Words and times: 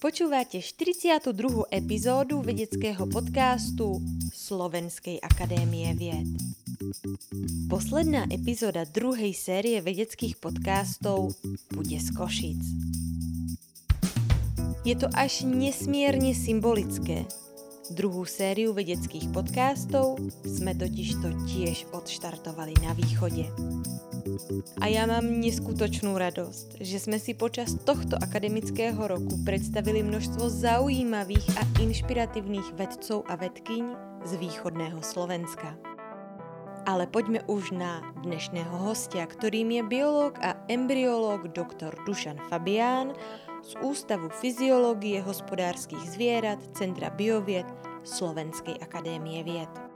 Počúvate 0.00 0.64
42. 0.64 1.28
epizódu 1.68 2.40
vedeckého 2.40 3.04
podcastu 3.04 4.00
Slovenskej 4.32 5.20
akadémie 5.20 5.92
vied. 5.92 6.24
Posledná 7.68 8.24
epizóda 8.32 8.88
druhej 8.88 9.36
série 9.36 9.76
vedeckých 9.84 10.40
podcastov 10.40 11.36
bude 11.68 12.00
z 12.00 12.08
Košic. 12.16 12.62
Je 14.88 14.96
to 14.96 15.12
až 15.12 15.44
nesmierne 15.44 16.32
symbolické. 16.32 17.28
Druhú 17.92 18.24
sériu 18.24 18.72
vedeckých 18.72 19.28
podcastov 19.36 20.16
sme 20.48 20.72
totižto 20.80 21.44
tiež 21.44 21.84
odštartovali 21.92 22.72
na 22.80 22.96
východe. 22.96 23.52
A 24.80 24.86
ja 24.88 25.04
mám 25.04 25.26
neskutočnú 25.40 26.16
radosť, 26.16 26.80
že 26.80 26.98
sme 27.00 27.18
si 27.20 27.36
počas 27.36 27.76
tohto 27.82 28.16
akademického 28.18 28.98
roku 28.98 29.36
predstavili 29.44 30.00
množstvo 30.04 30.46
zaujímavých 30.48 31.46
a 31.58 31.62
inšpiratívnych 31.80 32.74
vedcov 32.76 33.24
a 33.28 33.36
vedkyň 33.36 33.84
z 34.26 34.32
východného 34.36 35.00
Slovenska. 35.00 35.76
Ale 36.88 37.04
poďme 37.04 37.44
už 37.44 37.76
na 37.76 38.00
dnešného 38.24 38.72
hostia, 38.72 39.28
ktorým 39.28 39.68
je 39.68 39.82
biológ 39.84 40.40
a 40.40 40.56
embryológ 40.72 41.52
dr. 41.52 41.92
Dušan 42.08 42.40
Fabián 42.48 43.12
z 43.60 43.76
Ústavu 43.84 44.32
fyziológie 44.32 45.20
hospodárskych 45.20 46.00
zvierat 46.08 46.60
Centra 46.72 47.12
biovied 47.12 47.68
Slovenskej 48.00 48.80
akadémie 48.80 49.44
vied. 49.44 49.89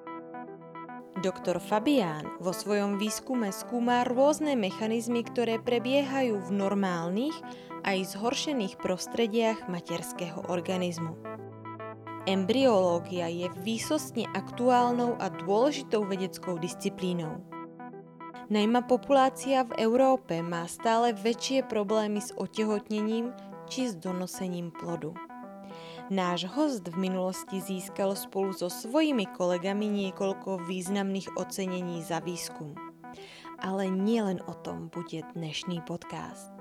Doktor 1.22 1.62
Fabián 1.62 2.26
vo 2.42 2.50
svojom 2.50 2.98
výskume 2.98 3.54
skúma 3.54 4.02
rôzne 4.02 4.58
mechanizmy, 4.58 5.22
ktoré 5.22 5.62
prebiehajú 5.62 6.42
v 6.42 6.50
normálnych 6.50 7.36
aj 7.86 8.18
zhoršených 8.18 8.74
prostrediach 8.82 9.70
materského 9.70 10.42
organizmu. 10.50 11.14
Embryológia 12.24 13.28
je 13.28 13.46
výsostne 13.62 14.26
aktuálnou 14.32 15.14
a 15.20 15.30
dôležitou 15.30 16.02
vedeckou 16.02 16.58
disciplínou. 16.58 17.38
Najmä 18.50 18.84
populácia 18.88 19.62
v 19.64 19.86
Európe 19.86 20.42
má 20.42 20.66
stále 20.66 21.14
väčšie 21.14 21.68
problémy 21.68 22.20
s 22.24 22.34
otehotnením 22.34 23.30
či 23.70 23.88
s 23.88 23.94
donosením 23.96 24.72
plodu. 24.72 25.14
Náš 26.12 26.44
host 26.52 26.84
v 26.92 27.08
minulosti 27.08 27.64
získal 27.64 28.12
spolu 28.12 28.52
so 28.52 28.68
svojimi 28.68 29.24
kolegami 29.32 29.88
niekoľko 29.88 30.68
významných 30.68 31.32
ocenení 31.40 32.04
za 32.04 32.20
výskum. 32.20 32.76
Ale 33.64 33.88
nielen 33.88 34.44
o 34.44 34.52
tom 34.52 34.92
bude 34.92 35.24
dnešný 35.32 35.80
podcast. 35.88 36.52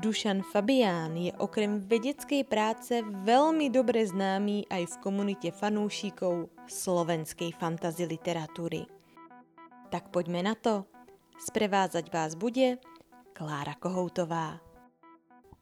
Dušan 0.00 0.40
Fabián 0.48 1.12
je 1.12 1.36
okrem 1.36 1.76
vedeckej 1.84 2.48
práce 2.48 3.04
veľmi 3.04 3.68
dobre 3.68 4.00
známy 4.00 4.72
aj 4.72 4.96
v 4.96 5.00
komunite 5.04 5.52
fanúšikov 5.52 6.48
slovenskej 6.64 7.52
fantasy 7.60 8.08
literatúry. 8.08 8.88
Tak 9.92 10.08
poďme 10.08 10.40
na 10.40 10.56
to. 10.56 10.88
Sprevázať 11.36 12.08
vás 12.08 12.32
bude 12.32 12.80
Klára 13.36 13.76
Kohoutová. 13.76 14.73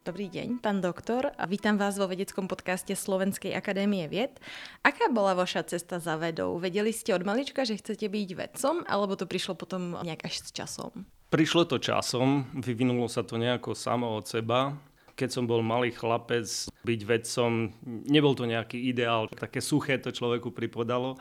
Dobrý 0.02 0.26
deň, 0.26 0.58
pán 0.58 0.82
doktor, 0.82 1.30
a 1.38 1.46
vítam 1.46 1.78
vás 1.78 1.94
vo 1.94 2.10
vedeckom 2.10 2.50
podcaste 2.50 2.90
Slovenskej 2.90 3.54
akadémie 3.54 4.10
vied. 4.10 4.34
Aká 4.82 5.06
bola 5.06 5.30
vaša 5.38 5.62
cesta 5.62 6.02
za 6.02 6.18
vedou? 6.18 6.58
Vedeli 6.58 6.90
ste 6.90 7.14
od 7.14 7.22
malička, 7.22 7.62
že 7.62 7.78
chcete 7.78 8.10
byť 8.10 8.28
vedcom, 8.34 8.82
alebo 8.90 9.14
to 9.14 9.30
prišlo 9.30 9.54
potom 9.54 9.94
nejak 10.02 10.26
až 10.26 10.42
s 10.42 10.50
časom? 10.50 11.06
Prišlo 11.30 11.70
to 11.70 11.78
časom, 11.78 12.50
vyvinulo 12.50 13.06
sa 13.06 13.22
to 13.22 13.38
nejako 13.38 13.78
samo 13.78 14.18
od 14.18 14.26
seba 14.26 14.74
keď 15.22 15.30
som 15.30 15.46
bol 15.46 15.62
malý 15.62 15.94
chlapec, 15.94 16.50
byť 16.82 17.00
vedcom, 17.06 17.70
nebol 18.10 18.34
to 18.34 18.42
nejaký 18.42 18.74
ideál, 18.90 19.30
také 19.30 19.62
suché 19.62 20.02
to 20.02 20.10
človeku 20.10 20.50
pripodalo. 20.50 21.14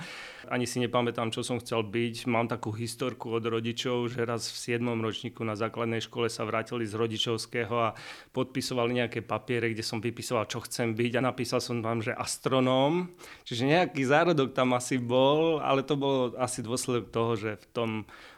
Ani 0.49 0.65
si 0.65 0.81
nepamätám, 0.81 1.29
čo 1.29 1.45
som 1.45 1.61
chcel 1.61 1.85
byť. 1.85 2.25
Mám 2.25 2.49
takú 2.49 2.73
historku 2.73 3.29
od 3.29 3.45
rodičov, 3.45 4.09
že 4.09 4.25
raz 4.25 4.49
v 4.49 4.81
7. 4.81 4.81
ročníku 5.05 5.45
na 5.45 5.53
základnej 5.53 6.01
škole 6.01 6.33
sa 6.33 6.49
vrátili 6.49 6.89
z 6.89 6.97
rodičovského 6.97 7.75
a 7.77 7.93
podpisovali 8.33 9.05
nejaké 9.05 9.21
papiere, 9.21 9.69
kde 9.69 9.85
som 9.85 10.01
vypisoval, 10.01 10.49
čo 10.49 10.65
chcem 10.65 10.97
byť 10.97 11.21
a 11.21 11.25
napísal 11.29 11.61
som 11.61 11.85
vám, 11.85 12.01
že 12.01 12.17
astronóm. 12.17 13.13
Čiže 13.45 13.69
nejaký 13.69 14.01
zárodok 14.01 14.57
tam 14.57 14.73
asi 14.73 14.97
bol, 14.97 15.61
ale 15.61 15.85
to 15.85 15.93
bolo 15.93 16.33
asi 16.41 16.65
dôsledok 16.65 17.13
toho, 17.13 17.37
že 17.37 17.61
v 17.61 17.65
tom 17.69 17.89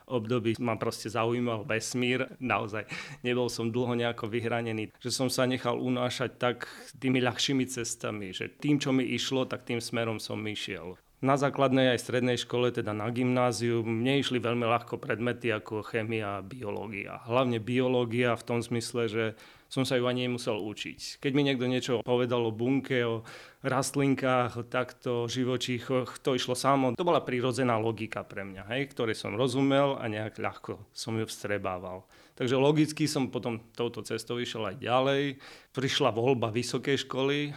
období 0.07 0.55
ma 0.59 0.75
proste 0.75 1.07
zaujímal 1.11 1.63
vesmír. 1.67 2.27
Naozaj 2.39 2.87
nebol 3.21 3.47
som 3.47 3.71
dlho 3.71 3.95
nejako 3.95 4.27
vyhranený, 4.29 4.91
že 4.99 5.11
som 5.11 5.27
sa 5.27 5.47
nechal 5.47 5.79
unášať 5.79 6.31
tak 6.37 6.57
tými 6.99 7.23
ľahšími 7.23 7.65
cestami, 7.67 8.35
že 8.35 8.51
tým, 8.51 8.79
čo 8.79 8.91
mi 8.91 9.03
išlo, 9.03 9.47
tak 9.47 9.67
tým 9.67 9.79
smerom 9.79 10.19
som 10.19 10.39
išiel. 10.43 10.99
Na 11.23 11.39
základnej 11.39 11.95
aj 11.95 12.03
strednej 12.03 12.35
škole, 12.35 12.75
teda 12.75 12.91
na 12.91 13.07
gymnáziu, 13.07 13.79
mne 13.79 14.19
išli 14.19 14.43
veľmi 14.43 14.67
ľahko 14.67 14.99
predmety 14.99 15.55
ako 15.55 15.79
chémia 15.87 16.39
a 16.39 16.43
biológia. 16.43 17.23
Hlavne 17.23 17.63
biológia 17.63 18.35
v 18.35 18.43
tom 18.43 18.59
zmysle, 18.59 19.07
že 19.07 19.25
som 19.73 19.89
sa 19.89 19.97
ju 19.97 20.05
ani 20.05 20.29
nemusel 20.29 20.61
učiť. 20.61 21.17
Keď 21.17 21.31
mi 21.33 21.41
niekto 21.41 21.65
niečo 21.65 22.05
povedal 22.05 22.45
o 22.45 22.53
bunke, 22.53 23.01
o 23.01 23.25
rastlinkách, 23.65 24.61
o 24.61 24.63
takto 24.69 25.25
živočíchoch, 25.25 26.21
to 26.21 26.37
išlo 26.37 26.53
samo. 26.53 26.93
To 26.93 27.01
bola 27.01 27.25
prírodzená 27.25 27.81
logika 27.81 28.21
pre 28.21 28.45
mňa, 28.45 28.69
hej, 28.69 28.93
ktoré 28.93 29.17
som 29.17 29.33
rozumel 29.33 29.97
a 29.97 30.05
nejak 30.05 30.37
ľahko 30.37 30.77
som 30.93 31.17
ju 31.17 31.25
vstrebával. 31.25 32.05
Takže 32.37 32.53
logicky 32.53 33.09
som 33.09 33.33
potom 33.33 33.65
touto 33.73 34.05
cestou 34.05 34.37
išiel 34.37 34.69
aj 34.69 34.77
ďalej. 34.77 35.41
Prišla 35.73 36.13
voľba 36.13 36.53
vysokej 36.53 37.09
školy, 37.09 37.49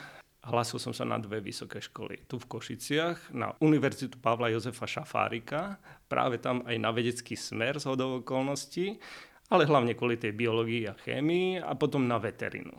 Hlasil 0.46 0.78
som 0.78 0.94
sa 0.94 1.02
na 1.02 1.18
dve 1.18 1.42
vysoké 1.42 1.82
školy. 1.82 2.22
Tu 2.30 2.38
v 2.38 2.46
Košiciach, 2.46 3.34
na 3.34 3.50
Univerzitu 3.58 4.14
Pavla 4.22 4.46
Jozefa 4.46 4.86
Šafárika, 4.86 5.74
práve 6.06 6.38
tam 6.38 6.62
aj 6.62 6.76
na 6.78 6.94
vedecký 6.94 7.34
smer 7.34 7.82
z 7.82 7.90
hodov 7.90 8.22
okolností, 8.22 9.02
ale 9.52 9.68
hlavne 9.68 9.94
kvôli 9.94 10.18
tej 10.18 10.34
biológii 10.34 10.90
a 10.90 10.98
chémii 10.98 11.62
a 11.62 11.72
potom 11.78 12.06
na 12.06 12.18
veterinu. 12.18 12.74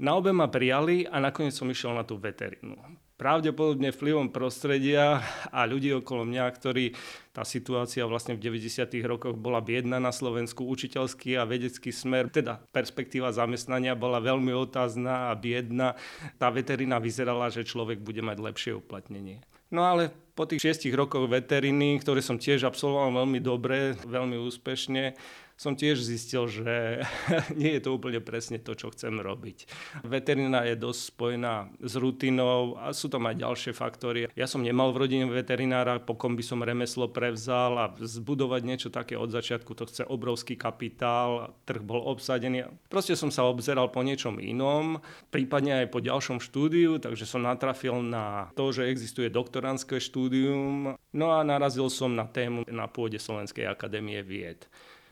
Na 0.00 0.16
obe 0.16 0.32
ma 0.32 0.48
prijali 0.48 1.04
a 1.04 1.20
nakoniec 1.20 1.52
som 1.52 1.68
išiel 1.68 1.92
na 1.92 2.08
tú 2.08 2.16
veterinu 2.16 2.76
pravdepodobne 3.20 3.92
vplyvom 3.92 4.32
prostredia 4.32 5.20
a 5.52 5.68
ľudí 5.68 5.92
okolo 5.92 6.24
mňa, 6.24 6.48
ktorí 6.56 6.96
tá 7.36 7.44
situácia 7.44 8.08
vlastne 8.08 8.32
v 8.32 8.48
90. 8.48 8.96
rokoch 9.04 9.36
bola 9.36 9.60
biedna 9.60 10.00
na 10.00 10.08
Slovensku, 10.08 10.64
učiteľský 10.64 11.36
a 11.36 11.44
vedecký 11.44 11.92
smer, 11.92 12.32
teda 12.32 12.64
perspektíva 12.72 13.28
zamestnania 13.28 13.92
bola 13.92 14.24
veľmi 14.24 14.56
otázna 14.56 15.28
a 15.28 15.36
biedna. 15.36 16.00
Tá 16.40 16.48
veterina 16.48 16.96
vyzerala, 16.96 17.52
že 17.52 17.68
človek 17.68 18.00
bude 18.00 18.24
mať 18.24 18.40
lepšie 18.40 18.72
uplatnenie. 18.80 19.44
No 19.68 19.84
ale 19.84 20.08
po 20.32 20.48
tých 20.48 20.64
šiestich 20.64 20.96
rokoch 20.96 21.28
veteriny, 21.28 22.00
ktoré 22.00 22.24
som 22.24 22.40
tiež 22.40 22.64
absolvoval 22.64 23.22
veľmi 23.22 23.38
dobre, 23.44 23.94
veľmi 24.00 24.40
úspešne, 24.48 25.14
som 25.60 25.76
tiež 25.76 26.00
zistil, 26.00 26.48
že 26.48 27.04
nie 27.60 27.76
je 27.76 27.84
to 27.84 27.92
úplne 27.92 28.24
presne 28.24 28.56
to, 28.56 28.72
čo 28.72 28.88
chcem 28.96 29.20
robiť. 29.20 29.68
Veterina 30.08 30.64
je 30.64 30.72
dosť 30.72 31.00
spojená 31.12 31.68
s 31.84 32.00
rutinou 32.00 32.80
a 32.80 32.96
sú 32.96 33.12
tam 33.12 33.28
aj 33.28 33.44
ďalšie 33.44 33.72
faktory. 33.76 34.32
Ja 34.32 34.48
som 34.48 34.64
nemal 34.64 34.96
v 34.96 35.04
rodine 35.04 35.28
veterinára, 35.28 36.00
pokom 36.00 36.32
by 36.32 36.40
som 36.40 36.64
remeslo 36.64 37.12
prevzal 37.12 37.76
a 37.76 37.92
zbudovať 38.00 38.62
niečo 38.64 38.88
také 38.88 39.20
od 39.20 39.28
začiatku, 39.28 39.76
to 39.76 39.84
chce 39.84 40.08
obrovský 40.08 40.56
kapitál, 40.56 41.52
trh 41.68 41.84
bol 41.84 42.08
obsadený. 42.08 42.64
Proste 42.88 43.12
som 43.12 43.28
sa 43.28 43.44
obzeral 43.44 43.92
po 43.92 44.00
niečom 44.00 44.40
inom, 44.40 45.04
prípadne 45.28 45.84
aj 45.84 45.92
po 45.92 46.00
ďalšom 46.00 46.40
štúdiu, 46.40 46.96
takže 46.96 47.28
som 47.28 47.44
natrafil 47.44 48.00
na 48.00 48.48
to, 48.56 48.72
že 48.72 48.88
existuje 48.88 49.28
doktorantské 49.28 50.00
štúdium. 50.00 50.96
No 51.12 51.26
a 51.36 51.44
narazil 51.44 51.92
som 51.92 52.16
na 52.16 52.24
tému 52.24 52.64
na 52.72 52.88
pôde 52.88 53.20
Slovenskej 53.20 53.68
akadémie 53.68 54.24
vied. 54.24 54.64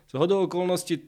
Z 0.09 0.17
hodou 0.17 0.49
okolností 0.49 1.05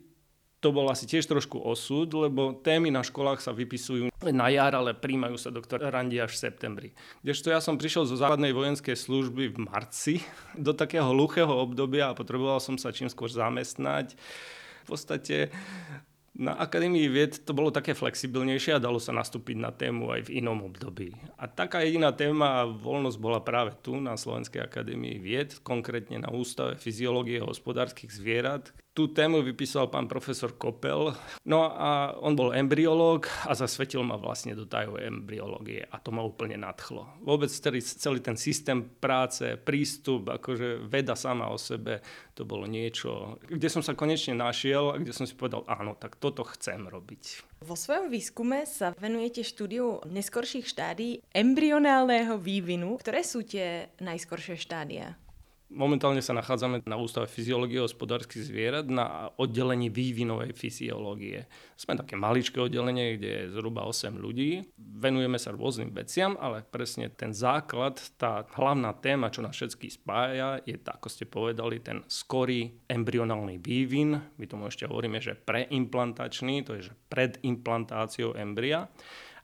to 0.60 0.76
bol 0.76 0.92
asi 0.92 1.08
tiež 1.08 1.24
trošku 1.24 1.56
osud, 1.56 2.12
lebo 2.12 2.52
témy 2.52 2.92
na 2.92 3.00
školách 3.00 3.41
sa 3.41 3.56
vypisujú 3.56 4.12
na 4.20 4.47
jar, 4.52 4.76
ale 4.76 4.92
príjmajú 4.92 5.41
sa 5.41 5.48
doktor 5.48 5.80
Randi 5.80 6.20
až 6.20 6.36
v 6.36 6.42
septembri. 6.44 6.88
Kdežto 7.24 7.48
ja 7.48 7.64
som 7.64 7.80
prišiel 7.80 8.04
zo 8.04 8.20
základnej 8.20 8.52
vojenskej 8.52 8.92
služby 8.92 9.56
v 9.56 9.58
marci 9.64 10.14
do 10.68 10.76
takého 10.76 11.08
hluchého 11.16 11.48
obdobia 11.48 12.12
a 12.12 12.16
potreboval 12.16 12.60
som 12.60 12.76
sa 12.76 12.92
čím 12.92 13.08
skôr 13.08 13.32
zamestnať. 13.32 14.20
V 14.84 14.86
podstate 14.92 15.48
na 16.36 16.56
Akadémii 16.56 17.08
vied 17.10 17.42
to 17.42 17.56
bolo 17.56 17.68
také 17.68 17.96
flexibilnejšie 17.96 18.76
a 18.76 18.84
dalo 18.84 19.03
sa 19.03 19.16
nastúpiť 19.16 19.56
na 19.58 19.72
tému 19.74 20.12
aj 20.14 20.28
v 20.28 20.44
inom 20.44 20.62
období. 20.62 21.16
A 21.41 21.50
taká 21.50 21.82
jediná 21.82 22.14
téma 22.14 22.62
a 22.62 22.68
voľnosť 22.68 23.18
bola 23.18 23.41
práve 23.42 23.74
tu 23.80 23.98
na 23.98 24.14
Slovenskej 24.14 24.62
akadémii 24.62 25.20
vied, 25.20 25.58
konkrétne 25.60 26.22
na 26.22 26.30
Ústave 26.32 26.78
fyziológie 26.78 27.42
hospodárskych 27.42 28.14
zvierat, 28.14 28.72
Tú 28.91 29.07
tému 29.07 29.39
vypísal 29.47 29.87
pán 29.87 30.10
profesor 30.10 30.59
Kopel. 30.59 31.15
No 31.47 31.71
a 31.71 32.10
on 32.19 32.34
bol 32.34 32.51
embryológ 32.51 33.31
a 33.47 33.54
zasvetil 33.54 34.03
ma 34.03 34.19
vlastne 34.19 34.51
do 34.59 34.66
tajov 34.66 34.98
embryológie 34.98 35.87
a 35.87 36.03
to 36.03 36.10
ma 36.10 36.27
úplne 36.27 36.59
nadchlo. 36.59 37.07
Vôbec 37.22 37.47
celý, 37.47 37.78
celý 37.78 38.19
ten 38.19 38.34
systém 38.34 38.83
práce, 38.83 39.54
prístup, 39.63 40.34
akože 40.34 40.91
veda 40.91 41.15
sama 41.15 41.54
o 41.54 41.59
sebe, 41.59 42.03
to 42.34 42.42
bolo 42.42 42.66
niečo, 42.66 43.39
kde 43.47 43.71
som 43.71 43.78
sa 43.78 43.95
konečne 43.95 44.34
našiel 44.34 44.91
a 44.91 44.98
kde 44.98 45.15
som 45.15 45.22
si 45.22 45.39
povedal, 45.39 45.63
áno, 45.71 45.95
tak 45.95 46.19
toto 46.19 46.42
chcem 46.42 46.91
robiť. 46.91 47.47
Vo 47.63 47.78
svojom 47.78 48.10
výskume 48.10 48.66
sa 48.66 48.91
venujete 48.98 49.47
štúdiu 49.47 50.03
neskorších 50.03 50.66
štádí 50.66 51.22
embryonálneho 51.31 52.42
vývinu. 52.42 52.98
Ktoré 52.98 53.22
sú 53.22 53.47
tie 53.47 53.87
najskoršie 54.03 54.59
štádia? 54.59 55.15
Momentálne 55.70 56.18
sa 56.18 56.34
nachádzame 56.34 56.82
na 56.82 56.98
Ústave 56.98 57.30
fyziológie 57.30 57.78
hospodárskych 57.78 58.42
zvierat 58.42 58.90
na 58.90 59.30
oddelení 59.38 59.86
vývinovej 59.86 60.50
fyziológie. 60.50 61.46
Sme 61.78 61.94
také 61.94 62.18
maličké 62.18 62.58
oddelenie, 62.58 63.14
kde 63.14 63.30
je 63.30 63.50
zhruba 63.54 63.86
8 63.86 64.18
ľudí. 64.18 64.66
Venujeme 64.74 65.38
sa 65.38 65.54
rôznym 65.54 65.94
veciam, 65.94 66.34
ale 66.42 66.66
presne 66.66 67.06
ten 67.14 67.30
základ, 67.30 68.02
tá 68.18 68.42
hlavná 68.58 68.98
téma, 68.98 69.30
čo 69.30 69.46
nás 69.46 69.54
všetky 69.54 69.94
spája, 69.94 70.58
je, 70.66 70.74
ako 70.74 71.06
ste 71.06 71.30
povedali, 71.30 71.78
ten 71.78 72.02
skorý 72.10 72.74
embryonálny 72.90 73.62
vývin. 73.62 74.18
My 74.42 74.50
tomu 74.50 74.66
ešte 74.66 74.90
hovoríme, 74.90 75.22
že 75.22 75.38
preimplantačný, 75.38 76.66
to 76.66 76.82
je 76.82 76.90
že 76.90 76.98
pred 77.06 77.38
implantáciou 77.46 78.34
embria. 78.34 78.90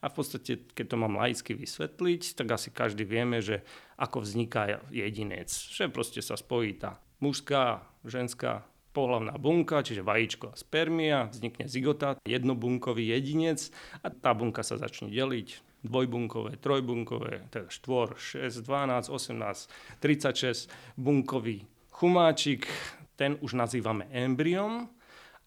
A 0.06 0.10
v 0.12 0.22
podstate, 0.22 0.70
keď 0.70 0.94
to 0.94 0.96
mám 1.02 1.18
laicky 1.18 1.58
vysvetliť, 1.58 2.38
tak 2.38 2.54
asi 2.54 2.70
každý 2.70 3.02
vieme, 3.02 3.42
že 3.42 3.66
ako 3.98 4.22
vzniká 4.22 4.78
jedinec. 4.94 5.50
Že 5.50 5.90
proste 5.90 6.22
sa 6.22 6.38
spojí 6.38 6.78
tá 6.78 7.02
mužská, 7.18 7.82
ženská 8.06 8.62
pohlavná 8.94 9.34
bunka, 9.34 9.82
čiže 9.82 10.06
vajíčko 10.06 10.54
a 10.54 10.56
spermia, 10.56 11.26
vznikne 11.26 11.66
zigota, 11.66 12.16
jednobunkový 12.22 13.18
jedinec 13.18 13.74
a 14.00 14.14
tá 14.14 14.30
bunka 14.30 14.62
sa 14.62 14.78
začne 14.78 15.10
deliť 15.10 15.60
dvojbunkové, 15.84 16.62
trojbunkové, 16.62 17.50
teda 17.50 17.66
4, 17.66 18.46
6, 18.46 18.62
12, 18.62 19.10
18, 19.10 20.00
36 20.00 20.70
bunkový 20.94 21.66
chumáčik, 21.90 22.70
ten 23.18 23.36
už 23.42 23.58
nazývame 23.58 24.06
embryom 24.14 24.88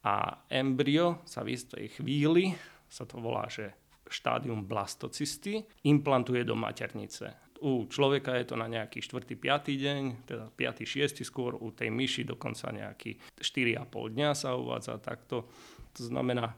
a 0.04 0.44
embryo 0.52 1.24
sa 1.24 1.48
v 1.48 1.56
istej 1.56 1.86
chvíli, 1.96 2.54
sa 2.90 3.08
to 3.08 3.22
volá, 3.22 3.50
že 3.50 3.79
štádium 4.10 4.66
blastocysty 4.66 5.64
implantuje 5.86 6.42
do 6.44 6.58
maternice. 6.58 7.38
U 7.60 7.86
človeka 7.92 8.40
je 8.40 8.46
to 8.48 8.56
na 8.56 8.72
nejaký 8.72 9.04
4. 9.04 9.36
5. 9.36 9.38
deň, 9.76 10.02
teda 10.24 10.48
5. 10.48 10.88
6. 10.88 11.28
skôr, 11.28 11.60
u 11.60 11.76
tej 11.76 11.92
myši 11.92 12.24
dokonca 12.24 12.72
nejaký 12.72 13.20
4,5 13.36 14.16
dňa 14.16 14.30
sa 14.32 14.56
uvádza 14.56 14.96
takto. 15.04 15.52
To 15.96 16.02
znamená, 16.02 16.56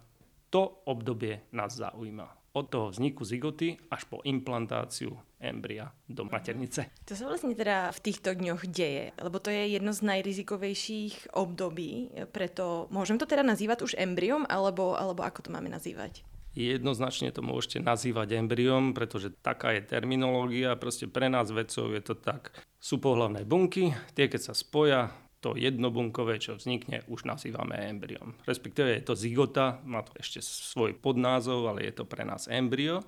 to 0.53 0.85
obdobie 0.85 1.49
nás 1.57 1.73
zaujíma. 1.73 2.53
Od 2.53 2.67
toho 2.67 2.91
vzniku 2.91 3.23
zigoty 3.23 3.79
až 3.87 4.03
po 4.11 4.19
implantáciu 4.27 5.15
embria 5.39 5.87
do 6.05 6.27
maternice. 6.27 6.91
To 7.07 7.15
sa 7.15 7.31
vlastne 7.31 7.55
teda 7.55 7.95
v 7.95 7.99
týchto 8.03 8.35
dňoch 8.35 8.67
deje, 8.67 9.15
lebo 9.17 9.39
to 9.39 9.49
je 9.49 9.71
jedno 9.71 9.95
z 9.95 10.03
najrizikovejších 10.03 11.33
období, 11.33 12.11
preto 12.35 12.91
môžem 12.91 13.15
to 13.15 13.25
teda 13.25 13.41
nazývať 13.41 13.87
už 13.87 13.97
embryom, 13.97 14.43
alebo, 14.51 14.99
alebo 14.99 15.23
ako 15.23 15.47
to 15.47 15.49
máme 15.49 15.71
nazývať? 15.71 16.27
Jednoznačne 16.51 17.31
to 17.31 17.39
môžete 17.39 17.79
nazývať 17.79 18.35
embryom, 18.35 18.91
pretože 18.91 19.31
taká 19.39 19.71
je 19.71 19.87
terminológia. 19.87 20.75
Proste 20.75 21.07
pre 21.07 21.31
nás 21.31 21.47
vedcov 21.47 21.95
je 21.95 22.01
to 22.03 22.15
tak. 22.19 22.51
Sú 22.75 22.99
pohlavné 22.99 23.47
bunky, 23.47 23.95
tie 24.11 24.27
keď 24.27 24.51
sa 24.51 24.53
spoja, 24.55 25.15
to 25.41 25.57
jednobunkové, 25.57 26.37
čo 26.37 26.53
vznikne, 26.53 27.01
už 27.09 27.25
nazývame 27.25 27.73
embryom. 27.89 28.37
Respektíve 28.45 28.93
je 28.93 29.03
to 29.03 29.17
zigota, 29.17 29.81
má 29.89 30.05
to 30.05 30.13
ešte 30.21 30.37
svoj 30.43 30.93
podnázov, 31.01 31.65
ale 31.65 31.89
je 31.89 31.97
to 31.97 32.05
pre 32.05 32.21
nás 32.21 32.45
embryo. 32.45 33.01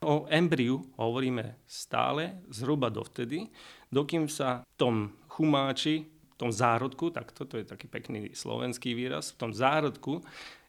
O 0.00 0.24
embryu 0.32 0.80
hovoríme 0.96 1.60
stále 1.68 2.40
zhruba 2.48 2.88
dovtedy, 2.88 3.52
dokým 3.92 4.32
sa 4.32 4.64
v 4.64 4.72
tom 4.80 4.96
chumáči, 5.28 6.08
v 6.08 6.36
tom 6.40 6.50
zárodku, 6.50 7.12
tak 7.12 7.30
toto 7.36 7.60
je 7.60 7.68
taký 7.68 7.86
pekný 7.86 8.32
slovenský 8.32 8.96
výraz, 8.96 9.36
v 9.36 9.38
tom 9.44 9.50
zárodku 9.52 10.24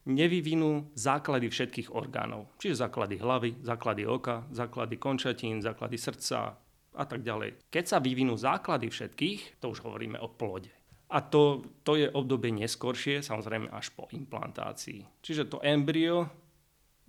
nevyvinú 0.05 0.93
základy 0.93 1.49
všetkých 1.49 1.89
orgánov. 1.91 2.49
Čiže 2.61 2.85
základy 2.85 3.17
hlavy, 3.17 3.51
základy 3.65 4.03
oka, 4.05 4.45
základy 4.53 4.95
končatín, 5.01 5.61
základy 5.61 5.97
srdca 5.97 6.57
a 6.95 7.03
tak 7.03 7.25
ďalej. 7.25 7.69
Keď 7.73 7.85
sa 7.85 7.97
vyvinú 7.99 8.37
základy 8.37 8.87
všetkých, 8.87 9.59
to 9.59 9.73
už 9.73 9.83
hovoríme 9.83 10.21
o 10.21 10.29
plode. 10.31 10.71
A 11.09 11.21
to, 11.21 11.61
to 11.85 11.97
je 12.01 12.09
obdobie 12.09 12.49
neskoršie, 12.49 13.21
samozrejme 13.21 13.69
až 13.69 13.93
po 13.93 14.09
implantácii. 14.09 15.21
Čiže 15.21 15.49
to 15.49 15.57
embryo 15.61 16.25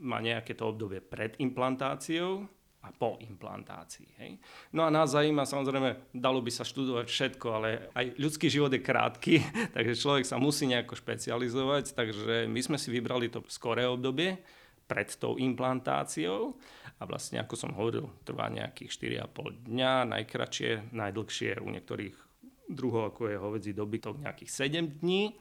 má 0.04 0.20
nejaké 0.20 0.52
to 0.52 0.68
obdobie 0.68 1.00
pred 1.00 1.40
implantáciou 1.40 2.44
a 2.86 2.94
po 2.94 3.18
implantácii. 3.18 4.06
Hej. 4.22 4.38
No 4.70 4.86
a 4.86 4.94
nás 4.94 5.10
zaujíma, 5.10 5.42
samozrejme, 5.42 6.14
dalo 6.14 6.38
by 6.38 6.50
sa 6.54 6.62
študovať 6.62 7.06
všetko, 7.10 7.46
ale 7.50 7.90
aj 7.98 8.14
ľudský 8.14 8.46
život 8.46 8.70
je 8.70 8.78
krátky, 8.78 9.42
takže 9.74 9.98
človek 9.98 10.22
sa 10.22 10.38
musí 10.38 10.70
nejako 10.70 10.94
špecializovať, 10.94 11.98
takže 11.98 12.46
my 12.46 12.60
sme 12.62 12.78
si 12.78 12.94
vybrali 12.94 13.26
to 13.26 13.42
skoré 13.50 13.90
obdobie 13.90 14.38
pred 14.86 15.10
tou 15.18 15.34
implantáciou 15.34 16.54
a 16.96 17.02
vlastne, 17.04 17.42
ako 17.42 17.54
som 17.58 17.74
hovoril, 17.74 18.06
trvá 18.22 18.46
nejakých 18.46 19.26
4,5 19.26 19.66
dňa, 19.66 19.92
najkračšie, 20.14 20.94
najdlhšie 20.94 21.58
u 21.58 21.68
niektorých 21.74 22.16
druhov, 22.70 23.14
ako 23.14 23.34
je 23.34 23.36
hovedzí 23.36 23.72
dobytok, 23.74 24.22
nejakých 24.22 24.70
7 24.70 25.02
dní. 25.02 25.34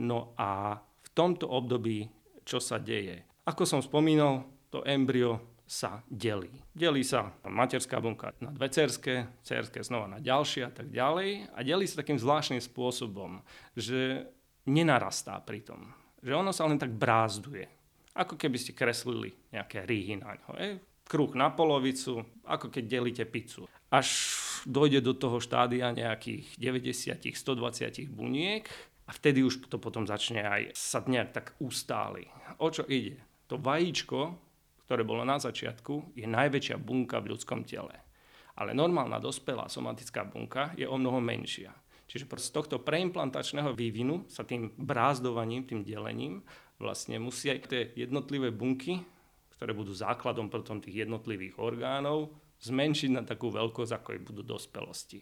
No 0.00 0.32
a 0.40 0.80
v 0.80 1.08
tomto 1.12 1.44
období, 1.46 2.08
čo 2.48 2.56
sa 2.56 2.80
deje? 2.80 3.22
Ako 3.44 3.68
som 3.68 3.84
spomínal, 3.84 4.48
to 4.72 4.80
embryo 4.82 5.53
sa 5.64 6.04
delí. 6.06 6.52
Delí 6.76 7.00
sa 7.00 7.32
materská 7.44 7.96
bunka 8.00 8.36
na 8.40 8.52
dve 8.52 8.68
cerské, 8.68 9.28
cerské 9.40 9.80
znova 9.80 10.06
na 10.06 10.20
ďalšie 10.20 10.62
a 10.68 10.72
tak 10.72 10.92
ďalej 10.92 11.48
a 11.56 11.58
delí 11.64 11.88
sa 11.88 12.04
takým 12.04 12.20
zvláštnym 12.20 12.60
spôsobom, 12.60 13.40
že 13.72 14.28
nenarastá 14.68 15.40
pri 15.40 15.64
tom. 15.64 15.92
Že 16.20 16.32
ono 16.40 16.52
sa 16.52 16.68
len 16.68 16.76
tak 16.80 16.92
brázduje. 16.92 17.68
Ako 18.14 18.36
keby 18.38 18.56
ste 18.60 18.76
kreslili 18.76 19.34
nejaké 19.50 19.82
rýhy 19.84 20.20
na 20.20 20.36
ňo. 20.36 20.50
Je? 20.56 20.70
Kruh 21.04 21.32
na 21.36 21.52
polovicu, 21.52 22.24
ako 22.48 22.72
keď 22.72 22.84
delíte 22.88 23.24
pizzu. 23.28 23.68
Až 23.92 24.38
dojde 24.64 25.04
do 25.04 25.12
toho 25.12 25.40
štádia 25.40 25.92
nejakých 25.92 26.56
90-120 26.56 28.08
buniek 28.08 28.64
a 29.04 29.10
vtedy 29.12 29.44
už 29.44 29.68
to 29.68 29.76
potom 29.76 30.08
začne 30.08 30.40
aj 30.40 30.62
sa 30.72 31.04
nejak 31.04 31.30
tak 31.36 31.46
ustáli. 31.60 32.24
O 32.56 32.72
čo 32.72 32.88
ide? 32.88 33.20
To 33.52 33.60
vajíčko 33.60 34.40
ktoré 34.84 35.02
bolo 35.02 35.24
na 35.24 35.40
začiatku, 35.40 36.16
je 36.16 36.28
najväčšia 36.28 36.76
bunka 36.76 37.20
v 37.20 37.36
ľudskom 37.36 37.64
tele. 37.64 37.96
Ale 38.54 38.70
normálna 38.76 39.18
dospelá 39.18 39.66
somatická 39.66 40.22
bunka 40.28 40.70
je 40.78 40.86
o 40.86 40.94
mnoho 40.94 41.18
menšia. 41.18 41.74
Čiže 42.04 42.28
z 42.28 42.50
tohto 42.52 42.76
preimplantačného 42.84 43.72
vývinu 43.72 44.28
sa 44.28 44.44
tým 44.44 44.70
brázdovaním, 44.76 45.64
tým 45.64 45.82
delením 45.82 46.44
vlastne 46.76 47.16
musia 47.16 47.56
tie 47.56 47.96
jednotlivé 47.96 48.52
bunky, 48.52 49.00
ktoré 49.56 49.72
budú 49.72 49.96
základom 49.96 50.52
potom 50.52 50.78
tých 50.84 51.08
jednotlivých 51.08 51.56
orgánov, 51.56 52.34
zmenšiť 52.60 53.10
na 53.10 53.22
takú 53.24 53.48
veľkosť, 53.48 53.92
ako 53.96 54.08
je 54.14 54.20
budú 54.20 54.42
dospelosti. 54.44 55.20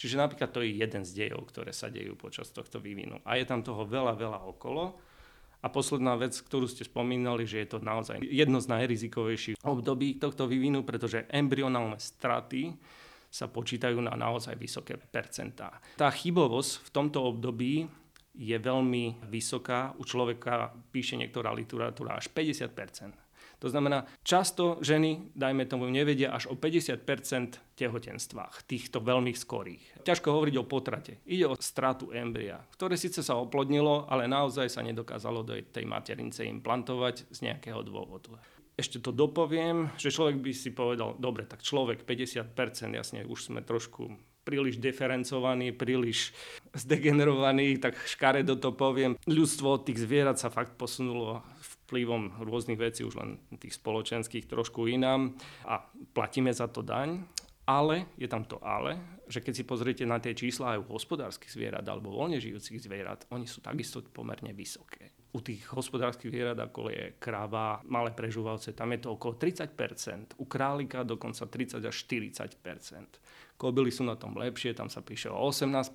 Čiže 0.00 0.16
napríklad 0.16 0.48
to 0.48 0.64
je 0.64 0.80
jeden 0.80 1.04
z 1.04 1.12
dejov, 1.12 1.52
ktoré 1.52 1.76
sa 1.76 1.92
dejú 1.92 2.16
počas 2.16 2.48
tohto 2.48 2.80
vývinu. 2.80 3.20
A 3.26 3.36
je 3.36 3.44
tam 3.44 3.60
toho 3.60 3.84
veľa, 3.84 4.16
veľa 4.16 4.40
okolo. 4.48 4.96
A 5.60 5.68
posledná 5.68 6.16
vec, 6.16 6.32
ktorú 6.40 6.64
ste 6.64 6.88
spomínali, 6.88 7.44
že 7.44 7.60
je 7.60 7.68
to 7.76 7.78
naozaj 7.84 8.24
jedno 8.24 8.64
z 8.64 8.72
najrizikovejších 8.72 9.60
období 9.60 10.16
tohto 10.16 10.48
vývinu, 10.48 10.84
pretože 10.88 11.28
embryonálne 11.28 12.00
straty 12.00 12.72
sa 13.30 13.46
počítajú 13.46 14.00
na 14.02 14.16
naozaj 14.16 14.56
vysoké 14.56 14.98
percentá. 14.98 15.78
Tá 15.94 16.10
chybovosť 16.10 16.88
v 16.88 16.90
tomto 16.90 17.18
období 17.28 17.86
je 18.34 18.56
veľmi 18.56 19.28
vysoká. 19.28 19.94
U 20.00 20.02
človeka 20.02 20.72
píše 20.90 21.20
niektorá 21.20 21.52
literatúra 21.54 22.16
až 22.16 22.32
50 22.32 22.72
to 23.60 23.68
znamená, 23.68 24.08
často 24.24 24.80
ženy, 24.80 25.36
dajme 25.36 25.68
tomu, 25.68 25.84
nevedia 25.92 26.32
až 26.32 26.48
o 26.48 26.56
50% 26.56 27.76
tehotenstvách, 27.76 28.64
týchto 28.64 29.04
veľmi 29.04 29.36
skorých. 29.36 30.00
Ťažko 30.00 30.32
hovoriť 30.32 30.54
o 30.56 30.64
potrate. 30.64 31.20
Ide 31.28 31.52
o 31.52 31.60
stratu 31.60 32.08
embria, 32.16 32.64
ktoré 32.72 32.96
síce 32.96 33.20
sa 33.20 33.36
oplodnilo, 33.36 34.08
ale 34.08 34.24
naozaj 34.24 34.72
sa 34.72 34.80
nedokázalo 34.80 35.44
do 35.44 35.60
tej 35.60 35.84
maternice 35.84 36.48
implantovať 36.48 37.28
z 37.28 37.38
nejakého 37.52 37.84
dôvodu. 37.84 38.40
Ešte 38.80 38.96
to 38.96 39.12
dopoviem, 39.12 39.92
že 40.00 40.08
človek 40.08 40.40
by 40.40 40.52
si 40.56 40.72
povedal, 40.72 41.12
dobre, 41.20 41.44
tak 41.44 41.60
človek 41.60 42.08
50%, 42.08 42.56
jasne, 42.96 43.28
už 43.28 43.52
sme 43.52 43.60
trošku 43.60 44.16
príliš 44.40 44.80
diferencovaný, 44.80 45.76
príliš 45.76 46.32
zdegenerovaný, 46.72 47.76
tak 47.76 47.94
škaredo 48.08 48.56
to 48.56 48.72
poviem. 48.72 49.20
Ľudstvo 49.28 49.84
tých 49.84 50.00
zvierat 50.00 50.40
sa 50.40 50.48
fakt 50.48 50.80
posunulo 50.80 51.44
vplyvom 51.90 52.46
rôznych 52.46 52.78
vecí, 52.78 53.02
už 53.02 53.18
len 53.18 53.42
tých 53.58 53.74
spoločenských 53.74 54.46
trošku 54.46 54.86
inám 54.86 55.34
a 55.66 55.82
platíme 56.14 56.54
za 56.54 56.70
to 56.70 56.86
daň. 56.86 57.26
Ale, 57.66 58.10
je 58.18 58.26
tam 58.26 58.42
to 58.46 58.58
ale, 58.66 59.22
že 59.30 59.38
keď 59.38 59.52
si 59.54 59.62
pozriete 59.62 60.02
na 60.02 60.18
tie 60.18 60.34
čísla 60.34 60.74
aj 60.74 60.82
u 60.82 60.90
hospodárskych 60.90 61.54
zvierat 61.54 61.86
alebo 61.86 62.10
voľne 62.10 62.42
žijúcich 62.42 62.82
zvierat, 62.82 63.30
oni 63.30 63.46
sú 63.46 63.62
takisto 63.62 64.02
pomerne 64.02 64.50
vysoké. 64.50 65.14
U 65.30 65.38
tých 65.38 65.70
hospodárskych 65.70 66.34
zvierat, 66.34 66.58
ako 66.58 66.90
je 66.90 67.14
kráva, 67.22 67.78
malé 67.86 68.10
prežúvavce, 68.10 68.74
tam 68.74 68.90
je 68.90 69.06
to 69.06 69.14
okolo 69.14 69.38
30%, 69.38 70.34
u 70.42 70.44
králika 70.50 71.06
dokonca 71.06 71.46
30 71.46 71.78
až 71.78 71.96
40%. 72.10 73.54
Kobily 73.54 73.94
sú 73.94 74.02
na 74.02 74.18
tom 74.18 74.34
lepšie, 74.34 74.74
tam 74.74 74.90
sa 74.90 75.06
píše 75.06 75.30
o 75.30 75.38
18%, 75.38 75.94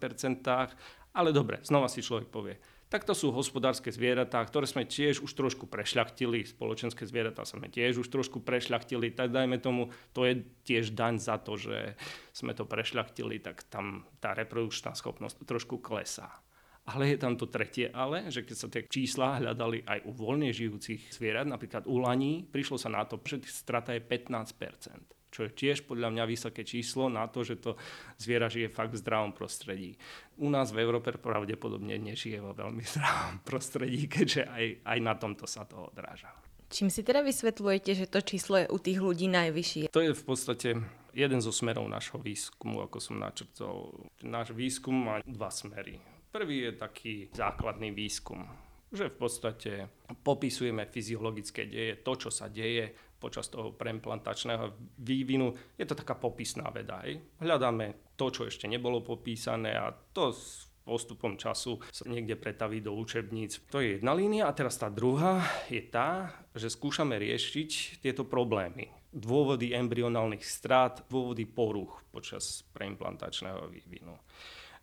ale 1.12 1.30
dobre, 1.36 1.60
znova 1.60 1.92
si 1.92 2.00
človek 2.00 2.32
povie, 2.32 2.56
tak 2.96 3.04
to 3.04 3.12
sú 3.12 3.36
hospodárske 3.36 3.92
zvieratá, 3.92 4.40
ktoré 4.48 4.64
sme 4.64 4.88
tiež 4.88 5.20
už 5.20 5.36
trošku 5.36 5.68
prešľachtili, 5.68 6.48
spoločenské 6.48 7.04
zvieratá 7.04 7.44
sme 7.44 7.68
tiež 7.68 8.00
už 8.00 8.08
trošku 8.08 8.40
prešľachtili, 8.40 9.12
tak 9.12 9.36
dajme 9.36 9.60
tomu, 9.60 9.92
to 10.16 10.24
je 10.24 10.48
tiež 10.64 10.96
daň 10.96 11.20
za 11.20 11.36
to, 11.36 11.60
že 11.60 12.00
sme 12.32 12.56
to 12.56 12.64
prešľachtili, 12.64 13.44
tak 13.44 13.68
tam 13.68 14.08
tá 14.24 14.32
reprodukčná 14.32 14.96
schopnosť 14.96 15.44
trošku 15.44 15.84
klesá. 15.84 16.40
Ale 16.88 17.12
je 17.12 17.20
tam 17.20 17.36
to 17.36 17.52
tretie 17.52 17.92
ale, 17.92 18.32
že 18.32 18.48
keď 18.48 18.56
sa 18.56 18.72
tie 18.72 18.88
čísla 18.88 19.44
hľadali 19.44 19.84
aj 19.84 20.08
u 20.08 20.16
voľne 20.16 20.56
žijúcich 20.56 21.12
zvierat, 21.12 21.52
napríklad 21.52 21.92
u 21.92 22.00
laní, 22.00 22.48
prišlo 22.48 22.80
sa 22.80 22.88
na 22.88 23.04
to, 23.04 23.20
že 23.20 23.44
strata 23.44 23.92
je 23.92 24.00
15% 24.00 25.16
čo 25.36 25.44
je 25.44 25.52
tiež 25.52 25.84
podľa 25.84 26.16
mňa 26.16 26.24
vysoké 26.24 26.64
číslo 26.64 27.12
na 27.12 27.28
to, 27.28 27.44
že 27.44 27.60
to 27.60 27.76
zviera 28.16 28.48
žije 28.48 28.72
fakt 28.72 28.96
v 28.96 29.04
zdravom 29.04 29.36
prostredí. 29.36 30.00
U 30.40 30.48
nás 30.48 30.72
v 30.72 30.80
Európe 30.80 31.12
pravdepodobne 31.12 32.00
nežije 32.00 32.40
vo 32.40 32.56
veľmi 32.56 32.80
zdravom 32.96 33.44
prostredí, 33.44 34.08
keďže 34.08 34.48
aj, 34.48 34.66
aj 34.88 35.00
na 35.04 35.14
tomto 35.20 35.44
sa 35.44 35.68
to 35.68 35.92
odráža. 35.92 36.32
Čím 36.72 36.88
si 36.88 37.04
teda 37.04 37.22
vysvetľujete, 37.22 37.92
že 37.94 38.06
to 38.08 38.24
číslo 38.24 38.64
je 38.64 38.72
u 38.72 38.80
tých 38.80 38.98
ľudí 39.04 39.28
najvyššie? 39.30 39.92
To 39.92 40.02
je 40.02 40.16
v 40.16 40.24
podstate 40.24 40.70
jeden 41.14 41.40
zo 41.44 41.54
smerov 41.54 41.86
nášho 41.86 42.18
výskumu, 42.18 42.82
ako 42.84 42.98
som 42.98 43.22
načrtol. 43.22 44.08
Náš 44.26 44.56
výskum 44.56 44.96
má 44.96 45.16
dva 45.24 45.54
smery. 45.54 46.02
Prvý 46.34 46.68
je 46.68 46.72
taký 46.76 47.14
základný 47.32 47.96
výskum, 47.96 48.44
že 48.92 49.08
v 49.08 49.16
podstate 49.16 49.72
popisujeme 50.26 50.84
fyziologické 50.90 51.70
deje, 51.70 52.02
to, 52.04 52.28
čo 52.28 52.30
sa 52.34 52.52
deje 52.52 52.92
počas 53.26 53.50
toho 53.50 53.74
preimplantačného 53.74 54.78
vývinu. 55.02 55.58
Je 55.74 55.90
to 55.90 55.98
taká 55.98 56.14
popisná 56.14 56.70
veda. 56.70 57.02
Hej. 57.02 57.26
Hľadáme 57.42 58.14
to, 58.14 58.30
čo 58.30 58.46
ešte 58.46 58.70
nebolo 58.70 59.02
popísané 59.02 59.74
a 59.74 59.90
to 60.14 60.30
s 60.30 60.70
postupom 60.86 61.34
času 61.34 61.82
sa 61.90 62.06
niekde 62.06 62.38
pretaví 62.38 62.78
do 62.78 62.94
učebníc. 62.94 63.66
To 63.74 63.82
je 63.82 63.98
jedna 63.98 64.14
línia 64.14 64.46
a 64.46 64.54
teraz 64.54 64.78
tá 64.78 64.94
druhá 64.94 65.42
je 65.66 65.82
tá, 65.82 66.30
že 66.54 66.70
skúšame 66.70 67.18
riešiť 67.18 68.00
tieto 68.06 68.22
problémy. 68.30 68.94
Dôvody 69.10 69.74
embryonálnych 69.74 70.46
strát, 70.46 71.02
dôvody 71.10 71.50
poruch 71.50 72.06
počas 72.14 72.62
preimplantačného 72.78 73.66
vývinu. 73.74 74.14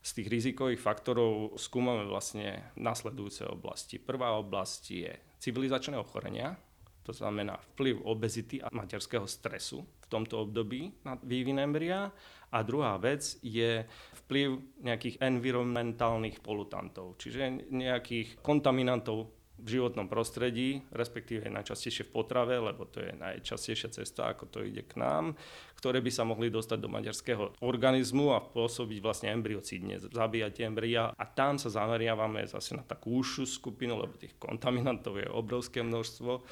Z 0.03 0.19
tých 0.19 0.29
rizikových 0.35 0.83
faktorov 0.83 1.55
skúmame 1.63 2.03
vlastne 2.11 2.75
nasledujúce 2.75 3.47
oblasti. 3.47 4.03
Prvá 4.03 4.35
oblasť 4.35 4.83
je 4.91 5.15
civilizačné 5.39 5.95
ochorenia, 5.95 6.59
to 7.02 7.12
znamená 7.12 7.59
vplyv 7.75 8.02
obezity 8.06 8.62
a 8.62 8.71
materského 8.71 9.26
stresu 9.26 9.82
v 9.82 10.06
tomto 10.06 10.42
období 10.47 10.94
na 11.02 11.18
vývin 11.23 11.59
embria. 11.59 12.11
A 12.52 12.61
druhá 12.61 13.00
vec 13.00 13.40
je 13.40 13.82
vplyv 14.25 14.80
nejakých 14.85 15.25
environmentálnych 15.25 16.44
polutantov, 16.44 17.16
čiže 17.16 17.73
nejakých 17.73 18.44
kontaminantov 18.44 19.32
v 19.62 19.78
životnom 19.78 20.11
prostredí, 20.11 20.82
respektíve 20.90 21.47
najčastejšie 21.47 22.11
v 22.11 22.14
potrave, 22.18 22.59
lebo 22.59 22.82
to 22.82 22.99
je 22.99 23.14
najčastejšia 23.14 23.94
cesta, 23.94 24.35
ako 24.35 24.50
to 24.50 24.59
ide 24.66 24.82
k 24.82 24.99
nám, 24.99 25.38
ktoré 25.78 26.02
by 26.02 26.11
sa 26.11 26.26
mohli 26.26 26.50
dostať 26.50 26.78
do 26.82 26.90
maďarského 26.90 27.62
organizmu 27.62 28.35
a 28.35 28.42
pôsobiť 28.42 28.99
vlastne 28.99 29.30
embryocídne, 29.30 30.02
zabíjať 30.02 30.66
embria. 30.66 31.14
A 31.14 31.25
tam 31.30 31.62
sa 31.62 31.71
zameriavame 31.71 32.42
zase 32.50 32.75
na 32.75 32.82
takú 32.82 33.23
užšiu 33.23 33.47
skupinu, 33.47 33.94
lebo 33.94 34.18
tých 34.18 34.35
kontaminantov 34.42 35.23
je 35.23 35.30
obrovské 35.30 35.87
množstvo 35.87 36.42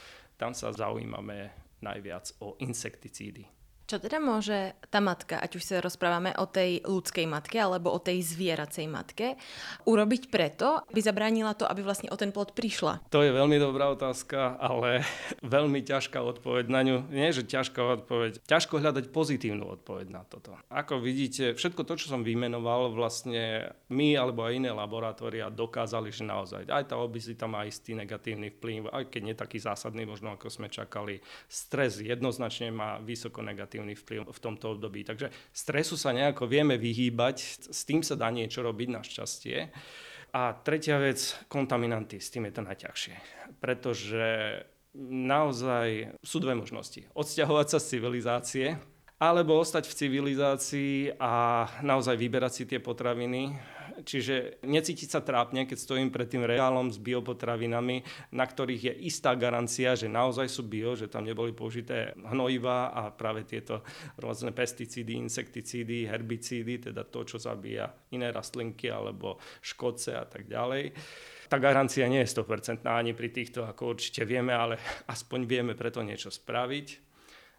tam 0.40 0.56
sa 0.56 0.72
zaujímame 0.72 1.52
najviac 1.84 2.40
o 2.40 2.56
insekticídy. 2.64 3.44
Čo 3.90 3.98
teda 3.98 4.22
môže 4.22 4.78
tá 4.86 5.02
matka, 5.02 5.42
ať 5.42 5.58
už 5.58 5.66
sa 5.66 5.82
rozprávame 5.82 6.30
o 6.38 6.46
tej 6.46 6.78
ľudskej 6.86 7.26
matke 7.26 7.58
alebo 7.58 7.90
o 7.90 7.98
tej 7.98 8.22
zvieracej 8.22 8.86
matke, 8.86 9.34
urobiť 9.82 10.30
preto, 10.30 10.86
aby 10.94 11.02
zabránila 11.02 11.58
to, 11.58 11.66
aby 11.66 11.82
vlastne 11.82 12.06
o 12.06 12.14
ten 12.14 12.30
plod 12.30 12.54
prišla? 12.54 13.02
To 13.10 13.26
je 13.26 13.34
veľmi 13.34 13.58
dobrá 13.58 13.90
otázka, 13.90 14.62
ale 14.62 15.02
veľmi 15.42 15.82
ťažká 15.82 16.22
odpoveď 16.22 16.70
na 16.70 16.86
ňu. 16.86 17.10
Nie, 17.10 17.34
že 17.34 17.42
ťažká 17.42 17.82
odpoveď. 17.82 18.38
Ťažko 18.46 18.78
hľadať 18.78 19.10
pozitívnu 19.10 19.66
odpoveď 19.66 20.06
na 20.06 20.22
toto. 20.22 20.54
Ako 20.70 21.02
vidíte, 21.02 21.58
všetko 21.58 21.82
to, 21.82 21.98
čo 21.98 22.14
som 22.14 22.22
vymenoval, 22.22 22.94
vlastne 22.94 23.74
my 23.90 24.14
alebo 24.14 24.46
aj 24.46 24.54
iné 24.54 24.70
laboratória 24.70 25.50
dokázali, 25.50 26.14
že 26.14 26.22
naozaj 26.22 26.70
aj 26.70 26.94
tá 26.94 26.94
obezita 26.94 27.50
má 27.50 27.66
istý 27.66 27.98
negatívny 27.98 28.54
vplyv, 28.54 28.86
aj 28.94 29.10
keď 29.10 29.22
nie 29.26 29.34
taký 29.34 29.58
zásadný, 29.58 30.06
možno 30.06 30.30
ako 30.38 30.46
sme 30.46 30.70
čakali. 30.70 31.18
Stres 31.50 31.98
jednoznačne 31.98 32.70
má 32.70 33.02
vysoko 33.02 33.42
negatívny 33.42 33.79
negatívny 33.80 33.94
vplyv 33.96 34.20
v 34.32 34.40
tomto 34.40 34.76
období. 34.76 35.04
Takže 35.04 35.32
stresu 35.52 35.96
sa 35.96 36.12
nejako 36.12 36.46
vieme 36.46 36.76
vyhýbať, 36.76 37.36
s 37.72 37.80
tým 37.88 38.04
sa 38.04 38.16
dá 38.16 38.28
niečo 38.28 38.60
robiť 38.60 38.88
našťastie. 38.92 39.56
A 40.30 40.54
tretia 40.62 41.00
vec, 41.02 41.18
kontaminanty, 41.50 42.22
s 42.22 42.30
tým 42.30 42.46
je 42.46 42.54
to 42.54 42.62
najťažšie. 42.62 43.14
Pretože 43.58 44.62
naozaj 45.10 46.14
sú 46.22 46.38
dve 46.38 46.54
možnosti. 46.54 47.02
Odsťahovať 47.18 47.66
sa 47.66 47.78
z 47.82 47.88
civilizácie, 47.98 48.66
alebo 49.18 49.58
ostať 49.58 49.90
v 49.90 49.98
civilizácii 49.98 50.94
a 51.18 51.66
naozaj 51.82 52.14
vyberať 52.14 52.52
si 52.52 52.64
tie 52.70 52.78
potraviny, 52.78 53.58
Čiže 54.00 54.64
necítiť 54.64 55.08
sa 55.08 55.20
trápne, 55.20 55.68
keď 55.68 55.78
stojím 55.78 56.10
pred 56.10 56.28
tým 56.28 56.44
reálom 56.44 56.88
s 56.88 56.96
biopotravinami, 56.96 58.02
na 58.34 58.44
ktorých 58.44 58.82
je 58.90 58.94
istá 59.06 59.36
garancia, 59.36 59.96
že 59.96 60.08
naozaj 60.08 60.48
sú 60.48 60.64
bio, 60.64 60.96
že 60.96 61.10
tam 61.10 61.28
neboli 61.28 61.52
použité 61.52 62.16
hnojiva 62.16 62.92
a 62.92 63.12
práve 63.12 63.44
tieto 63.44 63.84
rôzne 64.16 64.50
pesticídy, 64.50 65.16
insekticídy, 65.20 66.08
herbicídy, 66.08 66.90
teda 66.90 67.04
to, 67.06 67.24
čo 67.24 67.36
zabíja 67.36 67.92
iné 68.12 68.32
rastlinky 68.32 68.88
alebo 68.88 69.38
škodce 69.60 70.16
a 70.16 70.24
tak 70.24 70.48
ďalej 70.48 70.92
tá 71.50 71.58
garancia 71.58 72.06
nie 72.06 72.22
je 72.22 72.30
100% 72.30 72.86
ani 72.86 73.10
pri 73.10 73.34
týchto, 73.34 73.66
ako 73.66 73.98
určite 73.98 74.22
vieme, 74.22 74.54
ale 74.54 74.78
aspoň 75.14 75.50
vieme 75.50 75.74
preto 75.74 75.98
niečo 75.98 76.30
spraviť. 76.30 77.10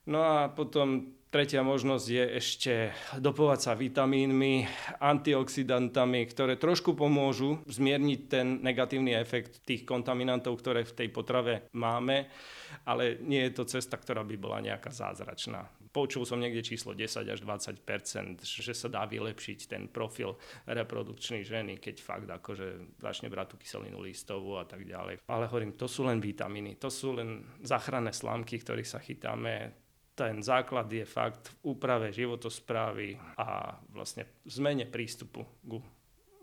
No 0.08 0.24
a 0.24 0.48
potom 0.48 1.21
tretia 1.32 1.64
možnosť 1.64 2.06
je 2.12 2.26
ešte 2.38 2.74
dopovať 3.16 3.60
sa 3.64 3.74
vitamínmi, 3.74 4.68
antioxidantami, 5.00 6.28
ktoré 6.28 6.60
trošku 6.60 6.94
pomôžu 6.94 7.64
zmierniť 7.72 8.20
ten 8.28 8.60
negatívny 8.60 9.16
efekt 9.16 9.64
tých 9.64 9.88
kontaminantov, 9.88 10.60
ktoré 10.60 10.84
v 10.84 10.94
tej 10.94 11.08
potrave 11.10 11.72
máme, 11.72 12.28
ale 12.84 13.24
nie 13.24 13.48
je 13.48 13.56
to 13.56 13.64
cesta, 13.64 13.96
ktorá 13.96 14.28
by 14.28 14.36
bola 14.36 14.60
nejaká 14.60 14.92
zázračná. 14.92 15.64
Počul 15.92 16.24
som 16.24 16.40
niekde 16.40 16.64
číslo 16.64 16.96
10 16.96 17.28
až 17.28 17.40
20% 17.44 17.84
že 18.44 18.72
sa 18.72 18.88
dá 18.88 19.04
vylepšiť 19.04 19.60
ten 19.68 19.84
profil 19.92 20.40
reprodukčnej 20.64 21.44
ženy, 21.44 21.84
keď 21.84 21.96
fakt 22.00 22.28
akože 22.32 23.00
začne 23.00 23.28
brať 23.28 23.56
tú 23.56 23.56
kyselinu 23.60 24.00
listovú 24.00 24.56
a 24.56 24.64
tak 24.64 24.88
ďalej. 24.88 25.20
Ale 25.28 25.52
hovorím, 25.52 25.76
to 25.76 25.92
sú 25.92 26.08
len 26.08 26.24
vitamíny, 26.24 26.80
to 26.80 26.88
sú 26.88 27.20
len 27.20 27.44
záchranné 27.60 28.16
slámky, 28.16 28.56
ktorých 28.56 28.88
sa 28.88 29.04
chytáme 29.04 29.82
ten 30.16 30.44
základ 30.44 30.92
je 30.92 31.08
fakt 31.08 31.56
v 31.64 31.76
úprave 31.76 32.12
životosprávy 32.12 33.16
a 33.40 33.80
vlastne 33.90 34.28
v 34.44 34.52
zmene 34.52 34.86
prístupu 34.86 35.48
k 35.64 35.82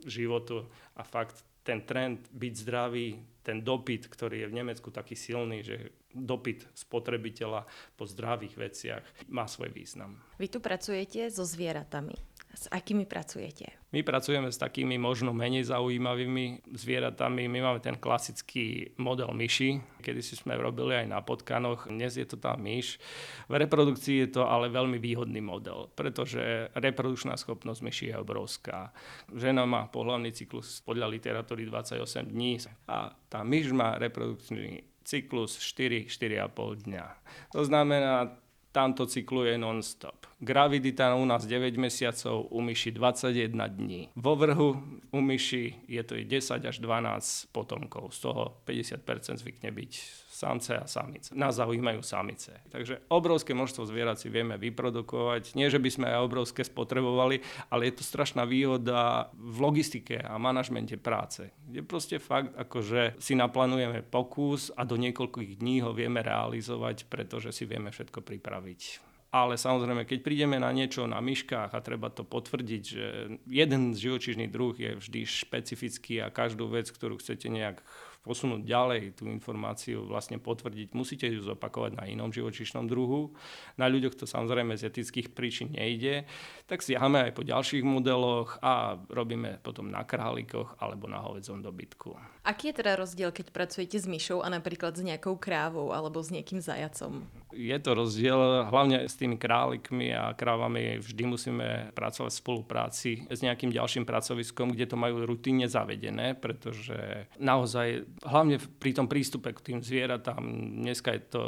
životu 0.09 0.67
a 0.97 1.03
fakt 1.05 1.45
ten 1.69 1.85
trend 1.85 2.33
byť 2.33 2.55
zdravý, 2.65 3.21
ten 3.45 3.61
dopyt, 3.61 4.09
ktorý 4.09 4.41
je 4.41 4.51
v 4.51 4.57
Nemecku 4.57 4.89
taký 4.89 5.13
silný, 5.13 5.61
že 5.61 5.93
dopyt 6.17 6.65
spotrebiteľa 6.73 7.69
po 7.93 8.09
zdravých 8.09 8.55
veciach 8.57 9.05
má 9.29 9.45
svoj 9.45 9.69
význam. 9.77 10.17
Vy 10.41 10.49
tu 10.49 10.65
pracujete 10.65 11.29
so 11.29 11.45
zvieratami. 11.45 12.17
S 12.59 12.67
akými 12.75 13.07
pracujete? 13.07 13.71
My 13.95 14.03
pracujeme 14.03 14.51
s 14.51 14.59
takými 14.59 14.99
možno 14.99 15.31
menej 15.31 15.71
zaujímavými 15.71 16.67
zvieratami. 16.75 17.47
My 17.47 17.63
máme 17.63 17.79
ten 17.79 17.95
klasický 17.95 18.99
model 18.99 19.31
myši, 19.31 19.79
kedy 20.03 20.19
si 20.19 20.35
sme 20.35 20.59
robili 20.59 20.99
aj 20.99 21.07
na 21.07 21.23
potkanoch. 21.23 21.87
Dnes 21.87 22.19
je 22.19 22.27
to 22.27 22.35
tá 22.35 22.59
myš. 22.59 22.99
V 23.47 23.63
reprodukcii 23.63 24.27
je 24.27 24.31
to 24.35 24.51
ale 24.51 24.75
veľmi 24.75 24.99
výhodný 24.99 25.39
model, 25.39 25.87
pretože 25.95 26.75
reprodukčná 26.75 27.39
schopnosť 27.39 27.79
myši 27.79 28.05
je 28.11 28.17
obrovská. 28.19 28.91
Žena 29.31 29.63
má 29.63 29.87
pohľavný 29.87 30.35
cyklus 30.35 30.83
podľa 30.83 31.15
literatúry 31.15 31.63
28 31.63 32.27
dní 32.27 32.59
a 32.91 33.15
tá 33.31 33.47
myš 33.47 33.71
má 33.71 33.95
reprodukčný 34.03 34.83
cyklus 35.07 35.63
4-4,5 35.63 36.91
dňa. 36.91 37.07
To 37.55 37.63
znamená, 37.63 38.35
tamto 38.73 39.07
cykluje 39.07 39.59
non-stop. 39.59 40.27
Gravidita 40.41 41.15
u 41.15 41.25
nás 41.25 41.49
9 41.49 41.77
mesiacov, 41.77 42.47
u 42.51 42.61
myši 42.61 42.93
21 42.93 43.69
dní. 43.69 44.09
Vo 44.15 44.35
vrhu 44.35 44.77
u 45.13 45.21
myši 45.21 45.75
je 45.89 46.03
to 46.03 46.15
10 46.15 46.69
až 46.69 46.79
12 46.79 47.53
potomkov, 47.53 48.13
z 48.13 48.21
toho 48.21 48.63
50% 48.67 49.37
zvykne 49.37 49.71
byť 49.71 49.93
samce 50.39 50.79
a 50.79 50.87
samice. 50.87 51.35
Nás 51.35 51.59
zaujímajú 51.59 51.99
samice. 52.07 52.63
Takže 52.71 53.11
obrovské 53.11 53.59
množstvo 53.59 53.91
zvierat 53.91 54.23
si 54.23 54.31
vieme 54.31 54.55
vyprodukovať. 54.55 55.59
Nie, 55.59 55.67
že 55.67 55.83
by 55.83 55.91
sme 55.91 56.07
aj 56.07 56.23
obrovské 56.23 56.63
spotrebovali, 56.63 57.43
ale 57.75 57.91
je 57.91 57.99
to 57.99 58.07
strašná 58.07 58.47
výhoda 58.47 59.35
v 59.35 59.57
logistike 59.59 60.23
a 60.23 60.39
manažmente 60.39 60.95
práce. 60.95 61.51
Kde 61.67 61.83
proste 61.83 62.23
fakt, 62.23 62.55
akože 62.55 63.19
si 63.19 63.35
naplánujeme 63.35 64.07
pokus 64.07 64.71
a 64.79 64.87
do 64.87 64.95
niekoľkých 64.95 65.59
dní 65.59 65.83
ho 65.83 65.91
vieme 65.91 66.23
realizovať, 66.23 67.11
pretože 67.11 67.51
si 67.51 67.67
vieme 67.67 67.91
všetko 67.91 68.23
pripraviť. 68.23 69.11
Ale 69.29 69.61
samozrejme, 69.61 70.09
keď 70.09 70.25
prídeme 70.25 70.57
na 70.57 70.73
niečo 70.73 71.05
na 71.05 71.21
myškách 71.21 71.77
a 71.77 71.85
treba 71.85 72.09
to 72.09 72.25
potvrdiť, 72.25 72.83
že 72.83 73.07
jeden 73.45 73.93
živočíšny 73.93 74.49
druh 74.49 74.73
je 74.73 74.97
vždy 74.97 75.21
špecifický 75.29 76.25
a 76.25 76.33
každú 76.33 76.65
vec, 76.73 76.89
ktorú 76.89 77.21
chcete 77.21 77.53
nejak 77.53 77.85
posunúť 78.29 78.69
ďalej 78.69 79.17
tú 79.17 79.25
informáciu, 79.33 80.05
vlastne 80.05 80.37
potvrdiť, 80.37 80.93
musíte 80.93 81.25
ju 81.25 81.41
zopakovať 81.41 81.97
na 81.97 82.05
inom 82.05 82.29
živočíšnom 82.29 82.85
druhu. 82.85 83.33
Na 83.81 83.89
ľuďoch 83.89 84.21
to 84.21 84.29
samozrejme 84.29 84.77
z 84.77 84.93
etických 84.93 85.33
príčin 85.33 85.73
nejde, 85.73 86.29
tak 86.69 86.85
siahame 86.85 87.25
aj 87.25 87.33
po 87.33 87.41
ďalších 87.41 87.81
modeloch 87.81 88.61
a 88.61 89.01
robíme 89.09 89.65
potom 89.65 89.89
na 89.89 90.05
králikoch 90.05 90.77
alebo 90.77 91.09
na 91.09 91.25
hovedzom 91.25 91.65
dobytku. 91.65 92.13
Aký 92.49 92.73
je 92.73 92.81
teda 92.81 92.97
rozdiel, 92.97 93.29
keď 93.29 93.53
pracujete 93.53 94.01
s 94.01 94.09
myšou 94.09 94.41
a 94.41 94.49
napríklad 94.49 94.97
s 94.97 95.05
nejakou 95.05 95.37
krávou 95.37 95.93
alebo 95.93 96.25
s 96.25 96.33
nejakým 96.33 96.65
zajacom? 96.65 97.29
Je 97.53 97.77
to 97.77 97.93
rozdiel, 97.93 98.65
hlavne 98.73 99.05
s 99.05 99.21
tými 99.21 99.37
králikmi 99.37 100.17
a 100.17 100.33
krávami 100.33 100.97
vždy 100.97 101.23
musíme 101.29 101.69
pracovať 101.93 102.33
v 102.33 102.41
spolupráci 102.41 103.11
s 103.29 103.45
nejakým 103.45 103.69
ďalším 103.69 104.09
pracoviskom, 104.09 104.73
kde 104.73 104.89
to 104.89 104.97
majú 104.97 105.29
rutíne 105.29 105.69
zavedené, 105.69 106.33
pretože 106.41 107.29
naozaj 107.37 108.09
hlavne 108.25 108.57
pri 108.81 108.97
tom 108.97 109.13
prístupe 109.13 109.53
k 109.53 109.61
tým 109.61 109.79
zvieratám, 109.85 110.41
dneska 110.81 111.13
je 111.13 111.23
to 111.29 111.43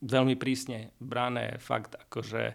veľmi 0.00 0.38
prísne 0.38 0.94
brané 1.02 1.58
fakt, 1.58 1.98
akože 1.98 2.54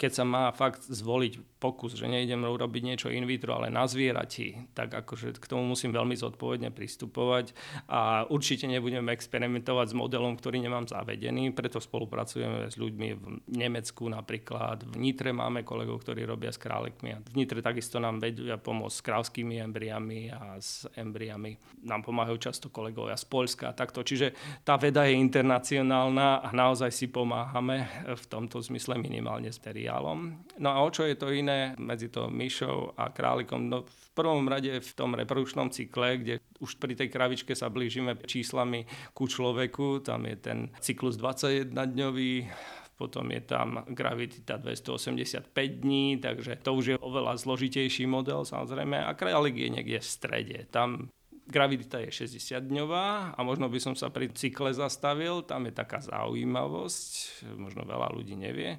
keď 0.00 0.10
sa 0.14 0.24
má 0.24 0.50
fakt 0.54 0.86
zvoliť 0.88 1.57
pokus, 1.62 1.94
že 1.94 2.10
nejdem 2.10 2.42
urobiť 2.42 2.82
niečo 2.82 3.08
in 3.14 3.26
vitro, 3.30 3.54
ale 3.54 3.70
na 3.70 3.86
zvierati, 3.86 4.74
tak 4.74 4.90
akože 4.90 5.38
k 5.38 5.46
tomu 5.46 5.62
musím 5.70 5.94
veľmi 5.94 6.18
zodpovedne 6.18 6.74
pristupovať 6.74 7.54
a 7.86 8.26
určite 8.26 8.66
nebudem 8.66 9.06
experimentovať 9.14 9.86
s 9.92 9.98
modelom, 9.98 10.34
ktorý 10.34 10.58
nemám 10.58 10.90
zavedený, 10.90 11.54
preto 11.54 11.78
spolupracujeme 11.78 12.66
s 12.66 12.74
ľuďmi 12.74 13.08
v 13.14 13.24
Nemecku 13.54 14.10
napríklad, 14.10 14.82
v 14.82 14.96
Nitre 14.98 15.30
máme 15.30 15.62
kolegov, 15.62 16.02
ktorí 16.02 16.26
robia 16.26 16.50
s 16.50 16.58
králikmi 16.58 17.14
a 17.14 17.22
v 17.22 17.34
Nitre 17.38 17.62
takisto 17.62 18.02
nám 18.02 18.18
vedia 18.18 18.58
pomôcť 18.58 18.96
s 18.98 19.04
krávskými 19.06 19.62
embriami 19.62 20.34
a 20.34 20.58
s 20.58 20.90
embriami. 20.98 21.54
Nám 21.86 22.02
pomáhajú 22.02 22.38
často 22.42 22.66
kolegovia 22.74 23.14
z 23.14 23.26
Polska 23.30 23.70
a 23.70 23.76
takto. 23.76 24.02
Čiže 24.02 24.34
tá 24.66 24.74
veda 24.74 25.06
je 25.06 25.14
internacionálna 25.14 26.42
a 26.42 26.48
naozaj 26.50 26.90
si 26.90 27.06
pomáhame 27.06 27.86
v 28.04 28.24
tomto 28.26 28.58
zmysle 28.58 28.98
minimálne 28.98 29.50
s 29.50 29.58
materiálom. 29.68 30.48
No 30.64 30.68
a 30.72 30.80
o 30.80 30.88
čo 30.88 31.04
je 31.04 31.12
to 31.12 31.28
iné 31.28 31.47
medzi 31.78 32.08
to 32.12 32.28
myšou 32.28 32.94
a 32.96 33.10
králikom? 33.12 33.68
No 33.68 33.84
v 33.86 34.08
prvom 34.14 34.46
rade 34.48 34.80
v 34.80 34.92
tom 34.94 35.14
reprodukčnom 35.16 35.72
cykle, 35.72 36.20
kde 36.20 36.34
už 36.58 36.76
pri 36.76 36.94
tej 36.98 37.08
kravičke 37.08 37.52
sa 37.54 37.70
blížime 37.70 38.18
číslami 38.18 38.84
ku 39.14 39.30
človeku, 39.30 40.02
tam 40.02 40.26
je 40.26 40.36
ten 40.38 40.58
cyklus 40.82 41.16
21-dňový, 41.16 42.50
potom 42.98 43.30
je 43.30 43.42
tam 43.46 43.86
gravidita 43.86 44.58
285 44.58 45.54
dní, 45.54 46.18
takže 46.18 46.58
to 46.58 46.74
už 46.74 46.84
je 46.84 46.96
oveľa 46.98 47.38
zložitejší 47.38 48.10
model 48.10 48.42
samozrejme 48.42 48.98
a 48.98 49.14
králik 49.14 49.54
je 49.54 49.68
niekde 49.70 49.98
v 50.02 50.08
strede. 50.08 50.58
Tam 50.74 51.14
gravidita 51.48 52.02
je 52.04 52.12
60-dňová 52.12 53.32
a 53.32 53.40
možno 53.40 53.72
by 53.72 53.80
som 53.80 53.94
sa 53.96 54.12
pri 54.12 54.28
cykle 54.34 54.74
zastavil, 54.76 55.40
tam 55.46 55.64
je 55.64 55.72
taká 55.72 56.04
zaujímavosť, 56.04 57.42
možno 57.56 57.88
veľa 57.88 58.12
ľudí 58.12 58.36
nevie, 58.36 58.76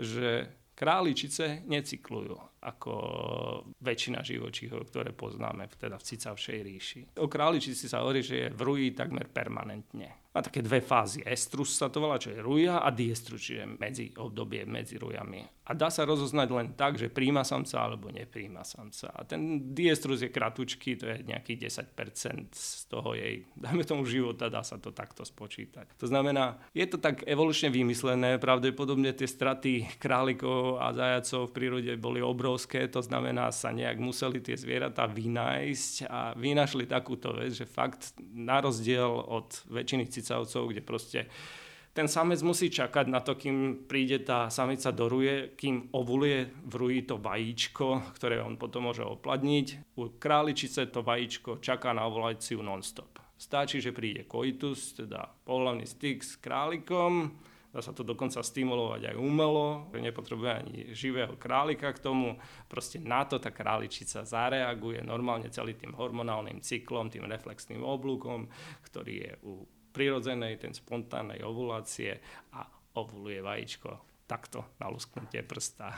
že 0.00 0.50
Králičice 0.78 1.66
necyklujú 1.66 2.62
ako 2.62 2.92
väčšina 3.82 4.22
živočíchov, 4.22 4.86
ktoré 4.94 5.10
poznáme 5.10 5.66
teda 5.74 5.98
v 5.98 6.06
cicavšej 6.06 6.58
ríši. 6.62 7.00
O 7.18 7.26
králičici 7.26 7.90
sa 7.90 8.06
hovorí, 8.06 8.22
že 8.22 8.46
je 8.46 8.48
v 8.54 8.60
ruji 8.62 8.86
takmer 8.94 9.26
permanentne 9.26 10.27
má 10.28 10.44
také 10.44 10.60
dve 10.60 10.84
fázy. 10.84 11.24
Estrus 11.24 11.72
sa 11.74 11.88
to 11.88 12.04
volá, 12.04 12.20
čo 12.20 12.30
je 12.30 12.44
ruja 12.44 12.84
a 12.84 12.92
diestrus, 12.92 13.48
čiže 13.48 13.64
medzi 13.80 14.12
obdobie 14.12 14.68
medzi 14.68 15.00
rujami. 15.00 15.40
A 15.68 15.76
dá 15.76 15.92
sa 15.92 16.08
rozoznať 16.08 16.48
len 16.48 16.68
tak, 16.72 16.96
že 16.96 17.12
príjma 17.12 17.44
samca 17.44 17.84
alebo 17.84 18.08
nepríjma 18.08 18.64
samca. 18.64 19.12
A 19.12 19.20
ten 19.28 19.72
diestrus 19.76 20.24
je 20.24 20.32
kratučký, 20.32 20.96
to 20.96 21.04
je 21.12 21.16
nejakých 21.28 21.84
10% 21.92 22.56
z 22.56 22.88
toho 22.88 23.12
jej, 23.12 23.44
dáme 23.52 23.84
tomu 23.84 24.08
života, 24.08 24.48
dá 24.48 24.64
sa 24.64 24.80
to 24.80 24.96
takto 24.96 25.28
spočítať. 25.28 25.92
To 26.00 26.08
znamená, 26.08 26.56
je 26.72 26.88
to 26.88 26.96
tak 26.96 27.20
evolučne 27.28 27.68
vymyslené, 27.68 28.40
pravdepodobne 28.40 29.12
tie 29.12 29.28
straty 29.28 30.00
králikov 30.00 30.80
a 30.80 30.96
zajacov 30.96 31.52
v 31.52 31.54
prírode 31.56 31.92
boli 32.00 32.24
obrovské, 32.24 32.88
to 32.88 33.04
znamená, 33.04 33.52
sa 33.52 33.68
nejak 33.68 34.00
museli 34.00 34.40
tie 34.40 34.56
zvieratá 34.56 35.04
vynájsť 35.04 36.08
a 36.08 36.32
vynašli 36.32 36.88
takúto 36.88 37.36
vec, 37.36 37.52
že 37.52 37.68
fakt 37.68 38.16
na 38.32 38.64
rozdiel 38.64 39.08
od 39.08 39.52
väčšiny 39.68 40.08
cicavcov, 40.18 40.74
kde 40.74 40.82
proste 40.82 41.20
ten 41.98 42.06
samec 42.06 42.38
musí 42.46 42.70
čakať 42.70 43.10
na 43.10 43.18
to, 43.18 43.34
kým 43.34 43.88
príde 43.90 44.22
tá 44.22 44.46
samica 44.54 44.94
do 44.94 45.10
ruje, 45.10 45.58
kým 45.58 45.90
ovuluje 45.90 46.46
v 46.62 46.74
ruji 46.78 47.00
to 47.02 47.18
vajíčko, 47.18 48.14
ktoré 48.14 48.38
on 48.38 48.54
potom 48.54 48.86
môže 48.86 49.02
opladniť. 49.02 49.98
U 49.98 50.14
králičice 50.14 50.86
to 50.94 51.02
vajíčko 51.02 51.58
čaká 51.58 51.90
na 51.90 52.06
ovuláciu 52.06 52.62
non-stop. 52.62 53.18
Stačí, 53.34 53.82
že 53.82 53.90
príde 53.90 54.30
koitus, 54.30 54.94
teda 54.94 55.26
pohľavný 55.42 55.90
styk 55.90 56.22
s 56.22 56.38
králikom, 56.38 57.34
dá 57.74 57.82
sa 57.82 57.90
to 57.90 58.06
dokonca 58.06 58.46
stimulovať 58.46 59.14
aj 59.14 59.16
umelo, 59.18 59.90
nepotrebuje 59.94 60.50
ani 60.54 60.74
živého 60.94 61.34
králika 61.34 61.90
k 61.94 62.02
tomu, 62.02 62.38
proste 62.70 63.02
na 63.02 63.26
to 63.26 63.42
tá 63.42 63.50
králičica 63.50 64.22
zareaguje 64.22 65.02
normálne 65.02 65.50
celý 65.50 65.74
tým 65.74 65.94
hormonálnym 65.98 66.62
cyklom, 66.62 67.10
tým 67.10 67.26
reflexným 67.26 67.82
oblúkom, 67.82 68.46
ktorý 68.86 69.14
je 69.18 69.32
u 69.46 69.66
prirodzenej, 69.98 70.62
ten 70.62 70.70
spontánnej 70.70 71.42
ovulácie 71.42 72.22
a 72.54 72.62
ovuluje 72.94 73.42
vajíčko 73.42 73.90
takto 74.30 74.62
na 74.78 74.86
lusknutie 74.86 75.42
prsta. 75.42 75.90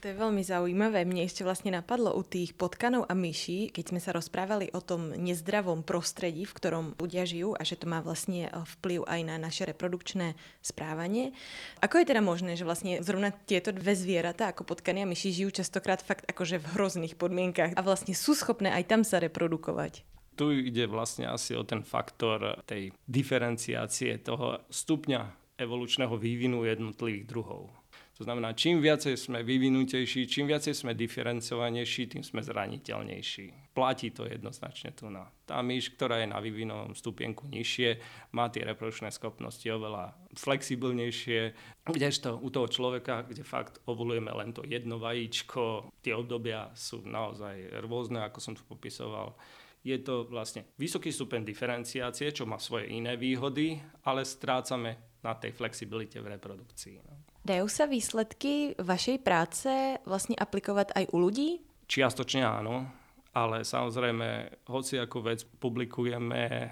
To 0.00 0.08
je 0.08 0.16
veľmi 0.16 0.40
zaujímavé. 0.40 1.04
Mne 1.04 1.28
ešte 1.28 1.44
vlastne 1.44 1.76
napadlo 1.76 2.16
u 2.16 2.24
tých 2.24 2.56
potkanov 2.56 3.04
a 3.10 3.12
myší, 3.12 3.68
keď 3.68 3.84
sme 3.92 4.00
sa 4.00 4.16
rozprávali 4.16 4.72
o 4.72 4.80
tom 4.80 5.12
nezdravom 5.12 5.84
prostredí, 5.84 6.48
v 6.48 6.56
ktorom 6.56 6.84
ľudia 6.96 7.28
žijú 7.28 7.52
a 7.52 7.66
že 7.66 7.76
to 7.76 7.84
má 7.84 8.00
vlastne 8.00 8.48
eh, 8.48 8.52
vplyv 8.78 9.04
aj 9.04 9.20
na 9.26 9.36
naše 9.36 9.68
reprodukčné 9.68 10.38
správanie. 10.64 11.36
Ako 11.84 12.00
je 12.00 12.08
teda 12.14 12.22
možné, 12.24 12.56
že 12.56 12.64
vlastne 12.64 13.02
zrovna 13.04 13.34
tieto 13.44 13.76
dve 13.76 13.92
zvieratá 13.92 14.54
ako 14.54 14.64
potkany 14.64 15.04
a 15.04 15.10
myši 15.10 15.42
žijú 15.42 15.60
častokrát 15.60 16.00
fakt 16.00 16.24
akože 16.30 16.62
v 16.62 16.70
hrozných 16.78 17.18
podmienkach 17.20 17.76
a 17.76 17.80
vlastne 17.84 18.16
sú 18.16 18.32
schopné 18.32 18.72
aj 18.72 18.88
tam 18.88 19.02
sa 19.04 19.20
reprodukovať? 19.20 20.19
Tu 20.40 20.48
ide 20.56 20.88
vlastne 20.88 21.28
asi 21.28 21.52
o 21.52 21.68
ten 21.68 21.84
faktor 21.84 22.64
tej 22.64 22.96
diferenciácie 23.04 24.24
toho 24.24 24.64
stupňa 24.72 25.52
evolučného 25.60 26.16
vývinu 26.16 26.64
jednotlivých 26.64 27.28
druhov. 27.28 27.68
To 28.16 28.28
znamená, 28.28 28.52
čím 28.52 28.84
viacej 28.84 29.16
sme 29.16 29.40
vyvinutejší, 29.40 30.28
čím 30.28 30.44
viacej 30.44 30.76
sme 30.76 30.92
diferencovanejší, 30.92 32.04
tým 32.04 32.20
sme 32.20 32.44
zraniteľnejší. 32.44 33.72
Platí 33.72 34.12
to 34.12 34.28
jednoznačne 34.28 34.92
tu 34.92 35.08
na. 35.08 35.24
Tá 35.48 35.64
myš, 35.64 35.96
ktorá 35.96 36.20
je 36.20 36.28
na 36.28 36.36
vyvinovom 36.36 36.92
stupienku 36.92 37.48
nižšie, 37.48 37.96
má 38.36 38.52
tie 38.52 38.64
reprodukčné 38.68 39.08
schopnosti 39.08 39.64
oveľa 39.64 40.12
flexibilnejšie, 40.36 41.56
kdežto 41.88 42.36
u 42.36 42.48
toho 42.52 42.68
človeka, 42.68 43.24
kde 43.24 43.40
fakt 43.40 43.80
ovulujeme 43.88 44.28
len 44.36 44.52
to 44.52 44.68
jedno 44.68 45.00
vajíčko, 45.00 45.88
tie 46.04 46.12
obdobia 46.12 46.76
sú 46.76 47.00
naozaj 47.00 47.80
rôzne, 47.88 48.20
ako 48.20 48.36
som 48.36 48.52
tu 48.52 48.60
popisoval 48.68 49.32
je 49.80 49.96
to 50.00 50.28
vlastne 50.28 50.68
vysoký 50.76 51.08
stupeň 51.08 51.40
diferenciácie, 51.44 52.32
čo 52.36 52.44
má 52.44 52.60
svoje 52.60 52.92
iné 52.92 53.16
výhody, 53.16 53.80
ale 54.04 54.28
strácame 54.28 55.20
na 55.24 55.36
tej 55.36 55.56
flexibilite 55.56 56.20
v 56.20 56.36
reprodukcii. 56.36 56.96
No. 57.04 57.12
Dajú 57.40 57.66
sa 57.72 57.88
výsledky 57.88 58.76
vašej 58.76 59.18
práce 59.24 59.72
vlastne 60.04 60.36
aplikovať 60.36 60.92
aj 60.92 61.04
u 61.12 61.16
ľudí? 61.16 61.50
Čiastočne 61.88 62.44
áno, 62.44 62.84
ale 63.32 63.64
samozrejme, 63.64 64.60
hoci 64.68 65.00
ako 65.00 65.18
vec 65.24 65.40
publikujeme, 65.58 66.68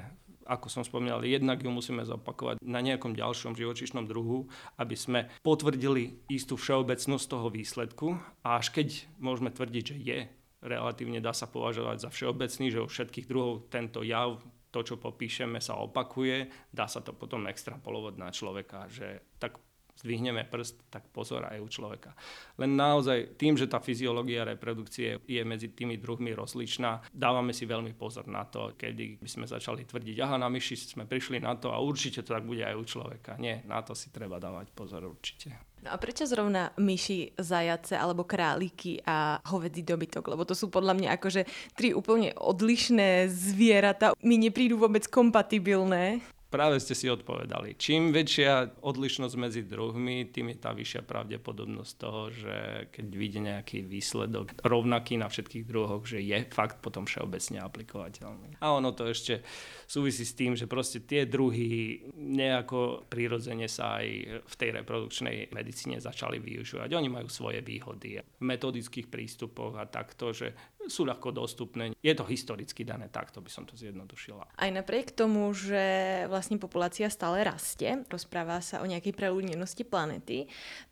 ako 0.48 0.66
som 0.72 0.84
spomínal, 0.84 1.24
jednak 1.24 1.60
ju 1.60 1.68
musíme 1.68 2.04
zopakovať 2.04 2.60
na 2.64 2.80
nejakom 2.80 3.12
ďalšom 3.12 3.52
živočišnom 3.56 4.08
druhu, 4.08 4.48
aby 4.80 4.96
sme 4.96 5.20
potvrdili 5.44 6.24
istú 6.32 6.56
všeobecnosť 6.56 7.26
toho 7.28 7.48
výsledku 7.52 8.16
a 8.44 8.60
až 8.60 8.72
keď 8.72 9.08
môžeme 9.20 9.52
tvrdiť, 9.52 9.84
že 9.84 9.96
je 9.96 10.18
relatívne 10.62 11.22
dá 11.22 11.30
sa 11.34 11.46
považovať 11.46 12.08
za 12.08 12.10
všeobecný, 12.10 12.66
že 12.70 12.82
u 12.82 12.88
všetkých 12.88 13.26
druhov 13.30 13.70
tento 13.70 14.02
jav, 14.02 14.42
to, 14.68 14.80
čo 14.84 15.00
popíšeme, 15.00 15.62
sa 15.62 15.80
opakuje, 15.80 16.50
dá 16.68 16.84
sa 16.84 17.00
to 17.00 17.16
potom 17.16 17.48
extrapolovať 17.48 18.14
na 18.20 18.28
človeka, 18.28 18.90
že 18.92 19.24
tak 19.40 19.56
zdvihneme 19.98 20.46
prst, 20.46 20.94
tak 20.94 21.10
pozor 21.10 21.42
aj 21.50 21.58
u 21.58 21.66
človeka. 21.66 22.14
Len 22.62 22.78
naozaj 22.78 23.34
tým, 23.34 23.58
že 23.58 23.66
tá 23.66 23.82
fyziológia 23.82 24.46
reprodukcie 24.46 25.18
je 25.26 25.42
medzi 25.42 25.74
tými 25.74 25.98
druhmi 25.98 26.30
rozličná, 26.38 27.10
dávame 27.10 27.50
si 27.50 27.66
veľmi 27.66 27.98
pozor 27.98 28.30
na 28.30 28.46
to, 28.46 28.78
kedy 28.78 29.18
by 29.18 29.28
sme 29.28 29.46
začali 29.50 29.82
tvrdiť, 29.82 30.16
aha, 30.22 30.38
na 30.38 30.46
myši 30.46 30.94
sme 30.94 31.04
prišli 31.10 31.42
na 31.42 31.58
to 31.58 31.74
a 31.74 31.82
určite 31.82 32.22
to 32.22 32.30
tak 32.30 32.46
bude 32.46 32.62
aj 32.62 32.78
u 32.78 32.84
človeka. 32.86 33.34
Nie, 33.42 33.66
na 33.66 33.82
to 33.82 33.98
si 33.98 34.14
treba 34.14 34.38
dávať 34.38 34.70
pozor 34.70 35.02
určite. 35.02 35.67
No 35.84 35.94
a 35.94 35.96
prečo 35.96 36.26
zrovna 36.26 36.74
myši, 36.74 37.38
zajace 37.38 37.94
alebo 37.94 38.26
králiky 38.26 38.98
a 39.06 39.38
hovedzí 39.46 39.86
dobytok? 39.86 40.34
Lebo 40.34 40.42
to 40.42 40.56
sú 40.58 40.68
podľa 40.68 40.98
mňa 40.98 41.08
akože 41.14 41.42
tri 41.78 41.94
úplne 41.94 42.34
odlišné 42.34 43.30
zvieratá. 43.30 44.10
Mi 44.18 44.36
neprídu 44.42 44.74
vôbec 44.74 45.06
kompatibilné. 45.06 46.18
Práve 46.48 46.80
ste 46.80 46.96
si 46.96 47.12
odpovedali. 47.12 47.76
Čím 47.76 48.08
väčšia 48.08 48.80
odlišnosť 48.80 49.34
medzi 49.36 49.62
druhmi, 49.68 50.32
tým 50.32 50.56
je 50.56 50.56
tá 50.56 50.72
vyššia 50.72 51.04
pravdepodobnosť 51.04 51.92
toho, 52.00 52.22
že 52.32 52.56
keď 52.88 53.06
vidie 53.12 53.40
nejaký 53.44 53.84
výsledok 53.84 54.56
rovnaký 54.64 55.20
na 55.20 55.28
všetkých 55.28 55.68
druhoch, 55.68 56.08
že 56.08 56.24
je 56.24 56.48
fakt 56.48 56.80
potom 56.80 57.04
všeobecne 57.04 57.60
aplikovateľný. 57.60 58.64
A 58.64 58.72
ono 58.72 58.96
to 58.96 59.12
ešte 59.12 59.44
súvisí 59.84 60.24
s 60.24 60.32
tým, 60.32 60.56
že 60.56 60.64
proste 60.64 61.04
tie 61.04 61.28
druhy 61.28 62.00
nejako 62.16 63.04
prirodzene 63.12 63.68
sa 63.68 64.00
aj 64.00 64.08
v 64.48 64.54
tej 64.56 64.70
reprodukčnej 64.80 65.52
medicíne 65.52 66.00
začali 66.00 66.40
využívať. 66.40 66.96
Oni 66.96 67.12
majú 67.12 67.28
svoje 67.28 67.60
výhody 67.60 68.24
v 68.24 68.42
metodických 68.42 69.12
prístupoch 69.12 69.76
a 69.76 69.84
takto, 69.84 70.32
že 70.32 70.56
sú 70.88 71.06
ľahko 71.06 71.30
dostupné. 71.30 71.94
Je 72.00 72.12
to 72.16 72.26
historicky 72.26 72.82
dané, 72.82 73.06
takto 73.12 73.38
by 73.38 73.50
som 73.52 73.64
to 73.68 73.76
zjednodušila. 73.76 74.56
Aj 74.56 74.70
napriek 74.72 75.12
tomu, 75.14 75.52
že 75.54 76.24
vlastne 76.26 76.56
populácia 76.58 77.06
stále 77.12 77.44
rastie, 77.44 78.04
rozpráva 78.08 78.58
sa 78.64 78.80
o 78.82 78.88
nejakej 78.88 79.14
preľudnenosti 79.14 79.84
planety, 79.86 80.48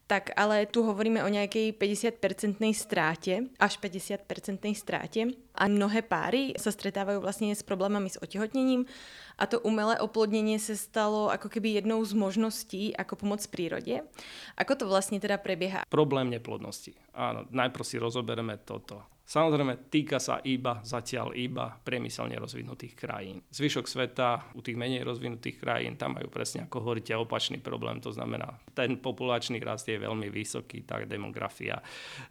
tak 0.06 0.30
ale 0.38 0.70
tu 0.70 0.86
hovoríme 0.86 1.18
o 1.26 1.32
nejakej 1.32 1.74
50-percentnej 1.74 2.70
stráte, 2.78 3.50
až 3.58 3.82
50-percentnej 3.82 4.78
stráte 4.78 5.34
a 5.58 5.66
mnohé 5.66 6.06
páry 6.06 6.54
sa 6.54 6.70
stretávajú 6.70 7.18
vlastne 7.18 7.50
s 7.50 7.66
problémami 7.66 8.06
s 8.06 8.20
otehotnením 8.22 8.86
a 9.34 9.50
to 9.50 9.58
umelé 9.66 9.98
oplodnenie 9.98 10.62
sa 10.62 10.78
stalo 10.78 11.26
ako 11.28 11.50
keby 11.50 11.82
jednou 11.82 11.98
z 12.06 12.14
možností, 12.14 12.94
ako 12.94 13.18
pomôcť 13.18 13.46
prírode. 13.50 14.06
Ako 14.54 14.78
to 14.78 14.84
vlastne 14.86 15.18
teda 15.18 15.42
prebieha? 15.42 15.82
Problém 15.90 16.30
neplodnosti. 16.30 16.94
Áno, 17.10 17.50
najprv 17.50 17.84
si 17.84 17.98
rozoberieme 17.98 18.62
toto. 18.62 19.15
Samozrejme, 19.26 19.90
týka 19.90 20.22
sa 20.22 20.38
iba, 20.46 20.78
zatiaľ 20.86 21.34
iba 21.34 21.74
priemyselne 21.82 22.38
rozvinutých 22.38 22.94
krajín. 22.94 23.42
Zvyšok 23.50 23.90
sveta, 23.90 24.54
u 24.54 24.62
tých 24.62 24.78
menej 24.78 25.02
rozvinutých 25.02 25.58
krajín, 25.58 25.98
tam 25.98 26.14
majú 26.14 26.30
presne, 26.30 26.70
ako 26.70 26.78
hovoríte, 26.78 27.10
opačný 27.18 27.58
problém. 27.58 27.98
To 28.06 28.14
znamená, 28.14 28.54
ten 28.70 29.02
populačný 29.02 29.58
rast 29.66 29.90
je 29.90 29.98
veľmi 29.98 30.30
vysoký, 30.30 30.86
tá 30.86 31.02
demografia 31.02 31.82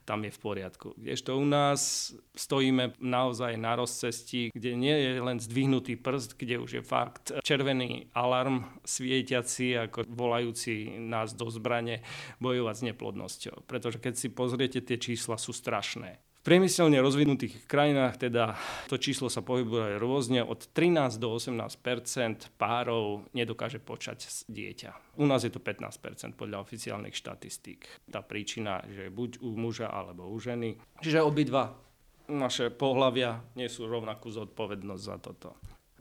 tam 0.07 0.23
je 0.23 0.31
v 0.31 0.39
poriadku. 0.39 0.95
Kdežto 0.95 1.35
u 1.35 1.43
nás 1.43 2.15
stojíme 2.31 2.95
naozaj 3.03 3.59
na 3.59 3.75
rozcestí, 3.75 4.55
kde 4.55 4.79
nie 4.79 4.95
je 4.95 5.19
len 5.19 5.35
zdvihnutý 5.35 5.99
prst, 5.99 6.39
kde 6.39 6.63
už 6.63 6.79
je 6.79 6.83
fakt 6.83 7.35
červený 7.43 8.07
alarm 8.15 8.63
svietiaci, 8.87 9.83
ako 9.83 10.07
volajúci 10.07 10.95
nás 10.95 11.35
do 11.35 11.51
zbrane 11.51 12.07
bojovať 12.39 12.75
s 12.79 12.85
neplodnosťou. 12.87 13.67
Pretože 13.67 13.99
keď 13.99 14.13
si 14.15 14.31
pozriete, 14.31 14.79
tie 14.79 14.95
čísla 14.95 15.35
sú 15.35 15.51
strašné 15.51 16.24
priemyselne 16.45 17.01
rozvinutých 17.01 17.65
krajinách 17.65 18.21
teda 18.21 18.53
to 18.85 19.01
číslo 19.01 19.33
sa 19.33 19.41
pohybuje 19.41 19.97
rôzne. 19.97 20.45
Od 20.45 20.61
13 20.61 21.17
do 21.17 21.33
18% 21.33 22.53
párov 22.61 23.25
nedokáže 23.33 23.81
počať 23.81 24.45
dieťa. 24.45 25.17
U 25.17 25.25
nás 25.25 25.41
je 25.41 25.49
to 25.49 25.57
15% 25.57 26.37
podľa 26.37 26.61
oficiálnych 26.61 27.17
štatistík. 27.17 27.89
Tá 28.13 28.21
príčina, 28.21 28.85
že 28.85 29.09
buď 29.09 29.41
u 29.41 29.57
muža 29.57 29.89
alebo 29.89 30.29
u 30.29 30.37
ženy. 30.37 30.77
Čiže 31.01 31.25
obidva 31.25 31.73
naše 32.29 32.69
pohľavia 32.69 33.41
nesú 33.57 33.89
rovnakú 33.89 34.29
zodpovednosť 34.29 35.03
za 35.03 35.17
toto. 35.17 35.49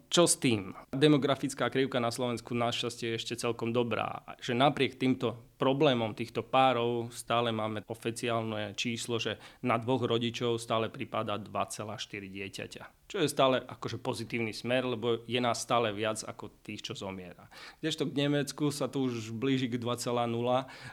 Čo 0.09 0.31
s 0.31 0.39
tým? 0.39 0.73
Demografická 0.95 1.67
krivka 1.73 1.99
na 1.99 2.15
Slovensku 2.15 2.55
našťastie 2.55 3.15
je 3.15 3.19
ešte 3.19 3.35
celkom 3.35 3.75
dobrá. 3.75 4.23
Že 4.39 4.55
napriek 4.55 4.95
týmto 4.95 5.55
problémom 5.59 6.15
týchto 6.15 6.47
párov 6.47 7.11
stále 7.11 7.51
máme 7.51 7.83
oficiálne 7.89 8.77
číslo, 8.79 9.19
že 9.19 9.41
na 9.65 9.81
dvoch 9.81 10.07
rodičov 10.07 10.63
stále 10.63 10.91
prípada 10.93 11.35
2,4 11.41 12.31
dieťaťa. 12.31 12.83
Čo 13.11 13.23
je 13.23 13.29
stále 13.29 13.63
akože 13.63 13.99
pozitívny 14.03 14.55
smer, 14.55 14.87
lebo 14.87 15.23
je 15.25 15.41
nás 15.43 15.63
stále 15.63 15.91
viac 15.95 16.23
ako 16.27 16.63
tých, 16.63 16.83
čo 16.83 16.93
zomiera. 16.95 17.47
Kdežto 17.79 18.11
k 18.11 18.17
Nemecku 18.27 18.71
sa 18.71 18.91
tu 18.91 19.11
už 19.11 19.35
blíži 19.35 19.71
k 19.71 19.79
2,0, 19.79 20.31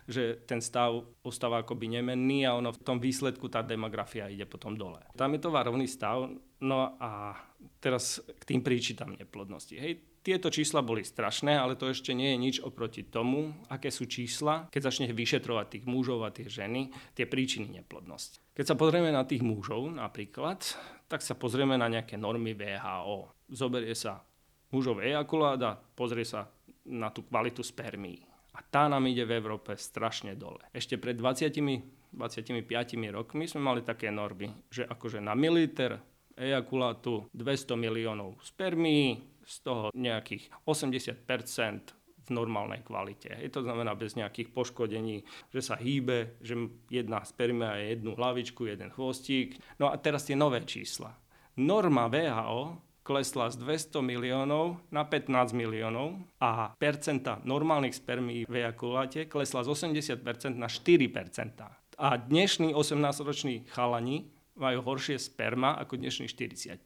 že 0.08 0.39
ten 0.45 0.62
stav 0.62 1.04
ostáva 1.21 1.62
akoby 1.62 2.02
nemenný 2.02 2.45
a 2.45 2.58
ono 2.58 2.74
v 2.74 2.82
tom 2.82 2.97
výsledku 2.97 3.50
tá 3.50 3.62
demografia 3.62 4.30
ide 4.30 4.45
potom 4.45 4.74
dole. 4.74 5.02
Tam 5.13 5.34
je 5.34 5.41
to 5.41 5.50
varovný 5.54 5.86
stav, 5.86 6.30
no 6.62 6.78
a 7.02 7.36
teraz 7.82 8.21
k 8.21 8.43
tým 8.45 8.62
príčitám 8.62 9.13
neplodnosti. 9.17 9.74
Hej, 9.78 10.21
tieto 10.21 10.54
čísla 10.54 10.86
boli 10.86 11.02
strašné, 11.02 11.58
ale 11.58 11.74
to 11.74 11.89
ešte 11.89 12.13
nie 12.13 12.34
je 12.34 12.38
nič 12.38 12.56
oproti 12.62 13.02
tomu, 13.02 13.58
aké 13.74 13.89
sú 13.89 14.06
čísla, 14.06 14.69
keď 14.69 14.82
začnete 14.93 15.17
vyšetrovať 15.17 15.65
tých 15.78 15.86
mužov 15.89 16.21
a 16.21 16.30
tie 16.30 16.45
ženy, 16.45 16.93
tie 17.17 17.26
príčiny 17.26 17.82
neplodnosti. 17.82 18.38
Keď 18.54 18.65
sa 18.69 18.76
pozrieme 18.78 19.10
na 19.10 19.26
tých 19.26 19.41
mužov 19.41 19.89
napríklad, 19.89 20.62
tak 21.10 21.26
sa 21.26 21.34
pozrieme 21.34 21.74
na 21.74 21.89
nejaké 21.89 22.21
normy 22.21 22.54
VHO. 22.54 23.34
Zoberie 23.50 23.97
sa 23.97 24.21
mužov 24.69 25.02
ejakulát 25.02 25.60
a 25.65 25.74
pozrie 25.74 26.24
sa 26.24 26.54
na 26.86 27.10
tú 27.10 27.26
kvalitu 27.26 27.65
spermí. 27.65 28.21
A 28.52 28.62
tá 28.62 28.86
nám 28.91 29.08
ide 29.08 29.24
v 29.26 29.41
Európe 29.41 29.74
strašne 29.80 30.38
dole. 30.38 30.62
Ešte 30.76 31.02
pred 31.02 31.17
20 31.17 32.02
25 32.12 32.67
rokmi 33.15 33.47
sme 33.47 33.63
mali 33.63 33.82
také 33.88 34.12
normy, 34.12 34.52
že 34.67 34.84
akože 34.84 35.24
na 35.24 35.32
mililiter 35.32 35.95
ejakulátu 36.42 37.30
200 37.34 37.78
miliónov 37.78 38.42
spermí, 38.42 39.32
z 39.46 39.56
toho 39.66 39.92
nejakých 39.92 40.48
80% 40.64 41.92
v 42.22 42.30
normálnej 42.30 42.86
kvalite. 42.86 43.34
Je 43.34 43.50
to 43.50 43.66
znamená 43.66 43.98
bez 43.98 44.14
nejakých 44.14 44.54
poškodení, 44.54 45.26
že 45.52 45.62
sa 45.62 45.76
hýbe, 45.76 46.40
že 46.40 46.56
jedna 46.88 47.26
spermia 47.26 47.76
je 47.82 47.98
jednu 47.98 48.16
hlavičku, 48.16 48.70
jeden 48.70 48.94
chvostík. 48.94 49.58
No 49.82 49.90
a 49.90 49.98
teraz 49.98 50.30
tie 50.30 50.38
nové 50.38 50.64
čísla. 50.64 51.18
Norma 51.58 52.08
VHO 52.08 52.80
klesla 53.02 53.50
z 53.50 53.58
200 53.60 54.06
miliónov 54.06 54.78
na 54.94 55.04
15 55.04 55.58
miliónov 55.58 56.22
a 56.38 56.78
percenta 56.78 57.42
normálnych 57.44 57.98
spermí 57.98 58.46
v 58.46 58.64
ejakuláte 58.64 59.26
klesla 59.26 59.66
z 59.66 59.74
80% 59.74 60.22
na 60.56 60.70
4%. 60.70 62.00
A 62.02 62.10
dnešní 62.18 62.74
18-roční 62.78 63.66
chalani 63.74 64.30
majú 64.62 64.86
horšie 64.86 65.17
sperma 65.17 65.76
ako 65.82 65.97
dnešní 65.97 66.30
40 66.30 66.78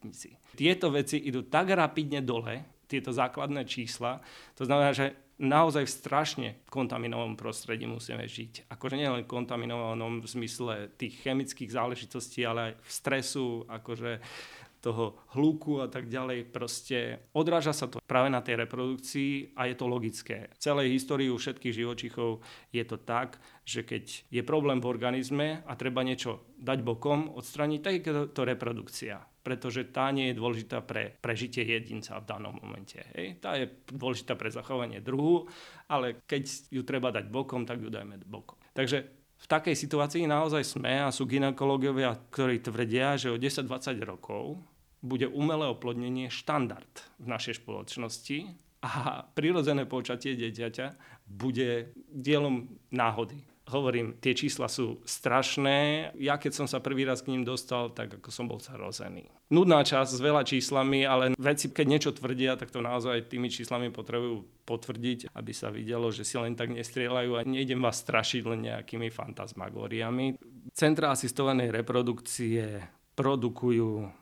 Tieto 0.55 0.88
veci 0.89 1.19
idú 1.19 1.45
tak 1.51 1.75
rapidne 1.75 2.23
dole, 2.23 2.63
tieto 2.88 3.11
základné 3.11 3.67
čísla, 3.67 4.23
to 4.55 4.63
znamená, 4.63 4.95
že 4.95 5.25
naozaj 5.35 5.83
v 5.83 5.95
strašne 5.99 6.49
kontaminovanom 6.71 7.35
prostredí 7.35 7.83
musíme 7.83 8.23
žiť. 8.23 8.71
Akože 8.71 8.95
nielen 8.95 9.27
kontaminovanom 9.27 10.23
v 10.23 10.27
zmysle 10.31 10.95
tých 10.95 11.19
chemických 11.27 11.75
záležitostí, 11.75 12.47
ale 12.47 12.71
aj 12.71 12.73
v 12.79 12.89
stresu, 12.89 13.47
akože 13.67 14.23
toho 14.86 15.17
hluku 15.34 15.82
a 15.82 15.89
tak 15.89 16.06
ďalej. 16.06 16.54
Proste 16.54 17.26
odráža 17.34 17.74
sa 17.74 17.89
to 17.89 17.98
práve 18.06 18.30
na 18.30 18.45
tej 18.45 18.62
reprodukcii 18.62 19.58
a 19.58 19.65
je 19.65 19.74
to 19.74 19.89
logické. 19.89 20.54
V 20.54 20.62
celej 20.62 20.93
histórii 20.93 21.34
všetkých 21.34 21.74
živočichov 21.74 22.45
je 22.69 22.84
to 22.86 23.02
tak, 23.02 23.41
že 23.65 23.82
keď 23.82 24.30
je 24.30 24.41
problém 24.45 24.78
v 24.78 24.89
organizme 24.93 25.65
a 25.65 25.74
treba 25.74 26.06
niečo 26.06 26.54
dať 26.62 26.86
bokom, 26.86 27.34
odstraniť, 27.34 27.80
tak 27.82 27.93
je 27.98 28.02
to, 28.30 28.41
reprodukcia 28.45 29.26
pretože 29.45 29.93
tá 29.93 30.10
nie 30.10 30.34
je 30.34 30.41
dôležitá 30.41 30.82
pre 30.82 31.21
prežitie 31.21 31.62
jedinca 31.69 32.17
v 32.17 32.26
danom 32.26 32.58
momente. 32.58 32.98
Hej. 33.13 33.38
Tá 33.38 33.54
je 33.54 33.69
dôležitá 33.93 34.34
pre 34.34 34.50
zachovanie 34.50 35.06
druhu, 35.06 35.45
ale 35.86 36.26
keď 36.26 36.74
ju 36.74 36.82
treba 36.82 37.13
dať 37.13 37.30
bokom, 37.30 37.62
tak 37.62 37.78
ju 37.78 37.93
dajme 37.93 38.17
bokom. 38.26 38.58
Takže 38.74 39.06
v 39.38 39.45
takej 39.45 39.78
situácii 39.78 40.26
naozaj 40.26 40.65
sme 40.65 41.06
a 41.06 41.13
sú 41.13 41.30
ginekológovia, 41.30 42.17
ktorí 42.34 42.65
tvrdia, 42.65 43.21
že 43.21 43.30
o 43.30 43.38
10-20 43.38 44.02
rokov 44.02 44.58
bude 45.01 45.27
umelé 45.27 45.67
oplodnenie 45.71 46.31
štandard 46.31 46.89
v 47.19 47.27
našej 47.27 47.63
spoločnosti 47.63 48.53
a 48.86 49.25
prirodzené 49.34 49.89
počatie 49.89 50.38
dieťaťa 50.38 50.88
bude 51.25 51.95
dielom 52.13 52.69
náhody. 52.93 53.41
Hovorím, 53.65 54.21
tie 54.21 54.38
čísla 54.38 54.69
sú 54.69 55.01
strašné. 55.10 56.13
Ja 56.21 56.38
keď 56.38 56.53
som 56.53 56.67
sa 56.69 56.77
prvý 56.77 57.01
raz 57.01 57.25
k 57.25 57.34
ním 57.34 57.41
dostal, 57.41 57.89
tak 57.89 58.21
ako 58.21 58.29
som 58.29 58.45
bol 58.45 58.62
zarozený. 58.62 59.25
Nudná 59.49 59.81
časť 59.81 60.12
s 60.13 60.21
veľa 60.21 60.45
číslami, 60.45 61.01
ale 61.01 61.34
veci, 61.34 61.73
keď 61.73 61.86
niečo 61.89 62.12
tvrdia, 62.13 62.62
tak 62.62 62.69
to 62.69 62.86
naozaj 62.86 63.25
tými 63.25 63.49
číslami 63.49 63.89
potrebujú 63.89 64.45
potvrdiť, 64.69 65.34
aby 65.34 65.49
sa 65.49 65.73
videlo, 65.73 66.13
že 66.13 66.21
si 66.21 66.38
len 66.38 66.53
tak 66.53 66.69
nestrieľajú 66.77 67.41
a 67.41 67.45
nejdem 67.45 67.81
vás 67.81 68.05
strašiť 68.05 68.45
len 68.45 68.69
nejakými 68.69 69.10
fantasmagóriami. 69.10 70.38
Centra 70.69 71.10
asistovanej 71.17 71.73
reprodukcie 71.73 72.86
produkujú 73.17 74.13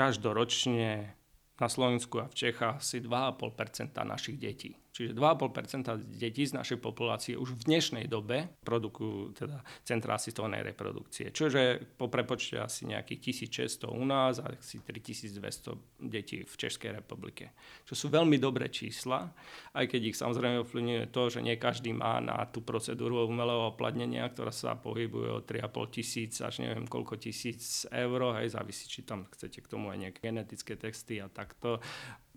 každoročne 0.00 1.12
na 1.60 1.68
Slovensku 1.68 2.24
a 2.24 2.32
v 2.32 2.48
Čechách 2.48 2.80
asi 2.80 3.04
2,5% 3.04 3.92
našich 4.00 4.40
detí. 4.40 4.79
Čiže 4.90 5.14
2,5% 5.14 6.18
detí 6.18 6.42
z 6.42 6.58
našej 6.58 6.82
populácie 6.82 7.38
už 7.38 7.54
v 7.54 7.62
dnešnej 7.70 8.10
dobe 8.10 8.50
produkujú 8.66 9.38
teda 9.38 9.62
centra 9.86 10.18
asistovanej 10.18 10.74
reprodukcie. 10.74 11.30
Čože 11.30 11.94
po 11.94 12.10
prepočte 12.10 12.58
asi 12.58 12.90
nejakých 12.90 13.46
1600 13.46 13.86
u 13.86 14.02
nás 14.02 14.42
a 14.42 14.50
asi 14.50 14.82
3200 14.82 16.02
detí 16.02 16.42
v 16.42 16.54
Českej 16.58 16.98
republike. 16.98 17.54
Čo 17.86 17.94
sú 17.94 18.06
veľmi 18.10 18.34
dobré 18.42 18.66
čísla, 18.66 19.30
aj 19.78 19.86
keď 19.94 20.10
ich 20.10 20.18
samozrejme 20.18 20.66
ovplyvňuje 20.66 21.04
to, 21.14 21.22
že 21.30 21.40
nie 21.40 21.54
každý 21.54 21.94
má 21.94 22.18
na 22.18 22.42
tú 22.50 22.58
procedúru 22.58 23.22
umelého 23.30 23.70
opladnenia, 23.70 24.26
ktorá 24.26 24.50
sa 24.50 24.74
pohybuje 24.74 25.30
od 25.30 25.46
3,5 25.46 25.94
tisíc 25.94 26.34
až 26.42 26.66
neviem 26.66 26.90
koľko 26.90 27.14
tisíc 27.14 27.86
eur, 27.94 28.34
hej, 28.42 28.50
závisí, 28.50 28.90
či 28.90 29.06
tam 29.06 29.30
chcete 29.30 29.62
k 29.62 29.70
tomu 29.70 29.94
aj 29.94 29.98
nejaké 30.02 30.18
genetické 30.18 30.74
texty 30.74 31.22
a 31.22 31.30
takto 31.30 31.78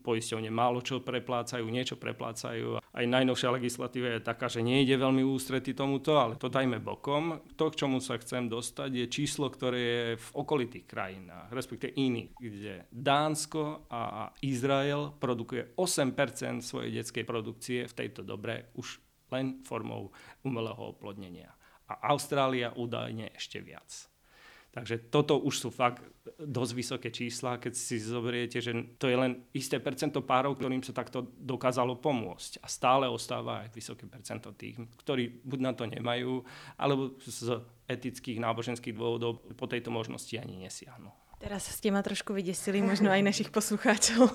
poisťovne 0.03 0.51
málo 0.51 0.83
čo 0.83 0.99
preplácajú, 0.99 1.63
niečo 1.71 1.95
preplácajú. 1.95 2.83
Aj 2.83 3.05
najnovšia 3.07 3.55
legislatíva 3.55 4.19
je 4.19 4.27
taká, 4.27 4.51
že 4.51 4.59
nejde 4.59 4.99
veľmi 4.99 5.23
ústrety 5.23 5.71
tomuto, 5.71 6.19
ale 6.19 6.35
to 6.35 6.51
dajme 6.51 6.83
bokom. 6.83 7.39
To, 7.55 7.71
k 7.71 7.79
čomu 7.79 8.03
sa 8.03 8.19
chcem 8.19 8.51
dostať, 8.51 8.91
je 8.91 9.05
číslo, 9.07 9.47
ktoré 9.47 9.79
je 9.79 10.03
v 10.19 10.27
okolitých 10.35 10.85
krajinách, 10.85 11.49
respektíve 11.49 11.95
iných, 11.95 12.31
kde 12.35 12.73
Dánsko 12.91 13.87
a 13.87 14.29
Izrael 14.43 15.15
produkuje 15.15 15.73
8% 15.79 16.59
svojej 16.59 16.91
detskej 17.01 17.23
produkcie 17.23 17.87
v 17.87 17.97
tejto 17.97 18.27
dobre 18.27 18.75
už 18.75 18.99
len 19.33 19.63
formou 19.65 20.13
umelého 20.45 20.93
oplodnenia. 20.93 21.49
A 21.89 22.13
Austrália 22.13 22.75
údajne 22.75 23.33
ešte 23.33 23.59
viac. 23.63 24.12
Takže 24.73 25.13
toto 25.13 25.37
už 25.37 25.53
sú 25.53 25.69
fakt 25.69 26.01
dosť 26.41 26.73
vysoké 26.73 27.09
čísla, 27.13 27.61
keď 27.61 27.73
si 27.77 28.01
zoberiete, 28.01 28.57
že 28.57 28.73
to 28.97 29.05
je 29.05 29.13
len 29.13 29.45
isté 29.53 29.77
percento 29.77 30.25
párov, 30.25 30.57
ktorým 30.57 30.81
sa 30.81 30.97
takto 30.97 31.29
dokázalo 31.37 32.01
pomôcť. 32.01 32.57
A 32.57 32.67
stále 32.67 33.05
ostáva 33.05 33.61
aj 33.61 33.69
vysoké 33.69 34.09
percento 34.09 34.49
tých, 34.57 34.81
ktorí 35.05 35.45
buď 35.45 35.59
na 35.61 35.71
to 35.77 35.85
nemajú, 35.85 36.41
alebo 36.73 37.13
z 37.21 37.61
etických, 37.85 38.41
náboženských 38.41 38.97
dôvodov 38.97 39.45
po 39.53 39.69
tejto 39.69 39.93
možnosti 39.93 40.33
ani 40.41 40.65
nesiahnu. 40.65 41.13
Teraz 41.37 41.67
ste 41.69 41.91
ma 41.91 41.99
trošku 41.99 42.31
vydesili, 42.33 42.79
možno 42.79 43.11
aj 43.11 43.19
našich 43.19 43.51
poslucháčov. 43.51 44.31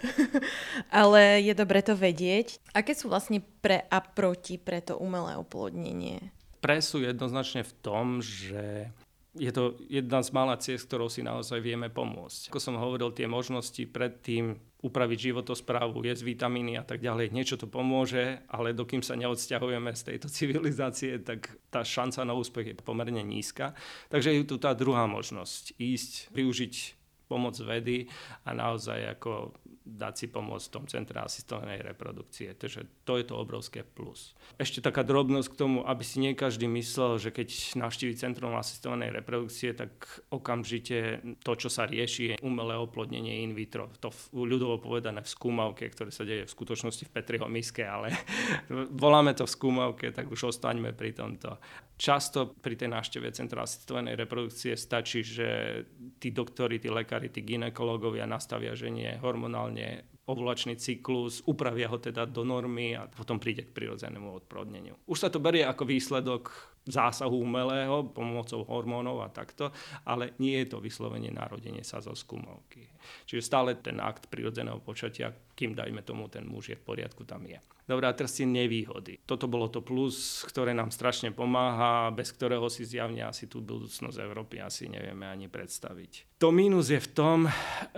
Ale 1.02 1.42
je 1.42 1.50
dobre 1.52 1.82
to 1.82 1.98
vedieť. 1.98 2.62
Aké 2.72 2.94
sú 2.94 3.10
vlastne 3.10 3.42
pre 3.60 3.84
a 3.90 3.98
proti 3.98 4.54
pre 4.54 4.78
to 4.80 4.96
umelé 4.96 5.34
oplodnenie? 5.34 6.30
Pre 6.62 6.78
sú 6.78 7.02
jednoznačne 7.02 7.66
v 7.66 7.72
tom, 7.82 8.22
že 8.22 8.94
je 9.32 9.48
to 9.48 9.80
jedna 9.88 10.20
z 10.20 10.30
mála 10.36 10.60
ciest, 10.60 10.84
ktorou 10.84 11.08
si 11.08 11.24
naozaj 11.24 11.64
vieme 11.64 11.88
pomôcť. 11.88 12.52
Ako 12.52 12.60
som 12.60 12.76
hovoril, 12.76 13.16
tie 13.16 13.24
možnosti 13.24 13.80
predtým 13.88 14.60
upraviť 14.82 15.32
životosprávu, 15.32 16.04
jesť 16.04 16.26
vitamíny 16.26 16.76
a 16.76 16.84
tak 16.84 17.00
ďalej, 17.00 17.32
niečo 17.32 17.56
to 17.56 17.70
pomôže, 17.70 18.42
ale 18.50 18.76
dokým 18.76 19.00
sa 19.00 19.16
neodsťahujeme 19.16 19.94
z 19.94 20.02
tejto 20.02 20.28
civilizácie, 20.36 21.16
tak 21.22 21.48
tá 21.72 21.80
šanca 21.80 22.28
na 22.28 22.34
úspech 22.36 22.66
je 22.74 22.74
pomerne 22.76 23.24
nízka. 23.24 23.72
Takže 24.12 24.36
je 24.36 24.42
tu 24.44 24.60
tá 24.60 24.76
druhá 24.76 25.08
možnosť, 25.08 25.80
ísť, 25.80 26.34
využiť 26.34 26.74
pomoc 27.30 27.56
vedy 27.56 28.12
a 28.44 28.52
naozaj 28.52 29.16
ako 29.16 29.56
dať 29.82 30.14
si 30.14 30.26
pomôcť 30.30 30.66
v 30.68 30.74
tom 30.74 30.84
centre 30.86 31.18
asistovanej 31.18 31.82
reprodukcie. 31.82 32.54
Takže 32.54 33.06
to 33.06 33.18
je 33.18 33.24
to 33.26 33.34
obrovské 33.34 33.82
plus. 33.82 34.34
Ešte 34.58 34.78
taká 34.78 35.02
drobnosť 35.02 35.48
k 35.52 35.58
tomu, 35.58 35.78
aby 35.82 36.02
si 36.06 36.22
nie 36.22 36.38
každý 36.38 36.70
myslel, 36.70 37.18
že 37.18 37.34
keď 37.34 37.78
navštívi 37.78 38.14
centrum 38.14 38.54
asistovanej 38.54 39.10
reprodukcie, 39.10 39.74
tak 39.74 39.90
okamžite 40.30 41.22
to, 41.42 41.52
čo 41.58 41.68
sa 41.72 41.88
rieši, 41.88 42.22
je 42.22 42.40
umelé 42.44 42.78
oplodnenie 42.78 43.42
in 43.42 43.56
vitro. 43.56 43.90
To 44.04 44.14
ľudovo 44.34 44.78
povedané 44.78 45.22
v 45.24 45.32
skúmavke, 45.32 45.88
ktoré 45.90 46.10
sa 46.14 46.22
deje 46.22 46.46
v 46.46 46.54
skutočnosti 46.54 47.08
v 47.08 47.14
Petriho 47.14 47.46
miske, 47.48 47.82
ale 47.82 48.14
voláme 49.02 49.32
to 49.32 49.48
v 49.48 49.54
skúmavke, 49.54 50.10
tak 50.12 50.30
už 50.30 50.54
ostaňme 50.54 50.94
pri 50.94 51.16
tomto. 51.16 51.58
Často 52.02 52.58
pri 52.58 52.74
tej 52.74 52.90
návšteve 52.90 53.30
centra 53.30 53.62
asistovanej 53.62 54.18
reprodukcie 54.18 54.74
stačí, 54.74 55.22
že 55.22 55.48
tí 56.18 56.34
doktori, 56.34 56.82
tí 56.82 56.90
lekári, 56.90 57.30
tí 57.30 57.46
ginekológovia 57.46 58.26
nastavia 58.26 58.74
ženie 58.74 59.22
hormonálne 59.22 59.71
ovulačný 60.26 60.78
cyklus, 60.78 61.42
upravia 61.46 61.90
ho 61.90 61.98
teda 61.98 62.26
do 62.30 62.46
normy 62.46 62.94
a 62.94 63.10
potom 63.10 63.42
príde 63.42 63.66
k 63.66 63.74
prirodzenému 63.74 64.44
odplodneniu. 64.44 64.94
Už 65.10 65.18
sa 65.18 65.28
to 65.28 65.42
berie 65.42 65.66
ako 65.66 65.82
výsledok 65.82 66.50
zásahu 66.86 67.38
umelého 67.38 68.10
pomocou 68.10 68.66
hormónov 68.66 69.22
a 69.22 69.30
takto, 69.30 69.70
ale 70.02 70.34
nie 70.42 70.58
je 70.62 70.74
to 70.74 70.78
vyslovene 70.82 71.30
narodenie 71.30 71.86
sa 71.86 72.02
zo 72.02 72.14
skúmovky. 72.14 72.90
Čiže 73.26 73.42
stále 73.42 73.78
ten 73.78 74.02
akt 74.02 74.26
prirodzeného 74.30 74.82
počatia, 74.82 75.30
kým 75.54 75.78
dajme 75.78 76.02
tomu 76.02 76.26
ten 76.26 76.46
muž 76.46 76.74
je 76.74 76.76
v 76.78 76.86
poriadku, 76.86 77.22
tam 77.22 77.46
je. 77.46 77.58
Dobre, 77.82 78.06
a 78.06 78.14
teraz 78.14 78.38
tie 78.38 78.46
nevýhody. 78.46 79.26
Toto 79.26 79.50
bolo 79.50 79.66
to 79.66 79.82
plus, 79.82 80.46
ktoré 80.46 80.70
nám 80.70 80.94
strašne 80.94 81.34
pomáha, 81.34 82.14
bez 82.14 82.30
ktorého 82.30 82.70
si 82.70 82.86
zjavne 82.86 83.26
asi 83.26 83.50
tú 83.50 83.58
budúcnosť 83.58 84.22
Európy 84.22 84.62
asi 84.62 84.86
nevieme 84.86 85.26
ani 85.26 85.50
predstaviť. 85.50 86.38
To 86.38 86.54
mínus 86.54 86.94
je 86.94 87.02
v 87.02 87.10
tom, 87.10 87.38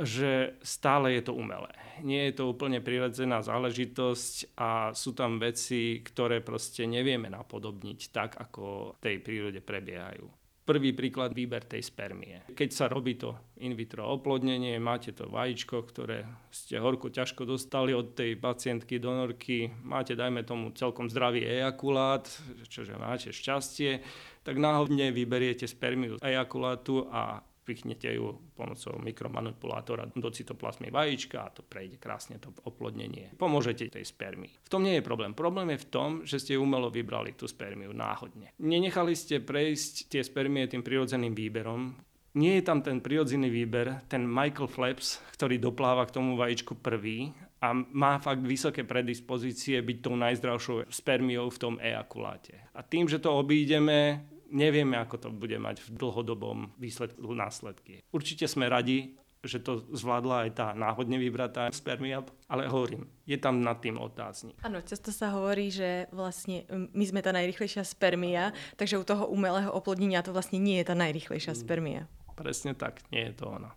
že 0.00 0.56
stále 0.64 1.20
je 1.20 1.28
to 1.28 1.36
umelé. 1.36 1.68
Nie 2.00 2.32
je 2.32 2.42
to 2.42 2.50
úplne 2.50 2.80
prirodzená 2.80 3.44
záležitosť 3.44 4.56
a 4.56 4.96
sú 4.96 5.12
tam 5.12 5.36
veci, 5.36 6.00
ktoré 6.00 6.40
proste 6.40 6.88
nevieme 6.88 7.28
napodobniť 7.28 8.00
tak, 8.08 8.40
ako 8.40 8.64
v 8.94 8.98
tej 9.02 9.16
prírode 9.22 9.60
prebiehajú. 9.60 10.26
Prvý 10.64 10.96
príklad, 10.96 11.36
výber 11.36 11.60
tej 11.68 11.84
spermie. 11.84 12.40
Keď 12.56 12.70
sa 12.72 12.88
robí 12.88 13.20
to 13.20 13.36
in 13.60 13.76
vitro 13.76 14.08
oplodnenie, 14.08 14.80
máte 14.80 15.12
to 15.12 15.28
vajíčko, 15.28 15.84
ktoré 15.84 16.24
ste 16.48 16.80
horko 16.80 17.12
ťažko 17.12 17.44
dostali 17.44 17.92
od 17.92 18.16
tej 18.16 18.40
pacientky 18.40 18.96
donorky, 18.96 19.68
máte, 19.84 20.16
dajme 20.16 20.40
tomu, 20.40 20.72
celkom 20.72 21.12
zdravý 21.12 21.44
ejakulát, 21.44 22.24
čože 22.64 22.96
máte 22.96 23.28
šťastie, 23.28 24.00
tak 24.40 24.56
náhodne 24.56 25.12
vyberiete 25.12 25.68
spermiu 25.68 26.16
ejakulátu 26.24 27.12
a 27.12 27.44
pichnete 27.64 28.12
ju 28.12 28.36
pomocou 28.52 29.00
mikromanipulátora 29.00 30.12
do 30.12 30.28
cytoplazmy 30.30 30.92
vajíčka 30.92 31.40
a 31.40 31.50
to 31.50 31.64
prejde 31.64 31.96
krásne 31.96 32.36
to 32.36 32.52
oplodnenie. 32.68 33.32
Pomôžete 33.40 33.88
tej 33.88 34.04
spermii. 34.04 34.60
V 34.62 34.68
tom 34.68 34.84
nie 34.84 35.00
je 35.00 35.04
problém. 35.04 35.32
Problém 35.32 35.72
je 35.74 35.82
v 35.82 35.90
tom, 35.90 36.10
že 36.28 36.36
ste 36.38 36.60
umelo 36.60 36.92
vybrali 36.92 37.32
tú 37.32 37.48
spermiu 37.48 37.96
náhodne. 37.96 38.52
Nenechali 38.60 39.16
ste 39.16 39.40
prejsť 39.40 40.12
tie 40.12 40.22
spermie 40.22 40.68
tým 40.68 40.84
prirodzeným 40.84 41.32
výberom, 41.32 41.96
nie 42.34 42.58
je 42.58 42.66
tam 42.66 42.82
ten 42.82 42.98
prirodzený 42.98 43.46
výber, 43.46 44.02
ten 44.10 44.26
Michael 44.26 44.66
Flaps, 44.66 45.22
ktorý 45.38 45.62
dopláva 45.62 46.02
k 46.02 46.18
tomu 46.18 46.34
vajíčku 46.34 46.82
prvý 46.82 47.30
a 47.62 47.70
má 47.70 48.18
fakt 48.18 48.42
vysoké 48.42 48.82
predispozície 48.82 49.78
byť 49.78 49.96
tou 50.02 50.18
najzdravšou 50.18 50.90
spermiou 50.90 51.46
v 51.46 51.60
tom 51.62 51.74
ejakuláte. 51.78 52.58
A 52.74 52.82
tým, 52.82 53.06
že 53.06 53.22
to 53.22 53.38
obídeme, 53.38 54.26
nevieme, 54.50 54.98
ako 54.98 55.16
to 55.16 55.28
bude 55.32 55.56
mať 55.56 55.84
v 55.84 55.88
dlhodobom 55.96 56.72
výsledku 56.76 57.32
následky. 57.32 58.04
Určite 58.10 58.48
sme 58.48 58.68
radi, 58.68 59.16
že 59.44 59.60
to 59.60 59.84
zvládla 59.92 60.48
aj 60.48 60.50
tá 60.56 60.66
náhodne 60.72 61.20
vybratá 61.20 61.68
spermia, 61.68 62.24
ale 62.48 62.64
hovorím, 62.66 63.04
je 63.28 63.36
tam 63.36 63.60
nad 63.60 63.76
tým 63.78 64.00
otáznik. 64.00 64.56
Áno, 64.64 64.80
často 64.80 65.12
sa 65.12 65.30
hovorí, 65.36 65.68
že 65.68 66.08
vlastne 66.10 66.64
my 66.72 67.04
sme 67.04 67.20
tá 67.20 67.30
najrychlejšia 67.36 67.84
spermia, 67.84 68.56
takže 68.80 68.96
u 68.96 69.04
toho 69.04 69.28
umelého 69.28 69.68
oplodnenia 69.70 70.24
to 70.24 70.32
vlastne 70.32 70.56
nie 70.56 70.80
je 70.80 70.88
tá 70.88 70.96
najrychlejšia 70.96 71.52
mm. 71.52 71.60
spermia. 71.60 72.02
Presne 72.34 72.72
tak, 72.74 73.04
nie 73.12 73.30
je 73.30 73.34
to 73.36 73.46
ona. 73.52 73.70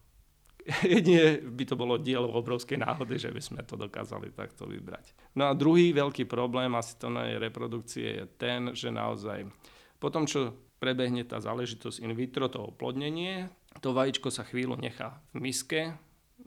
Jedine 0.84 1.40
by 1.48 1.64
to 1.64 1.76
bolo 1.80 1.96
dielo 1.96 2.28
obrovskej 2.28 2.80
náhody, 2.80 3.16
že 3.16 3.32
by 3.32 3.42
sme 3.44 3.62
to 3.64 3.80
dokázali 3.80 4.36
takto 4.36 4.68
vybrať. 4.68 5.16
No 5.38 5.48
a 5.48 5.56
druhý 5.56 5.96
veľký 5.96 6.28
problém 6.28 6.74
asi 6.76 7.00
to 7.00 7.08
reprodukcie 7.14 8.24
je 8.24 8.26
ten, 8.36 8.76
že 8.76 8.92
naozaj 8.92 9.48
po 9.98 10.14
tom, 10.14 10.30
čo 10.30 10.54
prebehne 10.78 11.26
tá 11.26 11.42
záležitosť 11.42 12.06
in 12.06 12.14
vitro, 12.14 12.50
to 12.50 12.62
oplodnenie, 12.62 13.50
to 13.82 13.94
vajíčko 13.94 14.30
sa 14.30 14.46
chvíľu 14.46 14.78
nechá 14.78 15.22
v 15.34 15.50
miske, 15.50 15.82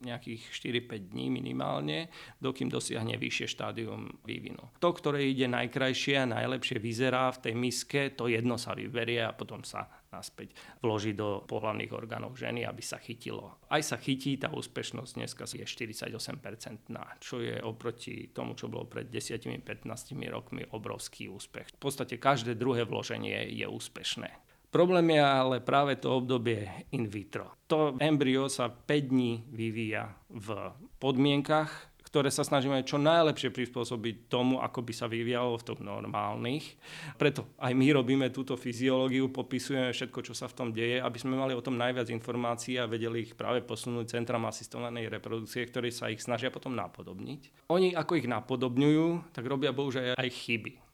nejakých 0.01 0.49
4-5 0.53 1.13
dní 1.13 1.29
minimálne, 1.29 2.09
dokým 2.41 2.73
dosiahne 2.73 3.21
vyššie 3.21 3.47
štádium 3.53 4.21
vývinu. 4.25 4.61
To, 4.81 4.91
ktoré 4.93 5.29
ide 5.29 5.47
najkrajšie 5.49 6.25
a 6.25 6.31
najlepšie 6.31 6.81
vyzerá 6.81 7.29
v 7.37 7.43
tej 7.49 7.55
miske, 7.55 8.01
to 8.17 8.29
jedno 8.33 8.57
sa 8.57 8.73
vyberie 8.73 9.21
a 9.21 9.37
potom 9.37 9.61
sa 9.65 9.89
naspäť 10.11 10.59
vloží 10.83 11.15
do 11.15 11.47
pohľavných 11.47 11.95
orgánov 11.95 12.35
ženy, 12.35 12.67
aby 12.67 12.83
sa 12.83 12.99
chytilo. 12.99 13.63
Aj 13.71 13.79
sa 13.79 13.95
chytí, 13.95 14.43
tá 14.43 14.51
úspešnosť 14.51 15.13
dneska 15.15 15.47
je 15.47 15.63
48%, 15.63 17.23
čo 17.23 17.37
je 17.39 17.63
oproti 17.63 18.35
tomu, 18.35 18.59
čo 18.59 18.67
bolo 18.67 18.91
pred 18.91 19.07
10-15 19.07 19.87
rokmi 20.27 20.67
obrovský 20.75 21.31
úspech. 21.31 21.79
V 21.79 21.81
podstate 21.81 22.19
každé 22.19 22.59
druhé 22.59 22.83
vloženie 22.83 23.55
je 23.55 23.67
úspešné. 23.71 24.50
Problém 24.71 25.19
je 25.19 25.23
ale 25.23 25.59
práve 25.59 25.99
to 25.99 26.15
obdobie 26.15 26.71
in 26.95 27.11
vitro. 27.11 27.59
To 27.67 27.99
embryo 27.99 28.47
sa 28.47 28.71
5 28.71 29.11
dní 29.11 29.43
vyvíja 29.51 30.15
v 30.31 30.71
podmienkach, 31.03 31.91
ktoré 32.11 32.31
sa 32.31 32.43
snažíme 32.43 32.83
čo 32.83 32.99
najlepšie 32.99 33.55
prispôsobiť 33.55 34.27
tomu, 34.27 34.59
ako 34.59 34.83
by 34.83 34.93
sa 34.95 35.07
vyvíjalo 35.07 35.55
v 35.59 35.67
tom 35.67 35.79
normálnych. 35.83 36.75
Preto 37.15 37.47
aj 37.59 37.71
my 37.71 37.87
robíme 37.95 38.27
túto 38.35 38.59
fyziológiu, 38.59 39.31
popisujeme 39.31 39.95
všetko, 39.95 40.19
čo 40.27 40.35
sa 40.35 40.51
v 40.51 40.55
tom 40.59 40.69
deje, 40.75 40.99
aby 40.99 41.19
sme 41.19 41.39
mali 41.39 41.55
o 41.55 41.63
tom 41.63 41.79
najviac 41.79 42.11
informácií 42.11 42.83
a 42.83 42.91
vedeli 42.91 43.27
ich 43.27 43.39
práve 43.39 43.63
posunúť 43.63 44.19
centram 44.19 44.43
asistovanej 44.47 45.07
reprodukcie, 45.07 45.63
ktoré 45.67 45.95
sa 45.95 46.11
ich 46.11 46.19
snažia 46.19 46.51
potom 46.51 46.75
napodobniť. 46.75 47.71
Oni, 47.71 47.95
ako 47.95 48.19
ich 48.19 48.27
napodobňujú, 48.27 49.35
tak 49.35 49.47
robia 49.47 49.71
bohužiaľ 49.71 50.19
aj 50.19 50.31
chyby. 50.31 50.90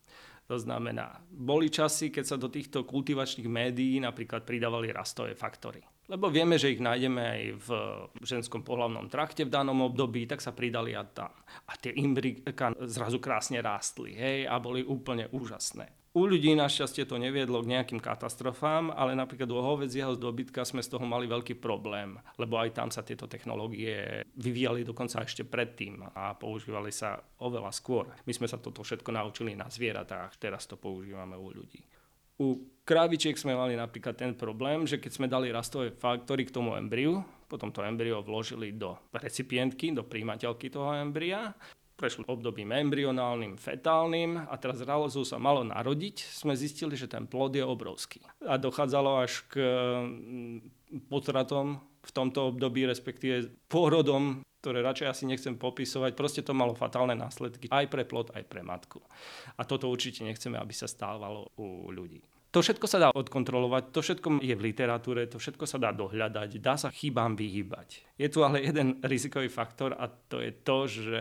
To 0.46 0.56
znamená, 0.56 1.26
boli 1.26 1.66
časy, 1.66 2.14
keď 2.14 2.24
sa 2.24 2.36
do 2.38 2.46
týchto 2.46 2.86
kultivačných 2.86 3.50
médií 3.50 3.98
napríklad 3.98 4.46
pridávali 4.46 4.94
rastové 4.94 5.34
faktory. 5.34 5.82
Lebo 6.06 6.30
vieme, 6.30 6.54
že 6.54 6.70
ich 6.70 6.78
nájdeme 6.78 7.18
aj 7.18 7.42
v 7.66 7.68
ženskom 8.22 8.62
pohľavnom 8.62 9.10
trakte 9.10 9.42
v 9.42 9.50
danom 9.50 9.90
období, 9.90 10.22
tak 10.30 10.38
sa 10.38 10.54
pridali 10.54 10.94
a 10.94 11.02
tam. 11.02 11.34
A 11.66 11.74
tie 11.74 11.90
imbrika 11.98 12.70
zrazu 12.86 13.18
krásne 13.18 13.58
rástli 13.58 14.14
hej, 14.14 14.46
a 14.46 14.54
boli 14.62 14.86
úplne 14.86 15.26
úžasné. 15.34 16.05
U 16.16 16.24
ľudí 16.24 16.56
našťastie 16.56 17.04
to 17.04 17.20
neviedlo 17.20 17.60
k 17.60 17.76
nejakým 17.76 18.00
katastrofám, 18.00 18.88
ale 18.88 19.12
napríklad 19.12 19.52
u 19.52 19.60
hovedzieho 19.60 20.16
dobytka 20.16 20.64
sme 20.64 20.80
z 20.80 20.96
toho 20.96 21.04
mali 21.04 21.28
veľký 21.28 21.60
problém, 21.60 22.16
lebo 22.40 22.56
aj 22.56 22.72
tam 22.72 22.88
sa 22.88 23.04
tieto 23.04 23.28
technológie 23.28 24.24
vyvíjali 24.32 24.80
dokonca 24.80 25.20
ešte 25.20 25.44
predtým 25.44 26.00
a 26.16 26.32
používali 26.32 26.88
sa 26.88 27.20
oveľa 27.44 27.68
skôr. 27.68 28.08
My 28.24 28.32
sme 28.32 28.48
sa 28.48 28.56
toto 28.56 28.80
všetko 28.80 29.12
naučili 29.12 29.52
na 29.52 29.68
zvieratách, 29.68 30.40
teraz 30.40 30.64
to 30.64 30.80
používame 30.80 31.36
u 31.36 31.52
ľudí. 31.52 31.84
U 32.40 32.64
krávičiek 32.88 33.36
sme 33.36 33.52
mali 33.52 33.76
napríklad 33.76 34.16
ten 34.16 34.32
problém, 34.32 34.88
že 34.88 34.96
keď 34.96 35.12
sme 35.12 35.28
dali 35.28 35.52
rastové 35.52 35.92
faktory 35.92 36.48
k 36.48 36.54
tomu 36.56 36.80
embryu, 36.80 37.20
potom 37.44 37.68
to 37.68 37.84
embryo 37.84 38.24
vložili 38.24 38.72
do 38.72 38.96
recipientky, 39.12 39.92
do 39.92 40.00
príjimateľky 40.08 40.72
toho 40.72 40.96
embria, 40.96 41.52
prešli 41.96 42.28
obdobím 42.28 42.76
embryonálnym, 42.76 43.56
fetálnym 43.56 44.36
a 44.36 44.54
teraz 44.60 44.84
zrazu 44.84 45.24
sa 45.24 45.40
malo 45.40 45.64
narodiť, 45.64 46.28
sme 46.28 46.52
zistili, 46.52 46.92
že 46.94 47.08
ten 47.08 47.24
plod 47.24 47.56
je 47.56 47.64
obrovský. 47.64 48.20
A 48.44 48.60
dochádzalo 48.60 49.24
až 49.24 49.42
k 49.48 49.56
mm, 49.58 50.56
potratom 51.08 51.80
v 52.06 52.10
tomto 52.12 52.54
období, 52.54 52.86
respektíve 52.86 53.50
pôrodom, 53.66 54.44
ktoré 54.60 54.84
radšej 54.84 55.08
asi 55.10 55.24
nechcem 55.26 55.54
popisovať. 55.58 56.12
Proste 56.14 56.42
to 56.44 56.54
malo 56.54 56.76
fatálne 56.76 57.16
následky 57.18 57.66
aj 57.72 57.86
pre 57.90 58.06
plod, 58.06 58.30
aj 58.36 58.44
pre 58.46 58.62
matku. 58.62 59.02
A 59.58 59.66
toto 59.66 59.90
určite 59.90 60.22
nechceme, 60.22 60.60
aby 60.60 60.74
sa 60.76 60.86
stávalo 60.86 61.50
u 61.58 61.90
ľudí. 61.90 62.22
To 62.56 62.64
všetko 62.64 62.88
sa 62.88 62.96
dá 62.96 63.08
odkontrolovať, 63.12 63.92
to 63.92 64.00
všetko 64.00 64.40
je 64.40 64.56
v 64.56 64.64
literatúre, 64.72 65.28
to 65.28 65.36
všetko 65.36 65.68
sa 65.68 65.76
dá 65.76 65.92
dohľadať, 65.92 66.56
dá 66.56 66.80
sa 66.80 66.88
chybám 66.88 67.36
vyhýbať. 67.36 68.16
Je 68.16 68.32
tu 68.32 68.40
ale 68.40 68.64
jeden 68.64 68.96
rizikový 69.04 69.52
faktor 69.52 69.92
a 69.92 70.08
to 70.08 70.40
je 70.40 70.56
to, 70.64 70.88
že 70.88 71.20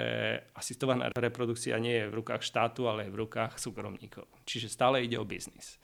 asistovaná 0.56 1.12
reprodukcia 1.12 1.76
nie 1.76 1.92
je 1.92 2.08
v 2.08 2.24
rukách 2.24 2.40
štátu, 2.40 2.88
ale 2.88 3.04
je 3.04 3.12
v 3.12 3.20
rukách 3.28 3.60
súkromníkov. 3.60 4.32
Čiže 4.48 4.72
stále 4.72 5.04
ide 5.04 5.20
o 5.20 5.28
biznis. 5.28 5.76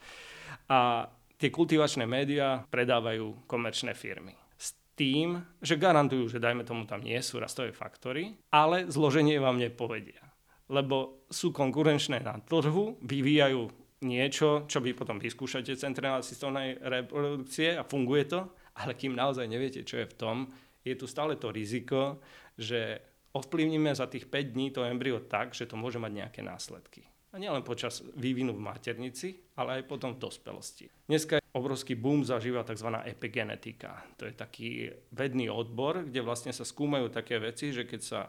A 0.72 1.04
tie 1.36 1.52
kultivačné 1.52 2.08
médiá 2.08 2.64
predávajú 2.72 3.44
komerčné 3.44 3.92
firmy 3.92 4.32
s 4.56 4.72
tým, 4.96 5.36
že 5.60 5.76
garantujú, 5.76 6.32
že 6.32 6.40
dajme 6.40 6.64
tomu 6.64 6.88
tam 6.88 7.04
nie 7.04 7.20
sú 7.20 7.36
rastové 7.36 7.76
faktory, 7.76 8.40
ale 8.56 8.88
zloženie 8.88 9.36
vám 9.36 9.60
nepovedia. 9.60 10.32
Lebo 10.72 11.28
sú 11.28 11.52
konkurenčné 11.52 12.24
na 12.24 12.40
trhu, 12.40 12.96
vyvíjajú 13.04 13.81
niečo, 14.02 14.68
čo 14.68 14.82
vy 14.82 14.92
potom 14.92 15.16
vyskúšate 15.16 15.74
centrálnej 15.78 16.20
asistovanej 16.20 16.70
reprodukcie 16.82 17.78
a 17.78 17.86
funguje 17.86 18.28
to, 18.28 18.40
ale 18.78 18.98
kým 18.98 19.16
naozaj 19.16 19.46
neviete, 19.48 19.86
čo 19.86 20.02
je 20.02 20.10
v 20.10 20.18
tom, 20.18 20.36
je 20.82 20.94
tu 20.98 21.06
stále 21.06 21.38
to 21.38 21.54
riziko, 21.54 22.18
že 22.58 22.98
ovplyvníme 23.32 23.94
za 23.94 24.10
tých 24.10 24.28
5 24.28 24.52
dní 24.52 24.74
to 24.74 24.84
embryo 24.84 25.22
tak, 25.24 25.54
že 25.56 25.64
to 25.64 25.78
môže 25.78 25.96
mať 25.96 26.12
nejaké 26.12 26.40
následky. 26.44 27.06
A 27.32 27.40
nielen 27.40 27.64
počas 27.64 28.04
vývinu 28.12 28.52
v 28.52 28.60
maternici, 28.60 29.40
ale 29.56 29.80
aj 29.80 29.88
potom 29.88 30.12
v 30.12 30.20
dospelosti. 30.20 30.92
Dneska 31.08 31.40
obrovský 31.56 31.96
boom 31.96 32.28
zažíva 32.28 32.60
tzv. 32.60 32.92
epigenetika. 33.08 34.04
To 34.20 34.28
je 34.28 34.36
taký 34.36 34.92
vedný 35.16 35.48
odbor, 35.48 36.04
kde 36.04 36.20
vlastne 36.20 36.52
sa 36.52 36.68
skúmajú 36.68 37.08
také 37.08 37.40
veci, 37.40 37.72
že 37.72 37.88
keď 37.88 38.00
sa 38.04 38.20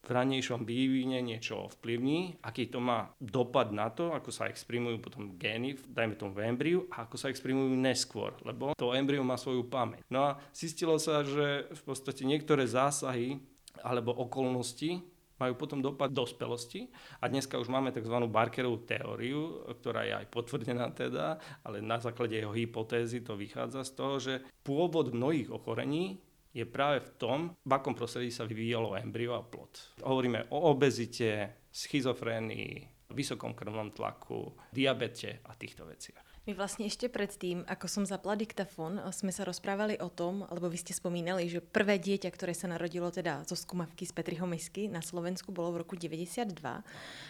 v 0.00 0.10
ranejšom 0.10 0.64
vývine 0.64 1.20
niečo 1.20 1.68
ovplyvní, 1.68 2.40
aký 2.40 2.72
to 2.72 2.80
má 2.80 3.12
dopad 3.20 3.68
na 3.68 3.92
to, 3.92 4.16
ako 4.16 4.32
sa 4.32 4.48
exprimujú 4.48 4.96
potom 4.98 5.36
gény, 5.36 5.76
dajme 5.76 6.16
tomu 6.16 6.32
v 6.32 6.48
embriu, 6.48 6.78
a 6.88 7.04
ako 7.04 7.20
sa 7.20 7.28
exprimujú 7.28 7.76
neskôr, 7.76 8.32
lebo 8.48 8.72
to 8.74 8.96
embryo 8.96 9.20
má 9.20 9.36
svoju 9.36 9.68
pamäť. 9.68 10.00
No 10.08 10.24
a 10.24 10.30
zistilo 10.56 10.96
sa, 10.96 11.20
že 11.20 11.68
v 11.68 11.82
podstate 11.84 12.24
niektoré 12.24 12.64
zásahy 12.64 13.44
alebo 13.84 14.16
okolnosti 14.16 15.04
majú 15.40 15.56
potom 15.56 15.80
dopad 15.80 16.12
dospelosti 16.12 16.92
a 17.20 17.24
dneska 17.24 17.56
už 17.56 17.72
máme 17.72 17.88
tzv. 17.96 18.12
Barkerovú 18.28 18.84
teóriu, 18.84 19.64
ktorá 19.80 20.04
je 20.04 20.12
aj 20.20 20.26
potvrdená 20.28 20.92
teda, 20.92 21.40
ale 21.64 21.80
na 21.80 21.96
základe 21.96 22.36
jeho 22.36 22.52
hypotézy 22.52 23.24
to 23.24 23.40
vychádza 23.40 23.88
z 23.88 23.92
toho, 23.96 24.14
že 24.20 24.34
pôvod 24.60 25.16
mnohých 25.16 25.48
ochorení 25.48 26.20
je 26.50 26.64
práve 26.66 27.00
v 27.00 27.10
tom, 27.14 27.38
v 27.62 27.72
akom 27.74 27.94
prostredí 27.94 28.30
sa 28.34 28.46
vyvíjalo 28.46 28.98
embryo 28.98 29.38
a 29.38 29.42
plod. 29.42 29.98
Hovoríme 30.02 30.50
o 30.50 30.74
obezite, 30.74 31.62
schizofrénii, 31.70 33.10
vysokom 33.14 33.54
krvnom 33.54 33.90
tlaku, 33.90 34.54
diabete 34.70 35.42
a 35.46 35.54
týchto 35.54 35.86
veciach. 35.86 36.29
My 36.50 36.58
vlastne 36.58 36.90
ešte 36.90 37.06
predtým, 37.06 37.62
ako 37.70 37.86
som 37.86 38.02
zapla 38.02 38.34
diktafón, 38.34 38.98
sme 39.14 39.30
sa 39.30 39.46
rozprávali 39.46 40.02
o 40.02 40.10
tom, 40.10 40.42
lebo 40.50 40.66
vy 40.66 40.82
ste 40.82 40.90
spomínali, 40.90 41.46
že 41.46 41.62
prvé 41.62 41.94
dieťa, 41.94 42.26
ktoré 42.26 42.58
sa 42.58 42.66
narodilo 42.66 43.06
teda 43.06 43.46
zo 43.46 43.54
skúmavky 43.54 44.02
z 44.02 44.10
Petriho 44.10 44.50
Misky 44.50 44.90
na 44.90 44.98
Slovensku 44.98 45.54
bolo 45.54 45.78
v 45.78 45.86
roku 45.86 45.94
92. 45.94 46.50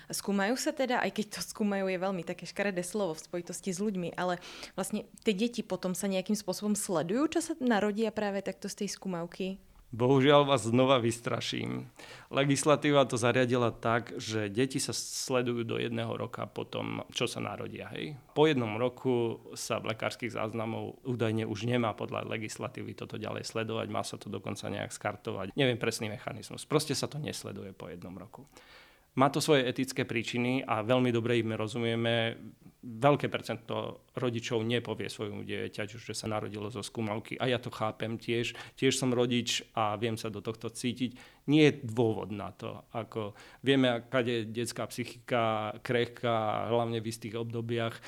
Skúmajú 0.08 0.56
sa 0.56 0.72
teda, 0.72 1.04
aj 1.04 1.12
keď 1.12 1.36
to 1.36 1.40
skúmajú 1.44 1.92
je 1.92 2.00
veľmi 2.00 2.24
také 2.24 2.48
škaredé 2.48 2.80
slovo 2.80 3.12
v 3.12 3.28
spojitosti 3.28 3.76
s 3.76 3.84
ľuďmi, 3.84 4.16
ale 4.16 4.40
vlastne 4.72 5.04
tie 5.20 5.36
deti 5.36 5.60
potom 5.60 5.92
sa 5.92 6.08
nejakým 6.08 6.32
spôsobom 6.40 6.72
sledujú, 6.72 7.28
čo 7.28 7.40
sa 7.44 7.52
narodia 7.60 8.08
práve 8.08 8.40
takto 8.40 8.72
z 8.72 8.88
tej 8.88 8.96
skúmavky? 8.96 9.60
Bohužiaľ 9.90 10.46
vás 10.46 10.62
znova 10.62 11.02
vystraším. 11.02 11.90
Legislatíva 12.30 13.02
to 13.10 13.18
zariadila 13.18 13.74
tak, 13.74 14.14
že 14.22 14.46
deti 14.46 14.78
sa 14.78 14.94
sledujú 14.94 15.66
do 15.66 15.82
jedného 15.82 16.14
roka 16.14 16.46
po 16.46 16.62
tom, 16.62 17.02
čo 17.10 17.26
sa 17.26 17.42
narodia. 17.42 17.90
Hej. 17.90 18.14
Po 18.30 18.46
jednom 18.46 18.78
roku 18.78 19.42
sa 19.58 19.82
v 19.82 19.90
lekárskych 19.90 20.30
záznamov 20.30 21.02
údajne 21.02 21.42
už 21.42 21.66
nemá 21.66 21.90
podľa 21.98 22.22
legislatívy 22.30 22.94
toto 22.94 23.18
ďalej 23.18 23.42
sledovať, 23.50 23.86
má 23.90 24.06
sa 24.06 24.14
to 24.14 24.30
dokonca 24.30 24.70
nejak 24.70 24.94
skartovať. 24.94 25.58
Neviem 25.58 25.74
presný 25.74 26.06
mechanizmus. 26.06 26.62
Proste 26.70 26.94
sa 26.94 27.10
to 27.10 27.18
nesleduje 27.18 27.74
po 27.74 27.90
jednom 27.90 28.14
roku. 28.14 28.46
Má 29.18 29.26
to 29.26 29.42
svoje 29.42 29.66
etické 29.66 30.06
príčiny 30.06 30.62
a 30.62 30.86
veľmi 30.86 31.10
dobre 31.10 31.42
im 31.42 31.54
rozumieme. 31.58 32.38
Veľké 32.80 33.28
percento 33.28 34.06
rodičov 34.16 34.64
nepovie 34.64 35.10
svojmu 35.10 35.44
dieťaťu, 35.44 36.00
že 36.00 36.16
sa 36.16 36.30
narodilo 36.30 36.70
zo 36.72 36.80
skúmavky. 36.80 37.36
A 37.36 37.50
ja 37.50 37.58
to 37.60 37.68
chápem 37.68 38.16
tiež. 38.16 38.56
Tiež 38.78 38.96
som 38.96 39.12
rodič 39.12 39.66
a 39.76 39.98
viem 40.00 40.16
sa 40.16 40.32
do 40.32 40.40
tohto 40.40 40.70
cítiť. 40.72 41.18
Nie 41.50 41.68
je 41.68 41.84
dôvod 41.84 42.32
na 42.32 42.54
to. 42.54 42.86
Ako 42.94 43.36
vieme, 43.60 43.90
aká 44.00 44.24
je 44.24 44.48
detská 44.48 44.88
psychika 44.88 45.74
krehká, 45.82 46.70
hlavne 46.70 47.02
v 47.02 47.10
istých 47.10 47.36
obdobiach 47.36 47.98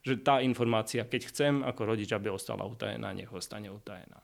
že 0.00 0.16
tá 0.16 0.40
informácia, 0.40 1.04
keď 1.04 1.20
chcem 1.28 1.54
ako 1.60 1.92
rodič, 1.92 2.08
aby 2.16 2.32
ostala 2.32 2.64
utajená, 2.64 3.12
nech 3.12 3.28
ostane 3.28 3.68
utajená. 3.68 4.16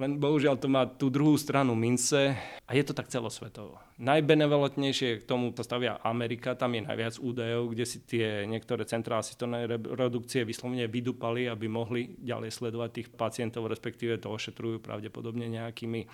Len 0.00 0.16
bohužiaľ 0.18 0.56
to 0.58 0.66
má 0.66 0.88
tú 0.88 1.12
druhú 1.12 1.36
stranu 1.36 1.76
mince 1.76 2.34
a 2.66 2.70
je 2.72 2.82
to 2.82 2.96
tak 2.96 3.12
celosvetovo. 3.12 3.78
Najbenevolentnejšie 4.00 5.20
k 5.20 5.28
tomu 5.28 5.52
postavia 5.52 6.00
Amerika, 6.00 6.56
tam 6.56 6.72
je 6.72 6.88
najviac 6.88 7.20
údajov, 7.20 7.76
kde 7.76 7.84
si 7.84 8.00
tie 8.00 8.48
niektoré 8.48 8.88
centrá 8.88 9.20
asistované 9.20 9.68
reprodukcie 9.68 10.40
vyslovene 10.48 10.88
vydupali, 10.88 11.44
aby 11.44 11.68
mohli 11.68 12.16
ďalej 12.16 12.48
sledovať 12.48 12.90
tých 12.96 13.08
pacientov, 13.12 13.68
respektíve 13.68 14.16
to 14.16 14.32
ošetrujú 14.32 14.80
pravdepodobne 14.80 15.44
nejakými 15.52 16.08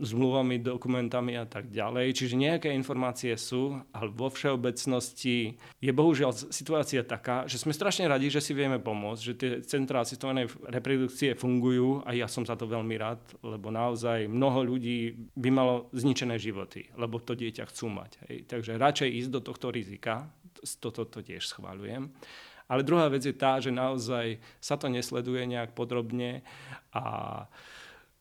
zmluvami, 0.00 0.64
dokumentami 0.64 1.36
a 1.36 1.44
tak 1.44 1.68
ďalej. 1.68 2.16
Čiže 2.16 2.40
nejaké 2.40 2.72
informácie 2.72 3.36
sú, 3.36 3.84
ale 3.92 4.08
vo 4.16 4.32
všeobecnosti 4.32 5.60
je 5.76 5.92
bohužiaľ 5.92 6.32
situácia 6.48 7.04
taká, 7.04 7.44
že 7.44 7.60
sme 7.60 7.76
strašne 7.76 8.08
radi, 8.08 8.32
že 8.32 8.40
si 8.40 8.56
vieme 8.56 8.80
pomôcť, 8.80 9.20
že 9.20 9.34
tie 9.36 9.50
centrá 9.60 10.00
asistované 10.00 10.48
reprodukcie 10.72 11.36
fungujú 11.36 12.00
a 12.08 12.16
ja 12.16 12.32
som 12.32 12.48
za 12.48 12.56
to 12.56 12.64
veľmi 12.64 12.96
rád, 12.96 13.20
lebo 13.44 13.68
naozaj 13.68 14.24
mnoho 14.24 14.64
ľudí 14.64 15.28
by 15.36 15.52
malo 15.52 15.92
zničené 15.92 16.40
životy, 16.40 16.88
lebo 16.96 17.25
to 17.26 17.34
dieťa 17.34 17.66
chcú 17.66 17.90
mať. 17.90 18.10
Hej. 18.30 18.36
Takže 18.46 18.78
radšej 18.78 19.10
ísť 19.26 19.30
do 19.34 19.40
tohto 19.42 19.74
rizika, 19.74 20.30
toto 20.78 21.02
to 21.02 21.20
tiež 21.20 21.42
schváľujem. 21.50 22.14
Ale 22.66 22.82
druhá 22.82 23.06
vec 23.10 23.22
je 23.22 23.34
tá, 23.34 23.58
že 23.62 23.70
naozaj 23.70 24.42
sa 24.58 24.74
to 24.78 24.90
nesleduje 24.90 25.46
nejak 25.46 25.74
podrobne 25.74 26.42
a 26.90 27.04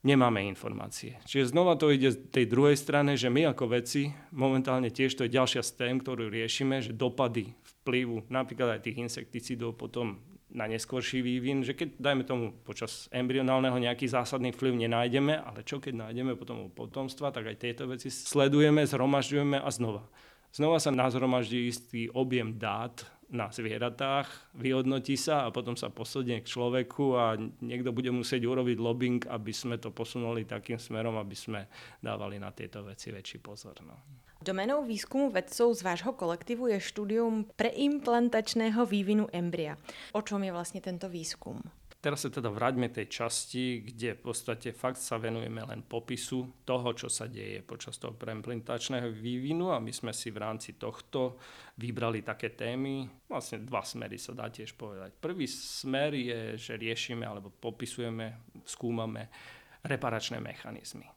nemáme 0.06 0.46
informácie. 0.46 1.18
Čiže 1.26 1.58
znova 1.58 1.74
to 1.82 1.90
ide 1.90 2.14
z 2.14 2.30
tej 2.30 2.46
druhej 2.46 2.78
strane, 2.78 3.18
že 3.18 3.34
my 3.34 3.50
ako 3.50 3.74
veci 3.74 4.14
momentálne 4.30 4.94
tiež 4.94 5.18
to 5.18 5.26
je 5.26 5.34
ďalšia 5.34 5.66
z 5.66 5.72
tém, 5.82 5.98
ktorú 5.98 6.30
riešime, 6.30 6.86
že 6.86 6.94
dopady 6.94 7.58
vplyvu 7.82 8.30
napríklad 8.30 8.78
aj 8.78 8.86
tých 8.86 9.02
insekticídov 9.02 9.74
potom 9.74 10.22
na 10.56 10.72
neskôrší 10.72 11.20
vývin, 11.20 11.62
že 11.68 11.76
keď, 11.76 12.00
dajme 12.00 12.24
tomu, 12.24 12.46
počas 12.64 13.12
embryonálneho 13.12 13.76
nejaký 13.76 14.08
zásadný 14.08 14.56
vplyv 14.56 14.88
nenájdeme, 14.88 15.36
ale 15.36 15.68
čo 15.68 15.84
keď 15.84 16.08
nájdeme 16.08 16.40
potom 16.40 16.66
u 16.66 16.70
potomstva, 16.72 17.36
tak 17.36 17.52
aj 17.52 17.60
tieto 17.60 17.84
veci 17.92 18.08
sledujeme, 18.08 18.88
zhromažďujeme 18.88 19.60
a 19.60 19.70
znova. 19.70 20.08
Znova 20.56 20.80
sa 20.80 20.96
nazhromaždí 20.96 21.68
istý 21.68 22.08
objem 22.16 22.56
dát 22.56 23.04
na 23.28 23.52
zvieratách, 23.52 24.56
vyhodnotí 24.56 25.20
sa 25.20 25.44
a 25.44 25.52
potom 25.52 25.76
sa 25.76 25.92
posunie 25.92 26.40
k 26.40 26.48
človeku 26.48 27.06
a 27.20 27.36
niekto 27.60 27.92
bude 27.92 28.14
musieť 28.16 28.48
urobiť 28.48 28.78
lobbying, 28.80 29.22
aby 29.28 29.52
sme 29.52 29.76
to 29.76 29.92
posunuli 29.92 30.48
takým 30.48 30.80
smerom, 30.80 31.20
aby 31.20 31.36
sme 31.36 31.68
dávali 32.00 32.40
na 32.40 32.56
tieto 32.56 32.86
veci 32.88 33.12
väčší 33.12 33.44
pozor. 33.44 33.76
No. 33.84 33.98
Domenou 34.44 34.84
výskumu 34.84 35.32
vedcov 35.32 35.72
z 35.74 35.82
vášho 35.82 36.12
kolektívu 36.12 36.68
je 36.76 36.80
štúdium 36.84 37.48
preimplantačného 37.56 38.84
vývinu 38.84 39.32
embria. 39.32 39.80
O 40.12 40.20
čom 40.20 40.44
je 40.44 40.52
vlastne 40.52 40.84
tento 40.84 41.08
výskum? 41.08 41.64
Teraz 42.06 42.22
sa 42.22 42.30
teda 42.30 42.54
vráťme 42.54 42.94
tej 42.94 43.10
časti, 43.10 43.82
kde 43.82 44.14
v 44.14 44.30
podstate 44.30 44.78
fakt 44.78 45.02
sa 45.02 45.18
venujeme 45.18 45.66
len 45.66 45.82
popisu 45.82 46.62
toho, 46.62 46.94
čo 46.94 47.10
sa 47.10 47.26
deje 47.26 47.66
počas 47.66 47.98
toho 47.98 48.14
preimplantačného 48.14 49.10
vývinu 49.10 49.74
a 49.74 49.82
my 49.82 49.90
sme 49.90 50.14
si 50.14 50.30
v 50.30 50.38
rámci 50.38 50.78
tohto 50.78 51.42
vybrali 51.82 52.22
také 52.22 52.54
témy. 52.54 53.10
Vlastne 53.26 53.66
dva 53.66 53.82
smery 53.82 54.22
sa 54.22 54.38
dá 54.38 54.54
tiež 54.54 54.78
povedať. 54.78 55.18
Prvý 55.18 55.50
smer 55.50 56.14
je, 56.14 56.40
že 56.62 56.78
riešime 56.78 57.26
alebo 57.26 57.50
popisujeme, 57.50 58.54
skúmame 58.70 59.34
reparačné 59.82 60.38
mechanizmy 60.38 61.15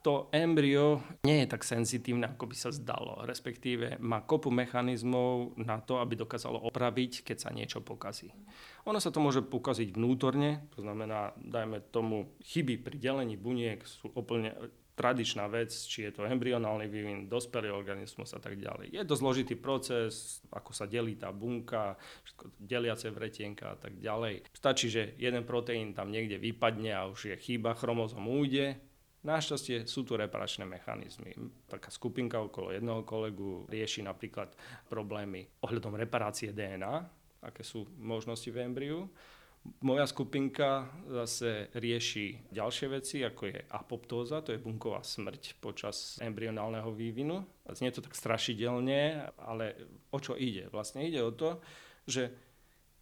to 0.00 0.32
embryo 0.32 1.04
nie 1.28 1.44
je 1.44 1.52
tak 1.52 1.62
senzitívne, 1.64 2.32
ako 2.32 2.48
by 2.48 2.56
sa 2.56 2.70
zdalo. 2.72 3.24
Respektíve 3.28 4.00
má 4.00 4.24
kopu 4.24 4.48
mechanizmov 4.48 5.56
na 5.60 5.80
to, 5.80 6.00
aby 6.00 6.16
dokázalo 6.16 6.56
opraviť, 6.72 7.24
keď 7.24 7.36
sa 7.36 7.50
niečo 7.52 7.84
pokazí. 7.84 8.32
Ono 8.88 8.96
sa 8.96 9.12
to 9.12 9.20
môže 9.20 9.44
pokaziť 9.44 9.92
vnútorne, 9.92 10.64
to 10.72 10.80
znamená, 10.80 11.36
dajme 11.36 11.84
tomu, 11.92 12.32
chyby 12.40 12.80
pri 12.80 12.96
delení 12.96 13.36
buniek 13.36 13.84
sú 13.84 14.08
úplne 14.16 14.56
tradičná 15.00 15.48
vec, 15.48 15.72
či 15.72 16.04
je 16.04 16.12
to 16.12 16.28
embryonálny 16.28 16.84
vývin, 16.84 17.24
dospelý 17.24 17.72
organizmus 17.72 18.36
a 18.36 18.40
tak 18.40 18.60
ďalej. 18.60 18.92
Je 18.92 19.00
to 19.08 19.16
zložitý 19.16 19.56
proces, 19.56 20.44
ako 20.52 20.76
sa 20.76 20.84
delí 20.84 21.16
tá 21.16 21.32
bunka, 21.32 21.96
všetko 21.96 22.44
deliace 22.60 23.08
vretienka 23.08 23.72
a 23.72 23.76
tak 23.80 23.96
ďalej. 23.96 24.44
Stačí, 24.52 24.92
že 24.92 25.16
jeden 25.16 25.48
proteín 25.48 25.96
tam 25.96 26.12
niekde 26.12 26.36
vypadne 26.36 26.92
a 26.92 27.08
už 27.08 27.32
je 27.32 27.36
chyba, 27.40 27.72
chromozom 27.72 28.28
újde, 28.28 28.76
Našťastie 29.20 29.84
sú 29.84 30.08
tu 30.08 30.16
reparačné 30.16 30.64
mechanizmy. 30.64 31.36
Taká 31.68 31.92
skupinka 31.92 32.40
okolo 32.40 32.72
jednoho 32.72 33.04
kolegu 33.04 33.68
rieši 33.68 34.00
napríklad 34.00 34.56
problémy 34.88 35.44
ohľadom 35.60 35.92
reparácie 35.92 36.56
DNA, 36.56 37.04
aké 37.44 37.60
sú 37.60 37.84
možnosti 38.00 38.48
v 38.48 38.64
embriu. 38.64 39.04
Moja 39.84 40.08
skupinka 40.08 40.88
zase 41.04 41.68
rieši 41.76 42.48
ďalšie 42.48 42.86
veci, 42.96 43.20
ako 43.20 43.42
je 43.52 43.60
apoptóza, 43.76 44.40
to 44.40 44.56
je 44.56 44.62
bunková 44.62 45.04
smrť 45.04 45.60
počas 45.60 46.16
embryonálneho 46.24 46.88
vývinu. 46.88 47.44
Znie 47.68 47.92
to 47.92 48.00
tak 48.00 48.16
strašidelne, 48.16 49.28
ale 49.36 49.76
o 50.08 50.16
čo 50.16 50.32
ide? 50.32 50.72
Vlastne 50.72 51.04
ide 51.04 51.20
o 51.20 51.36
to, 51.36 51.60
že 52.08 52.32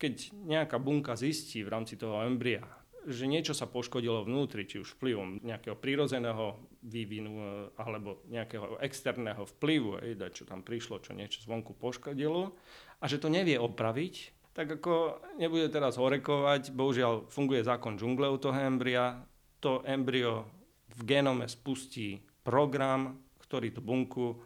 keď 0.02 0.34
nejaká 0.34 0.82
bunka 0.82 1.14
zistí 1.14 1.62
v 1.62 1.70
rámci 1.70 1.94
toho 1.94 2.26
embria, 2.26 2.66
že 3.06 3.30
niečo 3.30 3.54
sa 3.54 3.70
poškodilo 3.70 4.26
vnútri, 4.26 4.66
či 4.66 4.82
už 4.82 4.98
vplyvom 4.98 5.44
nejakého 5.46 5.78
prírodzeného 5.78 6.58
vývinu 6.82 7.32
e, 7.38 7.44
alebo 7.78 8.24
nejakého 8.26 8.82
externého 8.82 9.46
vplyvu, 9.58 10.02
čo 10.34 10.48
tam 10.48 10.66
prišlo, 10.66 11.04
čo 11.04 11.14
niečo 11.14 11.44
zvonku 11.44 11.76
poškodilo. 11.78 12.56
A 12.98 13.04
že 13.06 13.22
to 13.22 13.30
nevie 13.30 13.54
opraviť, 13.54 14.34
tak 14.58 14.82
ako 14.82 15.22
nebude 15.38 15.70
teraz 15.70 15.94
horekovať, 15.94 16.74
bohužiaľ 16.74 17.30
funguje 17.30 17.62
zákon 17.62 17.94
džungle 17.94 18.26
u 18.26 18.38
toho 18.42 18.58
embria, 18.58 19.22
to 19.62 19.86
embryo 19.86 20.50
v 20.98 21.00
genome 21.06 21.46
spustí 21.46 22.18
program, 22.42 23.22
ktorý 23.38 23.70
tú 23.70 23.80
bunku 23.82 24.42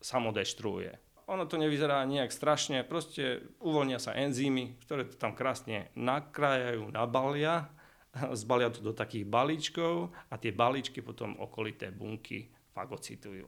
samodeštruuje. 0.00 1.06
Ono 1.26 1.42
to 1.50 1.58
nevyzerá 1.58 2.06
nejak 2.06 2.30
strašne, 2.30 2.86
proste 2.86 3.42
uvoľnia 3.58 3.98
sa 3.98 4.14
enzymy, 4.14 4.78
ktoré 4.86 5.10
to 5.10 5.18
tam 5.18 5.34
krásne 5.34 5.90
nakrájajú, 5.98 6.94
nabalia 6.94 7.66
zbalia 8.42 8.72
to 8.72 8.80
do 8.80 8.96
takých 8.96 9.28
balíčkov 9.28 10.10
a 10.30 10.34
tie 10.40 10.52
balíčky 10.52 11.04
potom 11.04 11.36
okolité 11.38 11.92
bunky 11.92 12.48
fagocitujú. 12.72 13.46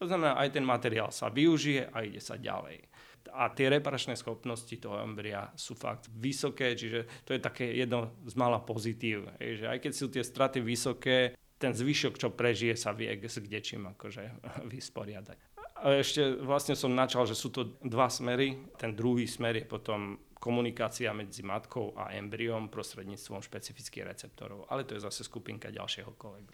To 0.00 0.08
znamená, 0.08 0.40
aj 0.40 0.56
ten 0.56 0.64
materiál 0.64 1.12
sa 1.12 1.28
využije 1.28 1.92
a 1.92 2.00
ide 2.00 2.24
sa 2.24 2.40
ďalej. 2.40 2.88
A 3.36 3.52
tie 3.52 3.68
reparačné 3.68 4.16
schopnosti 4.16 4.72
toho 4.80 4.96
embria 5.04 5.52
sú 5.52 5.76
fakt 5.76 6.08
vysoké, 6.08 6.72
čiže 6.72 7.04
to 7.28 7.36
je 7.36 7.40
také 7.44 7.68
jedno 7.76 8.16
z 8.24 8.32
mála 8.32 8.64
pozitív. 8.64 9.28
Že 9.36 9.76
aj 9.76 9.78
keď 9.84 9.92
sú 9.92 10.06
tie 10.08 10.24
straty 10.24 10.64
vysoké, 10.64 11.36
ten 11.60 11.76
zvyšok, 11.76 12.16
čo 12.16 12.32
prežije, 12.32 12.72
sa 12.80 12.96
vie 12.96 13.12
s 13.12 13.36
kdečím 13.36 13.92
akože 13.92 14.40
vysporiadať. 14.72 15.36
A 15.80 16.00
ešte 16.00 16.40
vlastne 16.40 16.72
som 16.72 16.96
načal, 16.96 17.28
že 17.28 17.36
sú 17.36 17.52
to 17.52 17.76
dva 17.84 18.08
smery. 18.08 18.56
Ten 18.80 18.96
druhý 18.96 19.28
smer 19.28 19.60
je 19.60 19.66
potom 19.68 20.16
komunikácia 20.40 21.12
medzi 21.12 21.44
matkou 21.44 21.92
a 21.94 22.16
embryom 22.16 22.72
prostredníctvom 22.72 23.44
špecifických 23.44 24.08
receptorov. 24.08 24.64
Ale 24.72 24.88
to 24.88 24.96
je 24.96 25.04
zase 25.04 25.22
skupinka 25.28 25.68
ďalšieho 25.68 26.16
kolegu. 26.16 26.48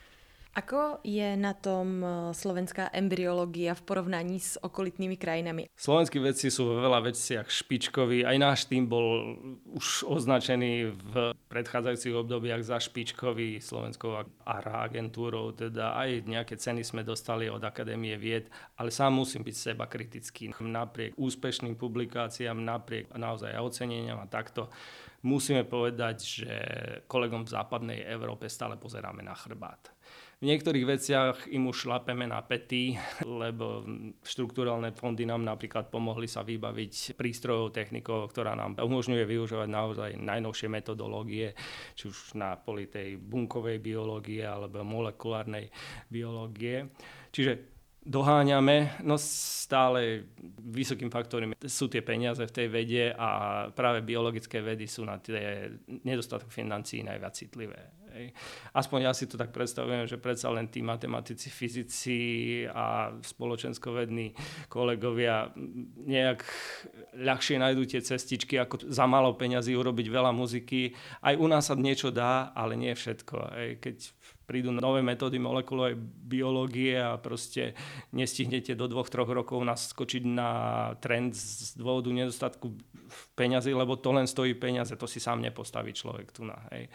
Ako 0.56 1.04
je 1.04 1.36
na 1.36 1.52
tom 1.52 2.00
e, 2.00 2.08
slovenská 2.32 2.88
embryológia 2.96 3.76
v 3.76 3.84
porovnaní 3.84 4.40
s 4.40 4.56
okolitnými 4.56 5.20
krajinami? 5.20 5.68
Slovenskí 5.76 6.16
vedci 6.16 6.48
sú 6.48 6.72
vo 6.72 6.80
veľa 6.80 7.12
veciach 7.12 7.44
špičkoví. 7.44 8.24
Aj 8.24 8.40
náš 8.40 8.64
tým 8.64 8.88
bol 8.88 9.36
už 9.76 10.08
označený 10.08 10.96
v 10.96 11.36
predchádzajúcich 11.52 12.16
obdobiach 12.16 12.64
za 12.64 12.80
špičkový 12.80 13.60
slovenskou 13.60 14.16
ARA 14.48 14.88
agentúrou. 14.88 15.52
Teda 15.52 15.92
aj 15.92 16.24
nejaké 16.24 16.56
ceny 16.56 16.88
sme 16.88 17.04
dostali 17.04 17.52
od 17.52 17.60
Akadémie 17.60 18.16
vied, 18.16 18.48
ale 18.80 18.88
sám 18.88 19.12
musím 19.12 19.44
byť 19.44 19.56
seba 19.60 19.84
kritický. 19.84 20.56
Napriek 20.56 21.20
úspešným 21.20 21.76
publikáciám, 21.76 22.56
napriek 22.56 23.12
naozaj 23.12 23.60
oceneniam 23.60 24.24
a 24.24 24.26
takto, 24.32 24.72
musíme 25.20 25.68
povedať, 25.68 26.16
že 26.24 26.52
kolegom 27.04 27.44
v 27.44 27.52
západnej 27.52 28.00
Európe 28.08 28.48
stále 28.48 28.80
pozeráme 28.80 29.20
na 29.20 29.36
chrbát 29.36 29.95
v 30.36 30.52
niektorých 30.52 30.84
veciach 30.84 31.36
im 31.48 31.72
už 31.72 31.88
šlapeme 31.88 32.28
na 32.28 32.44
pety, 32.44 32.92
lebo 33.24 33.88
štruktúralne 34.20 34.92
fondy 34.92 35.24
nám 35.24 35.40
napríklad 35.40 35.88
pomohli 35.88 36.28
sa 36.28 36.44
vybaviť 36.44 37.16
prístrojov, 37.16 37.72
technikov, 37.72 38.28
ktorá 38.36 38.52
nám 38.52 38.76
umožňuje 38.76 39.24
využívať 39.24 39.68
naozaj 39.68 40.10
najnovšie 40.20 40.68
metodológie, 40.68 41.56
či 41.96 42.12
už 42.12 42.36
na 42.36 42.52
poli 42.60 42.92
tej 42.92 43.16
bunkovej 43.16 43.80
biológie 43.80 44.44
alebo 44.44 44.84
molekulárnej 44.84 45.72
biológie. 46.12 46.92
Čiže 47.32 47.76
doháňame, 48.06 49.02
no 49.02 49.18
stále 49.18 50.30
vysokým 50.62 51.10
faktorom 51.10 51.56
sú 51.64 51.90
tie 51.90 52.04
peniaze 52.04 52.44
v 52.44 52.54
tej 52.54 52.68
vede 52.70 53.04
a 53.10 53.28
práve 53.74 54.04
biologické 54.06 54.62
vedy 54.62 54.86
sú 54.86 55.02
na 55.02 55.18
tie 55.18 55.72
nedostatok 56.06 56.52
financií 56.52 57.02
najviac 57.02 57.34
citlivé. 57.34 58.05
Hej. 58.16 58.32
Aspoň 58.72 58.98
ja 59.04 59.12
si 59.12 59.28
to 59.28 59.36
tak 59.36 59.52
predstavujem, 59.52 60.08
že 60.08 60.16
predsa 60.16 60.48
len 60.48 60.72
tí 60.72 60.80
matematici, 60.80 61.52
fyzici 61.52 62.18
a 62.64 63.12
spoločenskovední 63.20 64.32
kolegovia 64.72 65.52
nejak 66.00 66.40
ľahšie 67.20 67.60
nájdú 67.60 67.84
tie 67.84 68.00
cestičky, 68.00 68.56
ako 68.56 68.88
za 68.88 69.04
malo 69.04 69.36
peňazí 69.36 69.76
urobiť 69.76 70.06
veľa 70.08 70.32
muziky. 70.32 70.96
Aj 71.20 71.36
u 71.36 71.44
nás 71.44 71.68
sa 71.68 71.76
niečo 71.76 72.08
dá, 72.08 72.56
ale 72.56 72.80
nie 72.80 72.96
všetko. 72.96 73.36
Hej. 73.52 73.70
Keď 73.84 73.96
prídu 74.46 74.70
nové 74.70 75.02
metódy 75.02 75.36
molekulovej 75.42 75.98
biológie 76.00 76.96
a 76.96 77.18
proste 77.18 77.74
nestihnete 78.14 78.78
do 78.78 78.86
dvoch, 78.86 79.10
troch 79.10 79.28
rokov 79.28 79.58
naskočiť 79.60 80.22
na 80.24 80.50
trend 81.02 81.34
z 81.34 81.74
dôvodu 81.74 82.08
nedostatku 82.14 82.70
peňazí, 83.34 83.74
lebo 83.74 83.98
to 83.98 84.14
len 84.14 84.30
stojí 84.30 84.54
peniaze, 84.54 84.94
to 84.94 85.10
si 85.10 85.18
sám 85.18 85.42
nepostaví 85.42 85.90
človek 85.90 86.30
tu 86.30 86.46
na. 86.46 86.56
Hej 86.72 86.88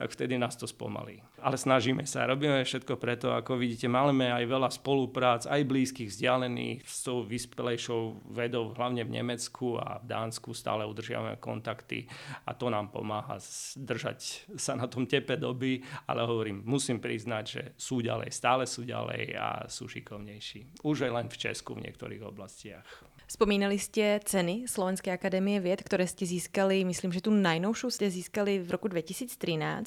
tak 0.00 0.16
vtedy 0.16 0.40
nás 0.40 0.56
to 0.56 0.64
spomalí. 0.64 1.20
Ale 1.44 1.60
snažíme 1.60 2.08
sa, 2.08 2.24
robíme 2.24 2.64
všetko 2.64 2.96
preto, 2.96 3.36
ako 3.36 3.60
vidíte, 3.60 3.84
máme 3.84 4.32
aj 4.32 4.48
veľa 4.48 4.72
spoluprác, 4.72 5.44
aj 5.44 5.60
blízkych, 5.68 6.08
vzdialených 6.08 6.88
s 6.88 7.04
tou 7.04 7.20
vyspelejšou 7.20 8.32
vedou, 8.32 8.72
hlavne 8.72 9.04
v 9.04 9.20
Nemecku 9.20 9.76
a 9.76 10.00
v 10.00 10.08
Dánsku 10.08 10.56
stále 10.56 10.88
udržiavame 10.88 11.36
kontakty 11.36 12.08
a 12.48 12.56
to 12.56 12.72
nám 12.72 12.88
pomáha 12.88 13.36
držať 13.76 14.48
sa 14.56 14.72
na 14.72 14.88
tom 14.88 15.04
tepe 15.04 15.36
doby, 15.36 15.84
ale 16.08 16.24
hovorím, 16.24 16.64
musím 16.64 16.96
priznať, 16.96 17.44
že 17.44 17.62
sú 17.76 18.00
ďalej, 18.00 18.32
stále 18.32 18.64
sú 18.64 18.88
ďalej 18.88 19.36
a 19.36 19.68
sú 19.68 19.84
šikovnejší. 19.84 20.80
Už 20.80 21.04
aj 21.04 21.12
len 21.12 21.28
v 21.28 21.36
Česku 21.36 21.76
v 21.76 21.84
niektorých 21.84 22.24
oblastiach. 22.24 22.88
Spomínali 23.30 23.78
ste 23.78 24.18
ceny 24.18 24.66
Slovenskej 24.66 25.14
akadémie 25.14 25.62
vied, 25.62 25.86
ktoré 25.86 26.02
ste 26.02 26.26
získali, 26.26 26.82
myslím, 26.82 27.14
že 27.14 27.22
tu 27.22 27.30
najnovšiu 27.30 27.86
ste 27.86 28.10
získali 28.10 28.58
v 28.58 28.66
roku 28.66 28.90
2013, 28.90 29.38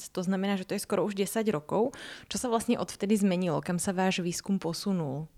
to 0.08 0.20
znamená, 0.24 0.56
že 0.56 0.64
to 0.64 0.72
je 0.72 0.80
skoro 0.80 1.04
už 1.04 1.12
10 1.12 1.44
rokov. 1.52 1.92
Čo 2.32 2.40
sa 2.40 2.48
vlastne 2.48 2.80
odvtedy 2.80 3.20
zmenilo? 3.20 3.60
Kam 3.60 3.76
sa 3.76 3.92
váš 3.92 4.24
výskum 4.24 4.56
posunul? 4.56 5.28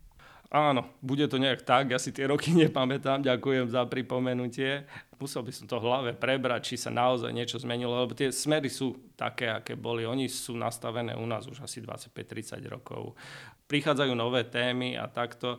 Áno, 0.47 0.87
bude 1.03 1.27
to 1.27 1.43
nejak 1.43 1.67
tak, 1.67 1.91
ja 1.91 1.99
si 1.99 2.15
tie 2.15 2.31
roky 2.31 2.55
nepamätám, 2.67 3.23
ďakujem 3.27 3.67
za 3.67 3.83
pripomenutie. 3.87 4.87
Musel 5.17 5.43
by 5.43 5.53
som 5.53 5.65
to 5.65 5.81
v 5.81 5.87
hlave 5.89 6.11
prebrať, 6.13 6.73
či 6.73 6.77
sa 6.77 6.93
naozaj 6.93 7.33
niečo 7.33 7.57
zmenilo, 7.57 7.97
lebo 7.97 8.13
tie 8.13 8.29
smery 8.29 8.69
sú 8.69 9.01
také, 9.17 9.49
aké 9.49 9.73
boli. 9.73 10.05
Oni 10.05 10.29
sú 10.29 10.53
nastavené 10.53 11.17
u 11.17 11.25
nás 11.25 11.49
už 11.49 11.65
asi 11.65 11.81
25-30 11.81 12.61
rokov. 12.69 13.17
Prichádzajú 13.65 14.13
nové 14.13 14.45
témy 14.45 14.95
a 14.95 15.09
takto. 15.09 15.59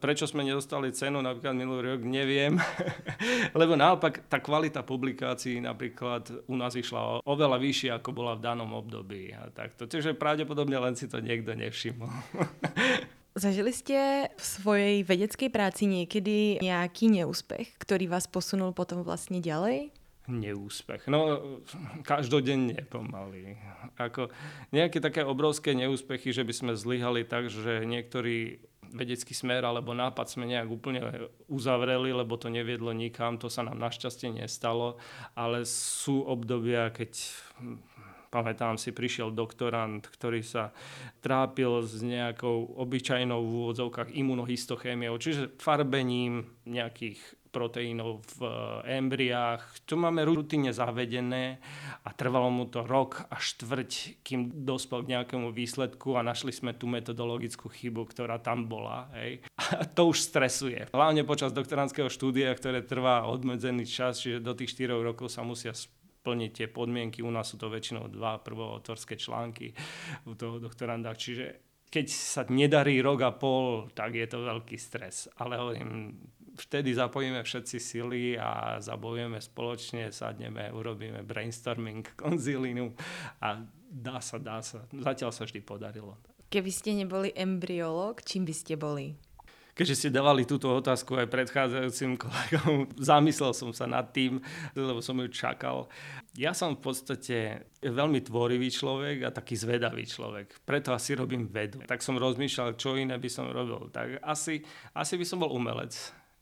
Prečo 0.00 0.24
sme 0.24 0.42
nedostali 0.42 0.90
cenu 0.96 1.20
napríklad 1.20 1.54
minulý 1.54 1.94
rok, 1.94 2.02
neviem. 2.08 2.56
lebo 3.60 3.76
naopak 3.76 4.26
tá 4.32 4.40
kvalita 4.40 4.80
publikácií 4.80 5.60
napríklad 5.60 6.48
u 6.48 6.56
nás 6.56 6.72
išla 6.72 7.20
oveľa 7.22 7.60
vyššie, 7.60 7.90
ako 8.00 8.10
bola 8.16 8.32
v 8.34 8.48
danom 8.48 8.72
období. 8.74 9.30
A 9.36 9.52
takto. 9.52 9.84
Takže 9.84 10.16
pravdepodobne 10.16 10.80
len 10.80 10.96
si 10.96 11.04
to 11.06 11.20
niekto 11.20 11.52
nevšimol. 11.52 12.10
Zažili 13.36 13.68
ste 13.68 14.32
v 14.32 14.44
svojej 14.44 14.96
vedeckej 15.04 15.52
práci 15.52 15.84
niekedy 15.84 16.56
nejaký 16.64 17.12
neúspech, 17.12 17.76
ktorý 17.76 18.08
vás 18.08 18.24
posunul 18.24 18.72
potom 18.72 19.04
vlastne 19.04 19.44
ďalej? 19.44 19.92
Neúspech. 20.24 21.04
No, 21.06 21.38
každodenne 22.02 22.80
pomaly. 22.88 23.60
Ako 24.00 24.32
nejaké 24.72 25.04
také 25.04 25.20
obrovské 25.20 25.76
neúspechy, 25.76 26.32
že 26.32 26.48
by 26.48 26.54
sme 26.56 26.72
zlyhali 26.74 27.28
tak, 27.28 27.52
že 27.52 27.84
niektorý 27.84 28.58
vedecký 28.88 29.36
smer 29.36 29.68
alebo 29.68 29.92
nápad 29.92 30.26
sme 30.32 30.48
nejak 30.48 30.72
úplne 30.72 31.28
uzavreli, 31.46 32.16
lebo 32.16 32.40
to 32.40 32.48
neviedlo 32.48 32.96
nikam, 32.96 33.36
to 33.36 33.52
sa 33.52 33.60
nám 33.66 33.76
našťastie 33.76 34.32
nestalo, 34.32 34.96
ale 35.36 35.68
sú 35.68 36.24
obdobia, 36.24 36.88
keď 36.88 37.12
pamätám 38.36 38.76
si, 38.76 38.92
prišiel 38.92 39.32
doktorant, 39.32 40.04
ktorý 40.04 40.44
sa 40.44 40.76
trápil 41.24 41.80
s 41.80 42.04
nejakou 42.04 42.76
obyčajnou 42.76 43.40
v 43.40 43.52
úvodzovkách 43.64 44.12
imunohistochémiou, 44.12 45.16
čiže 45.16 45.56
farbením 45.56 46.44
nejakých 46.68 47.16
proteínov 47.56 48.20
v 48.36 48.44
eh, 48.44 49.00
embriách. 49.00 49.88
To 49.88 49.96
máme 49.96 50.28
rutine 50.28 50.76
zavedené 50.76 51.56
a 52.04 52.12
trvalo 52.12 52.52
mu 52.52 52.68
to 52.68 52.84
rok 52.84 53.24
a 53.32 53.40
štvrť, 53.40 54.20
kým 54.20 54.68
dospel 54.68 55.08
k 55.08 55.16
nejakému 55.16 55.56
výsledku 55.56 56.20
a 56.20 56.26
našli 56.26 56.52
sme 56.52 56.76
tú 56.76 56.84
metodologickú 56.84 57.72
chybu, 57.72 58.04
ktorá 58.12 58.36
tam 58.36 58.68
bola. 58.68 59.08
Hej. 59.16 59.40
A 59.80 59.88
to 59.88 60.12
už 60.12 60.20
stresuje. 60.20 60.86
Hlavne 60.92 61.26
počas 61.26 61.50
doktorandského 61.50 62.06
štúdia, 62.12 62.54
ktoré 62.54 62.84
trvá 62.84 63.26
odmedzený 63.26 63.88
čas, 63.88 64.20
čiže 64.22 64.44
do 64.44 64.52
tých 64.54 64.76
4 64.76 64.94
rokov 65.00 65.32
sa 65.32 65.42
musia 65.42 65.72
splniť 66.26 66.50
tie 66.50 66.66
podmienky. 66.66 67.22
U 67.22 67.30
nás 67.30 67.46
sú 67.46 67.54
to 67.54 67.70
väčšinou 67.70 68.10
dva 68.10 68.42
prvoautorské 68.42 69.14
články 69.14 69.70
u 70.26 70.34
toho 70.34 70.58
doktoranda. 70.58 71.14
Čiže 71.14 71.62
keď 71.86 72.06
sa 72.10 72.42
nedarí 72.50 72.98
rok 72.98 73.22
a 73.22 73.30
pol, 73.30 73.86
tak 73.94 74.18
je 74.18 74.26
to 74.26 74.42
veľký 74.42 74.74
stres. 74.74 75.30
Ale 75.38 75.54
hovorím, 75.54 76.18
vtedy 76.58 76.90
zapojíme 76.90 77.46
všetci 77.46 77.78
sily 77.78 78.34
a 78.34 78.82
zabojujeme 78.82 79.38
spoločne, 79.38 80.10
sadneme, 80.10 80.74
urobíme 80.74 81.22
brainstorming, 81.22 82.18
konzílinu 82.18 82.90
a 83.38 83.62
dá 83.86 84.18
sa, 84.18 84.42
dá 84.42 84.66
sa. 84.66 84.82
Zatiaľ 84.90 85.30
sa 85.30 85.46
vždy 85.46 85.62
podarilo. 85.62 86.18
Keby 86.50 86.70
ste 86.74 86.90
neboli 86.98 87.30
embryolog, 87.38 88.18
čím 88.26 88.42
by 88.42 88.54
ste 88.54 88.74
boli? 88.74 89.14
Keďže 89.76 89.94
ste 89.94 90.08
dávali 90.08 90.48
túto 90.48 90.72
otázku 90.72 91.20
aj 91.20 91.28
predchádzajúcim 91.28 92.16
kolegom, 92.16 92.88
zamyslel 93.12 93.52
som 93.52 93.76
sa 93.76 93.84
nad 93.84 94.08
tým, 94.08 94.40
lebo 94.72 95.04
som 95.04 95.20
ju 95.20 95.28
čakal. 95.28 95.92
Ja 96.32 96.56
som 96.56 96.72
v 96.74 96.80
podstate 96.80 97.68
veľmi 97.84 98.24
tvorivý 98.24 98.72
človek 98.72 99.28
a 99.28 99.34
taký 99.36 99.60
zvedavý 99.60 100.08
človek. 100.08 100.64
Preto 100.64 100.96
asi 100.96 101.12
robím 101.12 101.44
vedu. 101.52 101.84
Tak 101.84 102.00
som 102.00 102.16
rozmýšľal, 102.16 102.80
čo 102.80 102.96
iné 102.96 103.20
by 103.20 103.28
som 103.28 103.52
robil. 103.52 103.92
Tak 103.92 104.24
asi, 104.24 104.64
asi 104.96 105.14
by 105.20 105.24
som 105.28 105.44
bol 105.44 105.52
umelec 105.52 105.92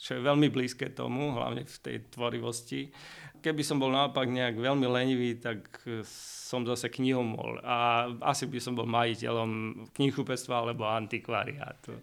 čo 0.05 0.19
je 0.19 0.27
veľmi 0.27 0.53
blízke 0.53 0.93
tomu, 0.93 1.33
hlavne 1.33 1.65
v 1.65 1.79
tej 1.81 1.97
tvorivosti. 2.13 2.93
Keby 3.41 3.65
som 3.65 3.81
bol 3.81 3.89
naopak 3.89 4.29
nejak 4.29 4.61
veľmi 4.61 4.85
lenivý, 4.85 5.41
tak 5.41 5.65
som 6.05 6.69
zase 6.69 6.93
knihomol 6.93 7.65
a 7.65 8.09
asi 8.21 8.45
by 8.45 8.61
som 8.61 8.77
bol 8.77 8.85
majiteľom 8.85 9.85
knihkupectva 9.97 10.61
alebo 10.61 10.85
antikvariátu. 10.85 11.97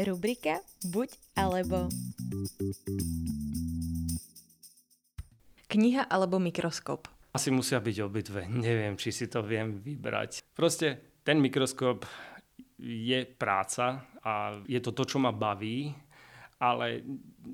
Rubrika 0.00 0.62
Buď 0.86 1.10
alebo 1.36 1.90
Kniha 5.70 6.02
alebo 6.10 6.42
mikroskop? 6.42 7.06
Asi 7.30 7.54
musia 7.54 7.78
byť 7.78 7.96
obidve. 8.02 8.42
Neviem, 8.50 8.98
či 8.98 9.14
si 9.14 9.30
to 9.30 9.46
viem 9.46 9.78
vybrať. 9.78 10.42
Proste 10.50 11.18
ten 11.22 11.38
mikroskop 11.38 12.02
je 12.82 13.22
práca 13.22 14.02
a 14.26 14.58
je 14.66 14.80
to 14.82 14.90
to, 14.90 15.06
čo 15.06 15.22
ma 15.22 15.30
baví, 15.30 15.94
ale 16.58 17.06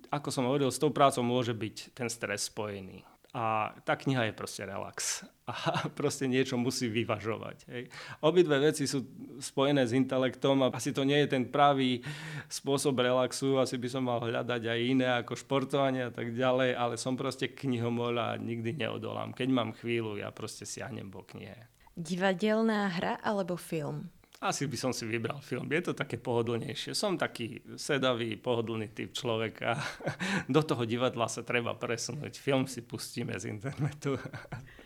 ako 0.09 0.29
som 0.33 0.49
hovoril, 0.49 0.73
s 0.73 0.81
tou 0.81 0.89
prácou 0.91 1.21
môže 1.23 1.53
byť 1.53 1.93
ten 1.93 2.09
stres 2.09 2.49
spojený. 2.49 3.05
A 3.37 3.77
tá 3.85 4.01
kniha 4.01 4.33
je 4.33 4.39
proste 4.39 4.65
relax. 4.65 5.29
A 5.47 5.87
proste 5.99 6.27
niečo 6.27 6.59
musí 6.59 6.91
vyvažovať. 6.91 7.57
Hej. 7.71 7.83
Obidve 8.27 8.59
veci 8.59 8.85
sú 8.91 9.07
spojené 9.39 9.87
s 9.87 9.95
intelektom 9.95 10.67
a 10.67 10.75
asi 10.75 10.91
to 10.91 11.07
nie 11.07 11.23
je 11.23 11.39
ten 11.39 11.47
pravý 11.47 12.03
spôsob 12.51 12.99
relaxu. 12.99 13.63
Asi 13.63 13.79
by 13.79 13.89
som 13.89 14.11
mal 14.11 14.19
hľadať 14.19 14.63
aj 14.67 14.81
iné 14.83 15.07
ako 15.23 15.39
športovanie 15.39 16.11
a 16.11 16.13
tak 16.13 16.35
ďalej, 16.35 16.75
ale 16.75 16.95
som 16.99 17.15
proste 17.15 17.55
knihomol 17.55 18.19
a 18.19 18.35
nikdy 18.35 18.75
neodolám. 18.75 19.31
Keď 19.31 19.49
mám 19.55 19.71
chvíľu, 19.79 20.19
ja 20.19 20.35
proste 20.35 20.67
siahnem 20.67 21.15
po 21.15 21.23
knihe. 21.23 21.71
Divadelná 21.95 22.93
hra 22.93 23.23
alebo 23.23 23.55
film? 23.57 24.11
Asi 24.37 24.69
by 24.69 24.77
som 24.77 24.93
si 24.93 25.09
vybral 25.09 25.41
film. 25.41 25.65
Je 25.73 25.81
to 25.81 25.97
také 25.97 26.21
pohodlnejšie. 26.21 26.93
Som 26.93 27.17
taký 27.17 27.65
sedavý, 27.81 28.37
pohodlný 28.37 28.93
typ 28.93 29.17
človeka. 29.17 29.81
Do 30.53 30.61
toho 30.61 30.85
divadla 30.85 31.25
sa 31.25 31.41
treba 31.41 31.73
presunúť. 31.73 32.37
Film 32.37 32.69
si 32.69 32.85
pustíme 32.85 33.33
z 33.41 33.49
internetu. 33.49 34.21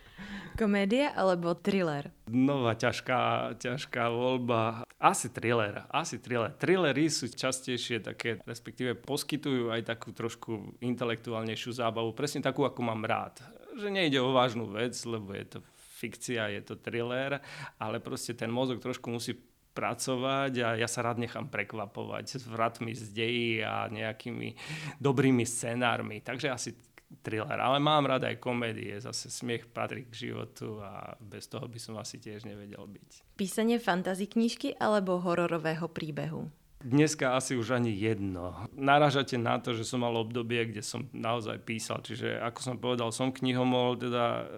Komédia 0.59 1.13
alebo 1.15 1.55
thriller? 1.55 2.11
Nová 2.31 2.79
ťažká, 2.79 3.53
ťažká 3.59 4.11
voľba. 4.11 4.87
Asi 5.01 5.31
thriller. 5.33 5.87
Asi 5.91 6.19
thriller. 6.19 6.55
Thrillery 6.55 7.11
sú 7.11 7.29
častejšie 7.31 8.03
také, 8.05 8.39
respektíve 8.45 8.99
poskytujú 8.99 9.73
aj 9.73 9.87
takú 9.87 10.15
trošku 10.15 10.79
intelektuálnejšiu 10.83 11.77
zábavu. 11.81 12.13
Presne 12.13 12.45
takú, 12.45 12.67
ako 12.67 12.81
mám 12.83 13.03
rád. 13.07 13.41
Že 13.79 13.89
nejde 13.91 14.19
o 14.21 14.35
vážnu 14.35 14.69
vec, 14.71 14.97
lebo 15.07 15.33
je 15.33 15.47
to 15.47 15.59
fikcia, 16.01 16.49
je 16.57 16.63
to 16.65 16.75
thriller, 16.81 17.45
ale 17.77 18.01
proste 18.01 18.33
ten 18.33 18.49
mozog 18.49 18.81
trošku 18.81 19.13
musí 19.13 19.37
pracovať 19.71 20.53
a 20.67 20.69
ja 20.75 20.89
sa 20.91 21.07
rád 21.07 21.23
nechám 21.23 21.47
prekvapovať 21.47 22.43
s 22.43 22.45
vratmi 22.51 22.91
z 22.91 23.07
dejí 23.15 23.51
a 23.63 23.87
nejakými 23.87 24.59
dobrými 24.99 25.47
scenármi. 25.47 26.19
Takže 26.21 26.51
asi 26.51 26.75
thriller. 27.23 27.59
Ale 27.59 27.83
mám 27.83 28.07
rád 28.07 28.31
aj 28.31 28.39
komédie, 28.39 28.95
zase 29.03 29.29
smiech 29.29 29.67
patrí 29.71 30.07
k 30.07 30.31
životu 30.31 30.79
a 30.79 31.19
bez 31.19 31.51
toho 31.51 31.67
by 31.67 31.79
som 31.83 31.99
asi 31.99 32.23
tiež 32.23 32.47
nevedel 32.47 32.87
byť. 32.87 33.37
Písanie 33.37 33.83
fantasy 33.83 34.31
knižky 34.31 34.79
alebo 34.79 35.19
hororového 35.19 35.91
príbehu? 35.91 36.47
Dneska 36.81 37.37
asi 37.37 37.61
už 37.61 37.77
ani 37.77 37.93
jedno. 37.93 38.57
Naražate 38.73 39.37
na 39.37 39.61
to, 39.61 39.77
že 39.77 39.85
som 39.85 40.01
mal 40.01 40.17
obdobie, 40.17 40.65
kde 40.73 40.81
som 40.81 41.05
naozaj 41.13 41.61
písal. 41.61 42.01
Čiže 42.01 42.41
ako 42.41 42.59
som 42.65 42.77
povedal, 42.81 43.13
som 43.13 43.29
knihomol, 43.29 44.01
teda 44.01 44.49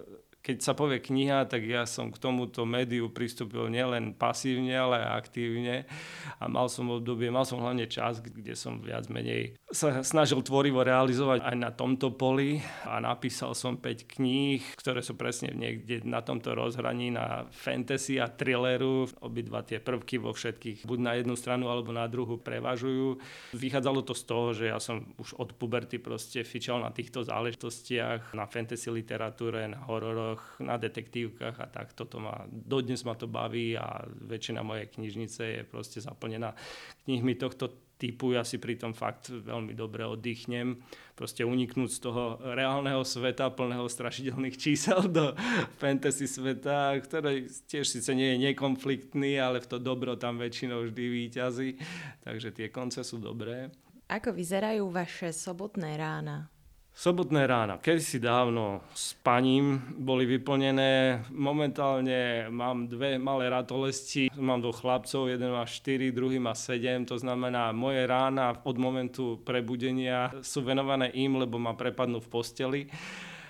keď 0.42 0.56
sa 0.58 0.74
povie 0.74 0.98
kniha, 0.98 1.46
tak 1.46 1.62
ja 1.62 1.86
som 1.86 2.10
k 2.10 2.18
tomuto 2.18 2.66
médiu 2.66 3.14
pristúpil 3.14 3.70
nielen 3.70 4.18
pasívne, 4.18 4.74
ale 4.74 4.98
aktívne 4.98 5.86
a 6.42 6.50
mal 6.50 6.66
som 6.66 6.90
obdobie, 6.90 7.30
mal 7.30 7.46
som 7.46 7.62
hlavne 7.62 7.86
čas, 7.86 8.18
kde 8.18 8.58
som 8.58 8.82
viac 8.82 9.06
menej 9.06 9.54
sa 9.72 10.04
snažil 10.04 10.44
tvorivo 10.44 10.84
realizovať 10.84 11.40
aj 11.48 11.56
na 11.56 11.72
tomto 11.72 12.12
poli 12.12 12.60
a 12.84 13.00
napísal 13.00 13.56
som 13.56 13.80
5 13.80 14.04
kníh, 14.04 14.60
ktoré 14.76 15.00
sú 15.00 15.16
presne 15.16 15.56
niekde 15.56 16.04
na 16.04 16.20
tomto 16.20 16.52
rozhraní 16.52 17.08
na 17.08 17.48
fantasy 17.48 18.20
a 18.20 18.28
thrilleru. 18.28 19.08
Obidva 19.24 19.64
tie 19.64 19.80
prvky 19.80 20.20
vo 20.20 20.36
všetkých 20.36 20.84
buď 20.84 20.98
na 21.00 21.12
jednu 21.16 21.34
stranu 21.40 21.72
alebo 21.72 21.88
na 21.88 22.04
druhú 22.04 22.36
prevažujú. 22.36 23.16
Vychádzalo 23.56 24.04
to 24.04 24.12
z 24.12 24.24
toho, 24.28 24.46
že 24.52 24.64
ja 24.68 24.76
som 24.76 25.08
už 25.16 25.40
od 25.40 25.56
puberty 25.56 25.96
proste 25.96 26.44
fičal 26.44 26.84
na 26.84 26.92
týchto 26.92 27.24
záležitostiach, 27.24 28.36
na 28.36 28.44
fantasy 28.44 28.92
literatúre, 28.92 29.72
na 29.72 29.80
hororoch, 29.88 30.31
príbehoch, 30.32 30.60
na 30.60 30.76
detektívkach 30.78 31.60
a 31.60 31.66
tak. 31.66 31.92
Toto 31.92 32.20
ma, 32.20 32.44
dodnes 32.48 33.04
ma 33.04 33.14
to 33.14 33.26
baví 33.26 33.76
a 33.76 34.04
väčšina 34.08 34.62
mojej 34.64 34.88
knižnice 34.88 35.42
je 35.44 35.62
proste 35.64 36.00
zaplnená 36.00 36.54
knihmi 37.04 37.34
tohto 37.36 37.68
typu. 37.98 38.34
Ja 38.34 38.42
si 38.42 38.58
pri 38.58 38.74
tom 38.74 38.96
fakt 38.96 39.30
veľmi 39.30 39.76
dobre 39.78 40.02
oddychnem. 40.02 40.82
Proste 41.14 41.46
uniknúť 41.46 41.90
z 41.92 42.00
toho 42.02 42.24
reálneho 42.42 43.06
sveta 43.06 43.52
plného 43.52 43.86
strašidelných 43.86 44.56
čísel 44.58 45.06
do 45.06 45.36
fantasy 45.78 46.26
sveta, 46.26 46.98
ktorý 46.98 47.46
tiež 47.70 47.86
síce 47.86 48.10
nie 48.16 48.34
je 48.34 48.42
nekonfliktný, 48.50 49.38
ale 49.38 49.62
v 49.62 49.70
to 49.70 49.78
dobro 49.78 50.18
tam 50.18 50.40
väčšinou 50.40 50.90
vždy 50.90 51.04
výťazí. 51.06 51.68
Takže 52.26 52.50
tie 52.50 52.66
konce 52.74 53.06
sú 53.06 53.22
dobré. 53.22 53.70
Ako 54.10 54.34
vyzerajú 54.34 54.92
vaše 54.92 55.32
sobotné 55.32 55.96
rána? 55.96 56.51
Sobotné 56.92 57.48
rána, 57.48 57.80
si 58.04 58.20
dávno 58.20 58.84
spaním 58.92 59.80
boli 59.96 60.28
vyplnené. 60.28 61.24
Momentálne 61.32 62.52
mám 62.52 62.84
dve 62.84 63.16
malé 63.16 63.48
ratolesti, 63.48 64.28
mám 64.36 64.60
dvoch 64.60 64.84
chlapcov, 64.84 65.24
jeden 65.32 65.56
má 65.56 65.64
4, 65.64 66.12
druhý 66.12 66.36
má 66.36 66.52
7, 66.52 67.08
to 67.08 67.16
znamená 67.16 67.72
moje 67.72 68.04
rána 68.04 68.52
od 68.52 68.76
momentu 68.76 69.40
prebudenia 69.40 70.36
sú 70.44 70.60
venované 70.60 71.08
im, 71.16 71.40
lebo 71.40 71.56
ma 71.56 71.72
prepadnú 71.72 72.20
v 72.20 72.28
posteli 72.28 72.80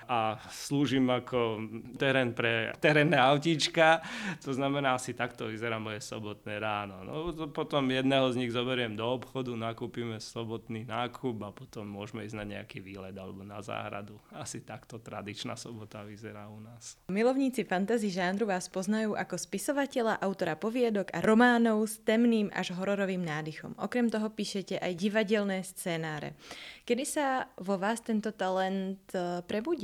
a 0.07 0.37
slúžim 0.51 1.07
ako 1.09 1.63
terén 1.97 2.35
pre 2.35 2.75
terénne 2.79 3.17
autíčka. 3.17 4.03
To 4.43 4.51
znamená, 4.51 4.95
asi 4.95 5.15
takto 5.15 5.47
vyzerá 5.47 5.79
moje 5.79 6.03
sobotné 6.03 6.59
ráno. 6.59 7.03
No, 7.03 7.15
potom 7.51 7.87
jedného 7.89 8.29
z 8.31 8.39
nich 8.39 8.51
zoberiem 8.51 8.95
do 8.95 9.05
obchodu, 9.07 9.53
nakúpime 9.55 10.19
sobotný 10.19 10.85
nákup 10.87 11.37
a 11.43 11.49
potom 11.49 11.87
môžeme 11.87 12.27
ísť 12.27 12.37
na 12.37 12.45
nejaký 12.45 12.83
výlet 12.83 13.15
alebo 13.15 13.41
na 13.43 13.63
záhradu. 13.63 14.19
Asi 14.35 14.63
takto 14.63 14.99
tradičná 14.99 15.55
sobota 15.55 16.03
vyzerá 16.03 16.47
u 16.47 16.59
nás. 16.59 16.99
Milovníci 17.07 17.63
fantasy 17.63 18.11
žánru 18.11 18.49
vás 18.49 18.67
poznajú 18.67 19.15
ako 19.15 19.35
spisovateľa, 19.39 20.19
autora 20.19 20.55
poviedok 20.59 21.11
a 21.11 21.19
románov 21.23 21.85
s 21.87 21.99
temným 22.03 22.51
až 22.53 22.75
hororovým 22.75 23.23
nádychom. 23.23 23.75
Okrem 23.79 24.07
toho 24.07 24.29
píšete 24.29 24.79
aj 24.79 24.93
divadelné 24.95 25.63
scénáre. 25.63 26.35
Kedy 26.83 27.03
sa 27.07 27.47
vo 27.63 27.79
vás 27.79 28.03
tento 28.03 28.35
talent 28.35 28.99
eh, 29.15 29.39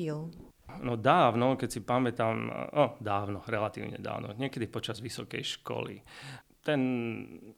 prebudil? 0.10 0.50
No 0.80 0.94
dávno, 0.96 1.58
keď 1.58 1.70
si 1.70 1.82
pamätám, 1.82 2.36
no 2.74 2.94
dávno, 3.02 3.42
relatívne 3.50 3.98
dávno, 3.98 4.38
niekedy 4.38 4.70
počas 4.70 5.02
vysokej 5.02 5.60
školy. 5.60 6.06
Ten 6.62 6.82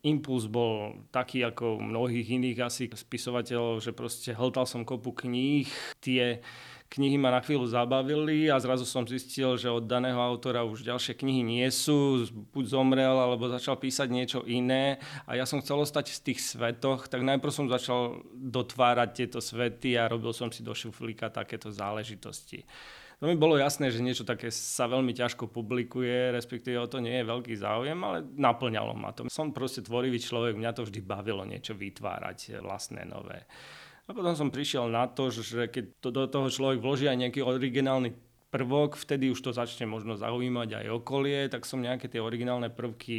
impuls 0.08 0.48
bol 0.48 1.04
taký 1.12 1.44
ako 1.44 1.82
mnohých 1.82 2.40
iných 2.40 2.58
asi 2.64 2.88
spisovateľov, 2.88 3.84
že 3.84 3.92
proste 3.92 4.32
hltal 4.32 4.64
som 4.64 4.88
kopu 4.88 5.12
kníh, 5.12 5.68
tie 6.00 6.40
knihy 6.92 7.16
ma 7.16 7.32
na 7.32 7.40
chvíľu 7.40 7.72
zabavili 7.72 8.52
a 8.52 8.60
zrazu 8.60 8.84
som 8.84 9.08
zistil, 9.08 9.56
že 9.56 9.72
od 9.72 9.88
daného 9.88 10.20
autora 10.20 10.68
už 10.68 10.84
ďalšie 10.84 11.16
knihy 11.16 11.40
nie 11.40 11.68
sú, 11.72 12.28
buď 12.52 12.66
zomrel, 12.68 13.16
alebo 13.16 13.48
začal 13.48 13.80
písať 13.80 14.12
niečo 14.12 14.40
iné 14.44 15.00
a 15.24 15.40
ja 15.40 15.48
som 15.48 15.64
chcel 15.64 15.80
ostať 15.80 16.12
v 16.12 16.24
tých 16.32 16.40
svetoch, 16.44 17.08
tak 17.08 17.24
najprv 17.24 17.52
som 17.56 17.72
začal 17.72 18.28
dotvárať 18.36 19.10
tieto 19.16 19.40
svety 19.40 19.96
a 19.96 20.12
robil 20.12 20.36
som 20.36 20.52
si 20.52 20.68
do 20.68 20.76
šuflíka 20.76 21.32
takéto 21.32 21.72
záležitosti. 21.72 22.68
To 23.22 23.30
mi 23.30 23.38
bolo 23.38 23.54
jasné, 23.54 23.94
že 23.94 24.02
niečo 24.02 24.26
také 24.26 24.50
sa 24.50 24.90
veľmi 24.90 25.14
ťažko 25.14 25.46
publikuje, 25.54 26.34
respektíve 26.34 26.82
o 26.82 26.90
to 26.90 26.98
nie 26.98 27.22
je 27.22 27.30
veľký 27.30 27.54
záujem, 27.54 28.00
ale 28.02 28.26
naplňalo 28.26 28.98
ma 28.98 29.14
to. 29.14 29.30
Som 29.30 29.54
proste 29.54 29.86
tvorivý 29.86 30.18
človek, 30.18 30.58
mňa 30.58 30.74
to 30.74 30.90
vždy 30.90 31.06
bavilo 31.06 31.46
niečo 31.46 31.78
vytvárať 31.78 32.66
vlastné 32.66 33.06
nové. 33.06 33.46
A 34.12 34.16
potom 34.16 34.36
som 34.36 34.52
prišiel 34.52 34.92
na 34.92 35.08
to, 35.08 35.32
že 35.32 35.72
keď 35.72 36.04
to 36.04 36.12
do 36.12 36.28
toho 36.28 36.52
človek 36.52 36.84
vloží 36.84 37.08
aj 37.08 37.16
nejaký 37.16 37.48
originálny 37.48 38.12
prvok, 38.52 39.00
vtedy 39.00 39.32
už 39.32 39.40
to 39.40 39.56
začne 39.56 39.88
možno 39.88 40.20
zaujímať 40.20 40.84
aj 40.84 40.86
okolie, 41.00 41.48
tak 41.48 41.64
som 41.64 41.80
nejaké 41.80 42.12
tie 42.12 42.20
originálne 42.20 42.68
prvky 42.68 43.16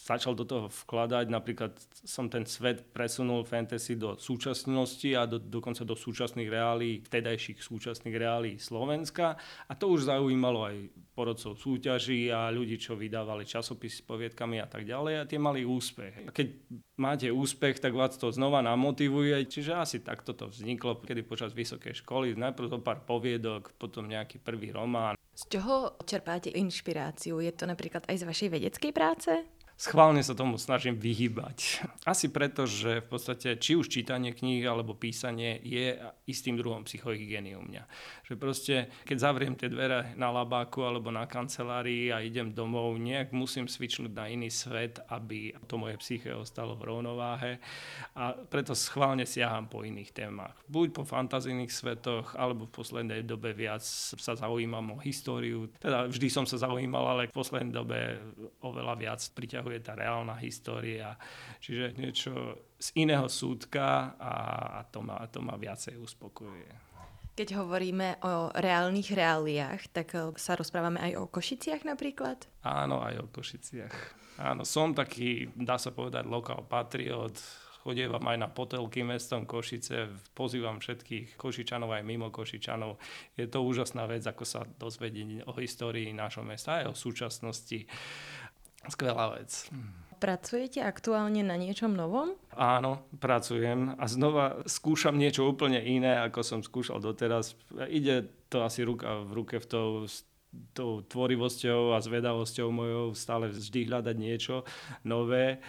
začal 0.00 0.32
do 0.32 0.48
toho 0.48 0.66
vkladať. 0.72 1.28
Napríklad 1.28 1.76
som 1.92 2.32
ten 2.32 2.48
svet 2.48 2.92
presunul 2.96 3.44
fantasy 3.44 4.00
do 4.00 4.16
súčasnosti 4.16 5.10
a 5.12 5.28
do, 5.28 5.36
dokonca 5.36 5.84
do 5.84 5.92
súčasných 5.92 6.48
reálí, 6.48 7.04
vtedajších 7.04 7.60
súčasných 7.60 8.16
reálí 8.16 8.52
Slovenska. 8.56 9.36
A 9.68 9.72
to 9.76 9.92
už 9.92 10.08
zaujímalo 10.08 10.64
aj 10.64 10.76
porodcov 11.12 11.60
súťaží 11.60 12.32
a 12.32 12.48
ľudí, 12.48 12.80
čo 12.80 12.96
vydávali 12.96 13.44
časopisy 13.44 14.00
s 14.00 14.06
poviedkami 14.08 14.56
a 14.56 14.66
tak 14.66 14.88
ďalej 14.88 15.14
a 15.20 15.28
tie 15.28 15.36
mali 15.36 15.68
úspech. 15.68 16.26
A 16.26 16.32
keď 16.32 16.48
máte 16.96 17.28
úspech, 17.28 17.78
tak 17.78 17.92
vás 17.92 18.16
to 18.16 18.32
znova 18.32 18.64
namotivuje. 18.64 19.36
Čiže 19.44 19.76
asi 19.76 19.96
takto 20.00 20.32
to 20.32 20.48
vzniklo, 20.48 20.96
kedy 21.04 21.20
počas 21.28 21.52
vysokej 21.52 22.00
školy, 22.00 22.32
najprv 22.40 22.72
zo 22.72 22.80
pár 22.80 23.04
poviedok, 23.04 23.76
potom 23.76 24.08
nejaký 24.08 24.40
prvý 24.40 24.72
román. 24.72 25.20
Z 25.36 25.56
čoho 25.56 25.96
čerpáte 26.04 26.52
inšpiráciu? 26.52 27.40
Je 27.40 27.52
to 27.56 27.64
napríklad 27.64 28.04
aj 28.08 28.16
z 28.20 28.24
vašej 28.28 28.48
vedeckej 28.50 28.92
práce? 28.92 29.32
Schválne 29.80 30.20
sa 30.20 30.36
tomu 30.36 30.60
snažím 30.60 31.00
vyhybať. 31.00 31.88
Asi 32.04 32.28
preto, 32.28 32.68
že 32.68 33.00
v 33.00 33.08
podstate 33.08 33.56
či 33.56 33.80
už 33.80 33.88
čítanie 33.88 34.36
kníh 34.36 34.60
alebo 34.68 34.92
písanie 34.92 35.56
je 35.64 35.96
istým 36.28 36.60
druhom 36.60 36.84
psychohygieny 36.84 37.56
u 37.56 37.64
mňa. 37.64 37.88
Že 38.28 38.34
proste, 38.36 38.74
keď 39.08 39.16
zavriem 39.16 39.56
tie 39.56 39.72
dvere 39.72 40.12
na 40.20 40.28
labáku 40.28 40.84
alebo 40.84 41.08
na 41.08 41.24
kancelárii 41.24 42.12
a 42.12 42.20
idem 42.20 42.52
domov, 42.52 43.00
nejak 43.00 43.32
musím 43.32 43.64
svičnúť 43.64 44.12
na 44.12 44.28
iný 44.28 44.52
svet, 44.52 45.00
aby 45.08 45.56
to 45.64 45.80
moje 45.80 45.96
psyché 46.04 46.36
ostalo 46.36 46.76
v 46.76 46.84
rovnováhe 46.84 47.56
a 48.20 48.36
preto 48.36 48.76
schválne 48.76 49.24
siaham 49.24 49.64
po 49.64 49.80
iných 49.80 50.12
témach. 50.12 50.60
Buď 50.68 50.92
po 50.92 51.08
fantazijných 51.08 51.72
svetoch, 51.72 52.36
alebo 52.36 52.68
v 52.68 52.76
poslednej 52.76 53.24
dobe 53.24 53.56
viac 53.56 53.80
sa 54.20 54.36
zaujímam 54.36 54.92
o 54.92 55.00
históriu. 55.00 55.72
Teda 55.80 56.04
vždy 56.04 56.28
som 56.28 56.44
sa 56.44 56.60
zaujímal, 56.60 57.16
ale 57.16 57.32
v 57.32 57.38
poslednej 57.38 57.72
dobe 57.72 58.20
oveľa 58.60 58.94
viac 59.00 59.20
priťahujem 59.32 59.69
je 59.70 59.80
tá 59.80 59.94
reálna 59.94 60.36
história. 60.42 61.14
Čiže 61.62 61.96
niečo 61.96 62.32
z 62.80 62.88
iného 62.98 63.26
súdka 63.30 64.16
a, 64.16 64.34
a 64.78 64.80
to, 64.88 65.00
ma, 65.04 65.22
to 65.28 65.40
ma 65.40 65.54
viacej 65.54 65.98
uspokojuje. 66.00 66.90
Keď 67.38 67.56
hovoríme 67.56 68.20
o 68.26 68.52
reálnych 68.52 69.16
reáliách, 69.16 69.96
tak 69.96 70.12
e, 70.12 70.34
sa 70.36 70.58
rozprávame 70.58 71.00
aj 71.00 71.12
o 71.16 71.24
Košiciach 71.30 71.88
napríklad? 71.88 72.44
Áno, 72.66 73.00
aj 73.00 73.16
o 73.22 73.26
Košiciach. 73.32 73.96
Áno, 74.40 74.64
som 74.64 74.92
taký, 74.92 75.52
dá 75.56 75.76
sa 75.76 75.92
povedať, 75.92 76.24
lokál 76.28 76.64
patriot, 76.64 77.36
chodievam 77.80 78.20
aj 78.28 78.38
na 78.40 78.48
potelky 78.48 79.00
mestom 79.00 79.48
Košice, 79.48 80.12
pozývam 80.36 80.80
všetkých 80.80 81.40
Košičanov 81.40 81.96
aj 81.96 82.04
mimo 82.04 82.28
Košičanov. 82.28 83.00
Je 83.36 83.48
to 83.48 83.64
úžasná 83.64 84.04
vec, 84.04 84.24
ako 84.24 84.44
sa 84.44 84.64
dozvedieť 84.64 85.48
o 85.48 85.52
histórii 85.56 86.12
nášho 86.12 86.44
mesta 86.44 86.84
aj 86.84 86.92
o 86.92 86.94
súčasnosti. 86.96 87.88
Skvelá 88.88 89.36
vec. 89.36 89.68
Pracujete 90.20 90.84
aktuálne 90.84 91.40
na 91.40 91.56
niečom 91.56 91.96
novom? 91.96 92.36
Áno, 92.52 93.08
pracujem 93.24 93.96
a 93.96 94.04
znova 94.04 94.60
skúšam 94.68 95.16
niečo 95.16 95.48
úplne 95.48 95.80
iné, 95.80 96.20
ako 96.20 96.40
som 96.44 96.60
skúšal 96.60 97.00
doteraz. 97.00 97.56
Ide 97.88 98.28
to 98.52 98.60
asi 98.60 98.84
ruka 98.84 99.24
v 99.24 99.30
ruke 99.32 99.56
v 99.56 99.66
tou, 99.66 99.88
s 100.04 100.28
tou 100.76 101.00
tvorivosťou 101.00 101.96
a 101.96 102.04
zvedavosťou 102.04 102.68
mojou 102.68 103.16
stále 103.16 103.48
vždy 103.48 103.88
hľadať 103.88 104.16
niečo 104.20 104.68
nové. 105.08 105.64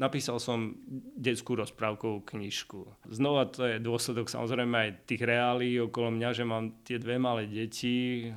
Napísal 0.00 0.40
som 0.40 0.72
detskú 1.20 1.52
rozprávkovú 1.52 2.24
knižku. 2.24 3.12
Znova 3.12 3.44
to 3.52 3.68
je 3.68 3.76
dôsledok 3.76 4.32
samozrejme 4.32 4.72
aj 4.72 4.90
tých 5.04 5.20
reálí 5.20 5.76
okolo 5.84 6.16
mňa, 6.16 6.30
že 6.32 6.48
mám 6.48 6.80
tie 6.80 6.96
dve 6.96 7.20
malé 7.20 7.44
deti, 7.44 8.32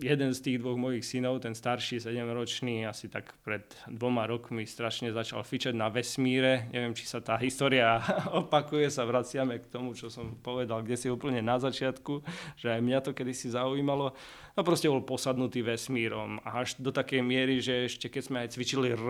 jeden 0.00 0.32
z 0.32 0.40
tých 0.40 0.58
dvoch 0.58 0.80
mojich 0.80 1.04
synov, 1.04 1.44
ten 1.44 1.52
starší, 1.52 2.00
7-ročný, 2.00 2.88
asi 2.88 3.12
tak 3.12 3.36
pred 3.44 3.62
dvoma 3.86 4.24
rokmi 4.24 4.64
strašne 4.64 5.12
začal 5.12 5.44
fičať 5.44 5.76
na 5.76 5.92
vesmíre. 5.92 6.72
Neviem, 6.72 6.96
či 6.96 7.04
sa 7.04 7.20
tá 7.20 7.36
história 7.38 8.00
opakuje, 8.42 8.88
sa 8.88 9.04
vraciame 9.04 9.60
k 9.60 9.68
tomu, 9.68 9.92
čo 9.92 10.08
som 10.08 10.36
povedal, 10.40 10.82
kde 10.82 10.96
si 10.96 11.08
úplne 11.12 11.44
na 11.44 11.60
začiatku, 11.60 12.24
že 12.56 12.72
aj 12.72 12.80
mňa 12.80 12.98
to 13.04 13.10
kedysi 13.12 13.52
zaujímalo. 13.52 14.16
No 14.58 14.66
proste 14.66 14.90
bol 14.90 15.06
posadnutý 15.06 15.62
vesmírom 15.62 16.42
až 16.42 16.74
do 16.82 16.90
takej 16.90 17.22
miery, 17.22 17.62
že 17.62 17.86
ešte 17.86 18.10
keď 18.10 18.22
sme 18.22 18.36
aj 18.42 18.48
cvičili 18.58 18.92
R, 18.98 19.06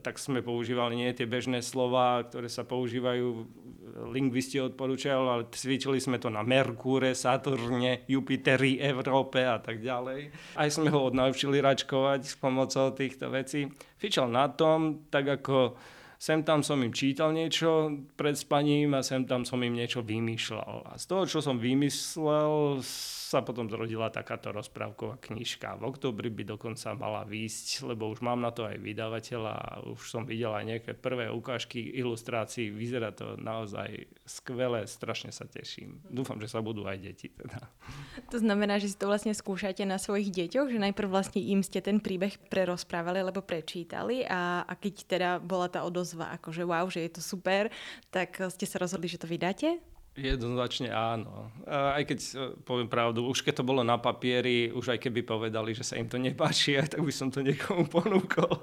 tak 0.00 0.16
sme 0.16 0.40
používali 0.40 0.96
nie 0.96 1.12
tie 1.12 1.28
bežné 1.28 1.60
slova, 1.60 2.24
ktoré 2.24 2.48
sa 2.48 2.64
používajú 2.64 3.44
lingvisti 4.08 4.62
odporúčajú, 4.62 5.22
ale 5.26 5.42
cvičili 5.52 6.00
sme 6.00 6.16
to 6.16 6.32
na 6.32 6.40
Merkúre, 6.40 7.12
Saturne, 7.12 8.06
Jupiteri, 8.08 8.80
Európe 8.80 9.44
a 9.44 9.60
tak 9.60 9.84
ďalej. 9.84 10.32
Aj 10.56 10.68
sme 10.70 10.88
ho 10.88 11.10
odnaučili 11.10 11.60
račkovať 11.60 12.20
s 12.24 12.34
pomocou 12.40 12.94
týchto 12.96 13.28
vecí. 13.28 13.68
Fičal 14.00 14.32
na 14.32 14.48
tom, 14.48 15.04
tak 15.12 15.42
ako 15.42 15.76
sem 16.20 16.44
tam 16.44 16.60
som 16.60 16.76
im 16.84 16.92
čítal 16.92 17.32
niečo 17.32 17.96
pred 18.12 18.36
spaním 18.36 18.92
a 18.92 19.00
sem 19.00 19.24
tam 19.24 19.48
som 19.48 19.60
im 19.64 19.72
niečo 19.72 20.04
vymýšľal. 20.04 20.92
A 20.92 21.00
z 21.00 21.04
toho, 21.08 21.24
čo 21.24 21.40
som 21.40 21.56
vymyslel, 21.56 22.84
sa 23.30 23.46
potom 23.46 23.70
zrodila 23.70 24.10
takáto 24.10 24.50
rozprávková 24.50 25.22
knižka. 25.22 25.78
V 25.78 25.86
oktobri 25.86 26.34
by 26.34 26.50
dokonca 26.58 26.98
mala 26.98 27.22
výjsť, 27.22 27.86
lebo 27.86 28.10
už 28.10 28.26
mám 28.26 28.42
na 28.42 28.50
to 28.50 28.66
aj 28.66 28.74
vydavateľa 28.82 29.54
a 29.54 29.70
už 29.86 30.02
som 30.02 30.26
videl 30.26 30.50
aj 30.50 30.66
nejaké 30.66 30.92
prvé 30.98 31.30
ukážky 31.30 31.78
ilustrácií. 31.94 32.74
Vyzerá 32.74 33.14
to 33.14 33.38
naozaj 33.38 34.10
skvelé, 34.26 34.82
strašne 34.90 35.30
sa 35.30 35.46
teším. 35.46 36.02
Dúfam, 36.10 36.42
že 36.42 36.50
sa 36.50 36.58
budú 36.58 36.82
aj 36.90 36.98
deti. 36.98 37.30
Teda. 37.30 37.70
To 38.34 38.42
znamená, 38.42 38.82
že 38.82 38.90
si 38.90 38.98
to 38.98 39.06
vlastne 39.06 39.30
skúšate 39.30 39.86
na 39.86 40.02
svojich 40.02 40.34
deťoch, 40.34 40.66
že 40.66 40.82
najprv 40.90 41.06
vlastne 41.06 41.38
im 41.38 41.62
ste 41.62 41.78
ten 41.78 42.02
príbeh 42.02 42.34
prerozprávali 42.50 43.22
alebo 43.22 43.46
prečítali 43.46 44.26
a, 44.26 44.66
a 44.66 44.72
keď 44.74 44.94
teda 45.06 45.30
bola 45.38 45.70
tá 45.70 45.86
odozva, 45.86 46.34
akože 46.34 46.66
wow, 46.66 46.90
že 46.90 47.06
je 47.06 47.10
to 47.14 47.22
super, 47.22 47.70
tak 48.10 48.42
ste 48.50 48.66
sa 48.66 48.82
rozhodli, 48.82 49.06
že 49.06 49.22
to 49.22 49.30
vydáte? 49.30 49.78
Jednoznačne 50.20 50.92
áno. 50.92 51.48
Aj 51.64 52.04
keď 52.04 52.18
e, 52.20 52.28
poviem 52.60 52.92
pravdu, 52.92 53.24
už 53.24 53.40
keď 53.40 53.64
to 53.64 53.64
bolo 53.64 53.80
na 53.80 53.96
papieri, 53.96 54.68
už 54.68 54.92
aj 54.92 55.00
keby 55.00 55.24
povedali, 55.24 55.72
že 55.72 55.80
sa 55.80 55.96
im 55.96 56.04
to 56.04 56.20
nepáči, 56.20 56.76
tak 56.92 57.00
by 57.00 57.08
som 57.08 57.32
to 57.32 57.40
niekomu 57.40 57.88
ponúkol. 57.88 58.60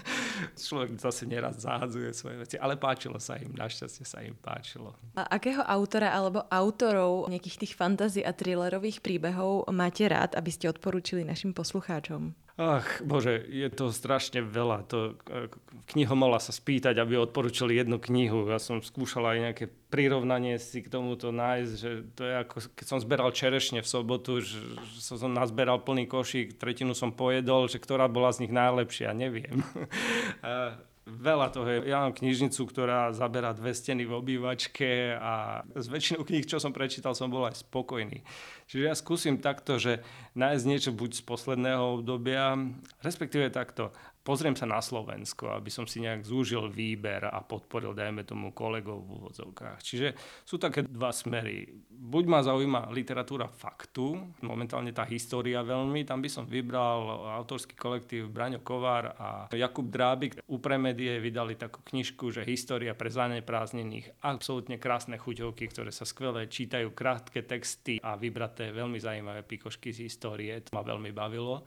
Človek 0.68 1.00
zase 1.00 1.24
neraz 1.24 1.64
zahadzuje 1.64 2.12
svoje 2.12 2.36
veci, 2.44 2.56
ale 2.60 2.76
páčilo 2.76 3.16
sa 3.16 3.40
im, 3.40 3.56
našťastie 3.56 4.04
sa 4.04 4.20
im 4.20 4.36
páčilo. 4.36 4.92
A 5.16 5.24
akého 5.32 5.64
autora 5.64 6.12
alebo 6.12 6.44
autorov 6.52 7.32
nejakých 7.32 7.64
tých 7.64 7.72
fantazí 7.72 8.20
a 8.20 8.36
thrillerových 8.36 9.00
príbehov 9.00 9.64
máte 9.72 10.04
rád, 10.04 10.36
aby 10.36 10.52
ste 10.52 10.68
odporúčili 10.68 11.24
našim 11.24 11.56
poslucháčom? 11.56 12.47
Ach, 12.58 12.98
bože, 13.06 13.38
je 13.38 13.70
to 13.70 13.94
strašne 13.94 14.42
veľa. 14.42 14.82
To, 14.90 15.14
e, 15.30 15.46
knihomola 15.94 16.42
sa 16.42 16.50
spýtať, 16.50 16.98
aby 16.98 17.14
odporúčili 17.14 17.78
jednu 17.78 18.02
knihu. 18.02 18.50
Ja 18.50 18.58
som 18.58 18.82
skúšal 18.82 19.30
aj 19.30 19.38
nejaké 19.38 19.64
prirovnanie 19.94 20.58
si 20.58 20.82
k 20.82 20.90
tomuto 20.90 21.30
nájsť, 21.30 21.72
že 21.78 21.90
to 22.18 22.26
je 22.26 22.34
ako 22.34 22.56
keď 22.74 22.86
som 22.90 22.98
zberal 22.98 23.30
čerešne 23.30 23.78
v 23.78 23.86
sobotu, 23.86 24.42
že, 24.42 24.58
že 24.90 24.98
som 24.98 25.30
nazberal 25.30 25.78
plný 25.86 26.10
košík, 26.10 26.58
tretinu 26.58 26.98
som 26.98 27.14
pojedol, 27.14 27.70
že 27.70 27.78
ktorá 27.78 28.10
bola 28.10 28.34
z 28.34 28.42
nich 28.42 28.52
najlepšia, 28.52 29.14
neviem. 29.14 29.62
Veľa 31.08 31.48
toho. 31.48 31.64
Ja 31.88 32.04
mám 32.04 32.12
knižnicu, 32.12 32.68
ktorá 32.68 33.16
zaberá 33.16 33.56
dve 33.56 33.72
steny 33.72 34.04
v 34.04 34.12
obývačke 34.12 35.16
a 35.16 35.64
z 35.72 35.86
väčšinu 35.88 36.20
kníh, 36.20 36.44
čo 36.44 36.60
som 36.60 36.76
prečítal, 36.76 37.16
som 37.16 37.32
bol 37.32 37.48
aj 37.48 37.64
spokojný. 37.64 38.20
Čiže 38.68 38.84
ja 38.84 38.92
skúsim 38.92 39.40
takto, 39.40 39.80
že 39.80 40.04
nájsť 40.36 40.64
niečo 40.68 40.90
buď 40.92 41.10
z 41.16 41.22
posledného 41.24 42.04
obdobia, 42.04 42.60
respektíve 43.00 43.48
takto 43.48 43.88
pozriem 44.28 44.52
sa 44.52 44.68
na 44.68 44.84
Slovensko, 44.84 45.56
aby 45.56 45.72
som 45.72 45.88
si 45.88 46.04
nejak 46.04 46.28
zúžil 46.28 46.68
výber 46.68 47.32
a 47.32 47.40
podporil, 47.40 47.96
dajme 47.96 48.28
tomu, 48.28 48.52
kolegov 48.52 49.00
v 49.00 49.16
úvodzovkách. 49.16 49.80
Čiže 49.80 50.12
sú 50.44 50.60
také 50.60 50.84
dva 50.84 51.08
smery. 51.16 51.64
Buď 51.88 52.24
ma 52.28 52.44
zaujíma 52.44 52.92
literatúra 52.92 53.48
faktu, 53.48 54.20
momentálne 54.44 54.92
tá 54.92 55.08
história 55.08 55.64
veľmi, 55.64 56.04
tam 56.04 56.20
by 56.20 56.28
som 56.28 56.44
vybral 56.44 57.24
autorský 57.40 57.72
kolektív 57.72 58.28
Braňo 58.28 58.60
Kovár 58.60 59.16
a 59.16 59.48
Jakub 59.56 59.88
Drábik. 59.88 60.44
U 60.52 60.60
Premedie 60.60 61.16
vydali 61.24 61.56
takú 61.56 61.80
knižku, 61.80 62.28
že 62.28 62.44
História 62.44 62.92
pre 62.92 63.08
zaneprázdnených. 63.08 64.20
Absolútne 64.20 64.76
krásne 64.76 65.16
chuťovky, 65.16 65.72
ktoré 65.72 65.88
sa 65.88 66.04
skvele 66.04 66.52
čítajú, 66.52 66.92
krátke 66.92 67.48
texty 67.48 67.96
a 68.04 68.20
vybraté 68.20 68.76
veľmi 68.76 69.00
zaujímavé 69.00 69.40
pikošky 69.48 69.88
z 69.88 70.04
histórie. 70.04 70.52
To 70.68 70.76
ma 70.76 70.84
veľmi 70.84 71.16
bavilo 71.16 71.64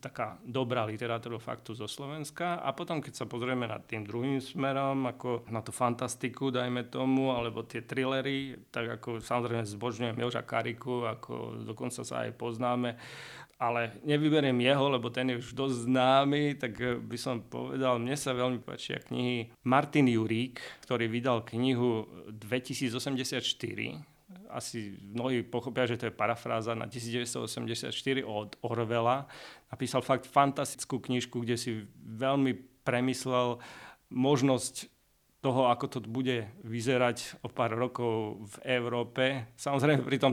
taká 0.00 0.38
dobrá 0.44 0.84
literatúra 0.84 1.40
faktu 1.40 1.74
zo 1.76 1.88
Slovenska. 1.90 2.60
A 2.60 2.72
potom, 2.72 3.00
keď 3.00 3.24
sa 3.24 3.26
pozrieme 3.26 3.66
nad 3.66 3.84
tým 3.84 4.04
druhým 4.04 4.38
smerom, 4.38 5.08
ako 5.10 5.48
na 5.50 5.60
tú 5.60 5.72
fantastiku, 5.74 6.52
dajme 6.52 6.88
tomu, 6.88 7.32
alebo 7.32 7.66
tie 7.66 7.82
trillery, 7.84 8.56
tak 8.70 9.00
ako 9.00 9.20
samozrejme 9.22 9.64
zbožňujem 9.66 10.16
Joža 10.20 10.42
Kariku, 10.44 11.08
ako 11.08 11.64
dokonca 11.64 12.02
sa 12.04 12.26
aj 12.28 12.36
poznáme, 12.36 12.96
ale 13.56 13.96
nevyberiem 14.04 14.60
jeho, 14.60 14.84
lebo 14.92 15.08
ten 15.08 15.32
je 15.32 15.40
už 15.40 15.56
dosť 15.56 15.88
známy, 15.88 16.60
tak 16.60 16.76
by 17.00 17.16
som 17.16 17.40
povedal, 17.40 17.96
mne 17.96 18.12
sa 18.12 18.36
veľmi 18.36 18.60
páčia 18.60 19.00
knihy 19.00 19.48
Martin 19.64 20.12
Jurík, 20.12 20.60
ktorý 20.84 21.08
vydal 21.08 21.40
knihu 21.48 22.04
2084, 22.36 23.40
asi 24.56 24.96
mnohí 25.04 25.44
pochopia, 25.44 25.84
že 25.84 26.00
to 26.00 26.08
je 26.08 26.16
parafráza 26.16 26.72
na 26.72 26.88
1984 26.88 27.92
od 28.24 28.56
Orwella. 28.64 29.28
Napísal 29.68 30.00
fakt 30.00 30.24
fantastickú 30.24 30.96
knižku, 30.96 31.44
kde 31.44 31.60
si 31.60 31.84
veľmi 32.00 32.56
premyslel 32.88 33.60
možnosť 34.08 34.88
toho, 35.44 35.68
ako 35.68 35.86
to 35.86 35.98
bude 36.02 36.48
vyzerať 36.64 37.38
o 37.44 37.52
pár 37.52 37.76
rokov 37.76 38.40
v 38.40 38.56
Európe. 38.80 39.46
Samozrejme 39.54 40.02
pri 40.02 40.18
tom 40.18 40.32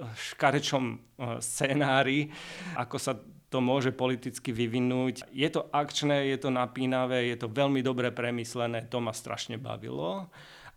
škarečom 0.00 0.84
eh, 0.92 0.98
scenári, 1.38 2.28
ako 2.76 2.96
sa 2.98 3.14
to 3.50 3.58
môže 3.58 3.90
politicky 3.90 4.54
vyvinúť. 4.54 5.26
Je 5.34 5.48
to 5.50 5.66
akčné, 5.74 6.30
je 6.30 6.38
to 6.38 6.54
napínavé, 6.54 7.34
je 7.34 7.36
to 7.42 7.50
veľmi 7.50 7.82
dobre 7.82 8.14
premyslené, 8.14 8.86
to 8.86 9.02
ma 9.02 9.10
strašne 9.10 9.58
bavilo. 9.58 10.30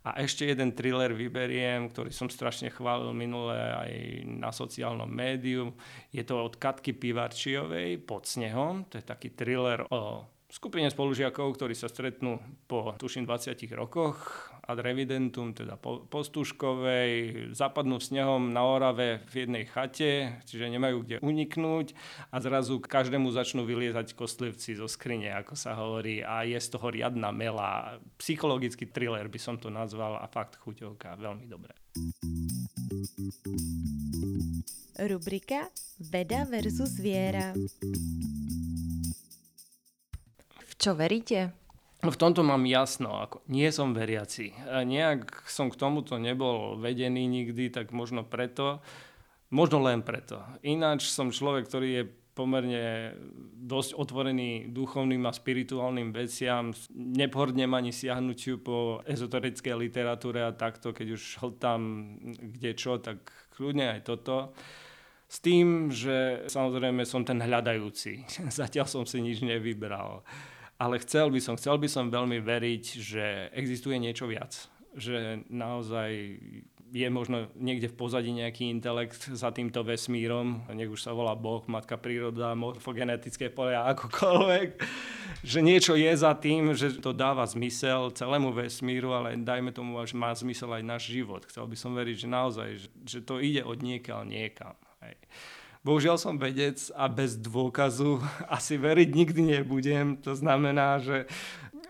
A 0.04 0.20
ešte 0.20 0.44
jeden 0.44 0.76
thriller 0.76 1.16
vyberiem, 1.16 1.88
ktorý 1.88 2.12
som 2.12 2.28
strašne 2.28 2.68
chválil 2.68 3.16
minule 3.16 3.56
aj 3.56 3.92
na 4.28 4.52
sociálnom 4.52 5.08
médiu. 5.08 5.72
Je 6.12 6.28
to 6.28 6.44
od 6.44 6.60
Katky 6.60 6.92
Pivarčiovej 6.92 8.04
pod 8.04 8.28
snehom. 8.28 8.84
To 8.92 9.00
je 9.00 9.06
taký 9.08 9.32
thriller 9.32 9.88
o 9.88 10.28
skupine 10.52 10.92
spolužiakov, 10.92 11.56
ktorí 11.56 11.74
sa 11.74 11.88
stretnú 11.90 12.38
po, 12.68 12.94
tuším, 13.00 13.24
20 13.26 13.58
rokoch 13.74 14.53
ad 14.64 14.80
revidentum, 14.80 15.52
teda 15.52 15.76
po, 15.76 16.08
postuškovej, 16.08 17.12
zapadnú 17.52 18.00
snehom 18.00 18.56
na 18.56 18.64
Orave 18.64 19.20
v 19.28 19.44
jednej 19.44 19.64
chate, 19.68 20.40
čiže 20.48 20.72
nemajú 20.72 21.04
kde 21.04 21.18
uniknúť 21.20 21.92
a 22.32 22.40
zrazu 22.40 22.80
každému 22.80 23.28
začnú 23.36 23.68
vyliezať 23.68 24.16
kostlivci 24.16 24.80
zo 24.80 24.88
skrine, 24.88 25.36
ako 25.36 25.54
sa 25.60 25.76
hovorí, 25.76 26.24
a 26.24 26.48
je 26.48 26.56
z 26.56 26.68
toho 26.72 26.88
riadna 26.90 27.36
mela. 27.36 28.00
Psychologický 28.16 28.88
thriller 28.88 29.28
by 29.28 29.40
som 29.40 29.60
to 29.60 29.68
nazval 29.68 30.16
a 30.16 30.26
fakt 30.32 30.56
chuťovka, 30.64 31.20
veľmi 31.20 31.46
dobré. 31.46 31.76
Rubrika 35.04 35.68
Veda 36.00 36.46
versus 36.48 36.98
viera 37.02 37.52
čo 40.84 41.00
veríte? 41.00 41.63
V 42.04 42.20
tomto 42.20 42.44
mám 42.44 42.68
jasno, 42.68 43.16
ako 43.16 43.48
nie 43.48 43.72
som 43.72 43.96
veriaci. 43.96 44.52
Nejak 44.68 45.48
som 45.48 45.72
k 45.72 45.80
tomuto 45.80 46.20
nebol 46.20 46.76
vedený 46.76 47.24
nikdy, 47.32 47.72
tak 47.72 47.96
možno 47.96 48.28
preto, 48.28 48.84
možno 49.48 49.80
len 49.80 50.04
preto. 50.04 50.44
Ináč 50.68 51.08
som 51.08 51.32
človek, 51.32 51.64
ktorý 51.64 51.90
je 51.96 52.04
pomerne 52.36 53.16
dosť 53.56 53.96
otvorený 53.96 54.68
duchovným 54.76 55.24
a 55.24 55.32
spirituálnym 55.32 56.12
veciam. 56.12 56.76
Nepohrdnem 56.92 57.72
ani 57.72 57.96
siahnutiu 57.96 58.60
po 58.60 59.00
ezoterickej 59.08 59.72
literatúre 59.78 60.44
a 60.44 60.52
takto, 60.52 60.92
keď 60.92 61.08
už 61.16 61.24
hltám 61.40 61.82
kde 62.60 62.72
čo, 62.76 63.00
tak 63.00 63.24
kľudne 63.56 63.96
aj 63.96 64.02
toto. 64.04 64.52
S 65.32 65.40
tým, 65.40 65.88
že 65.88 66.46
samozrejme 66.52 67.08
som 67.08 67.24
ten 67.24 67.40
hľadajúci. 67.40 68.28
Zatiaľ 68.60 68.92
som 68.92 69.08
si 69.08 69.24
nič 69.24 69.40
nevybral 69.40 70.20
ale 70.78 71.00
chcel 71.02 71.30
by 71.30 71.40
som, 71.40 71.56
chcel 71.56 71.78
by 71.78 71.88
som 71.88 72.14
veľmi 72.14 72.42
veriť, 72.42 72.84
že 73.00 73.26
existuje 73.54 73.98
niečo 73.98 74.26
viac. 74.30 74.70
Že 74.94 75.50
naozaj 75.50 76.10
je 76.94 77.10
možno 77.10 77.50
niekde 77.58 77.90
v 77.90 77.98
pozadí 77.98 78.30
nejaký 78.30 78.70
intelekt 78.70 79.26
za 79.34 79.50
týmto 79.50 79.82
vesmírom, 79.82 80.70
nech 80.78 80.94
už 80.94 81.02
sa 81.02 81.10
volá 81.10 81.34
Boh, 81.34 81.66
Matka 81.66 81.98
príroda, 81.98 82.54
morfogenetické 82.54 83.50
pole 83.50 83.74
a 83.74 83.90
akokoľvek, 83.98 84.70
že 85.42 85.60
niečo 85.66 85.98
je 85.98 86.14
za 86.14 86.38
tým, 86.38 86.78
že 86.78 87.02
to 87.02 87.10
dáva 87.10 87.50
zmysel 87.50 88.14
celému 88.14 88.54
vesmíru, 88.54 89.18
ale 89.18 89.34
dajme 89.42 89.74
tomu, 89.74 89.98
že 90.06 90.14
má 90.14 90.30
zmysel 90.38 90.70
aj 90.70 90.84
náš 90.86 91.04
život. 91.10 91.50
Chcel 91.50 91.66
by 91.66 91.74
som 91.74 91.98
veriť, 91.98 92.16
že 92.16 92.28
naozaj, 92.30 92.70
že, 92.78 92.90
že 93.10 93.20
to 93.26 93.42
ide 93.42 93.66
od 93.66 93.82
niekiaľ 93.82 94.30
niekam. 94.30 94.78
Hej. 95.02 95.18
Bohužiaľ 95.84 96.16
som 96.16 96.40
vedec 96.40 96.80
a 96.96 97.12
bez 97.12 97.36
dôkazu 97.36 98.24
asi 98.58 98.80
veriť 98.80 99.10
nikdy 99.12 99.42
nebudem. 99.60 100.16
To 100.24 100.32
znamená, 100.32 101.04
že 101.04 101.28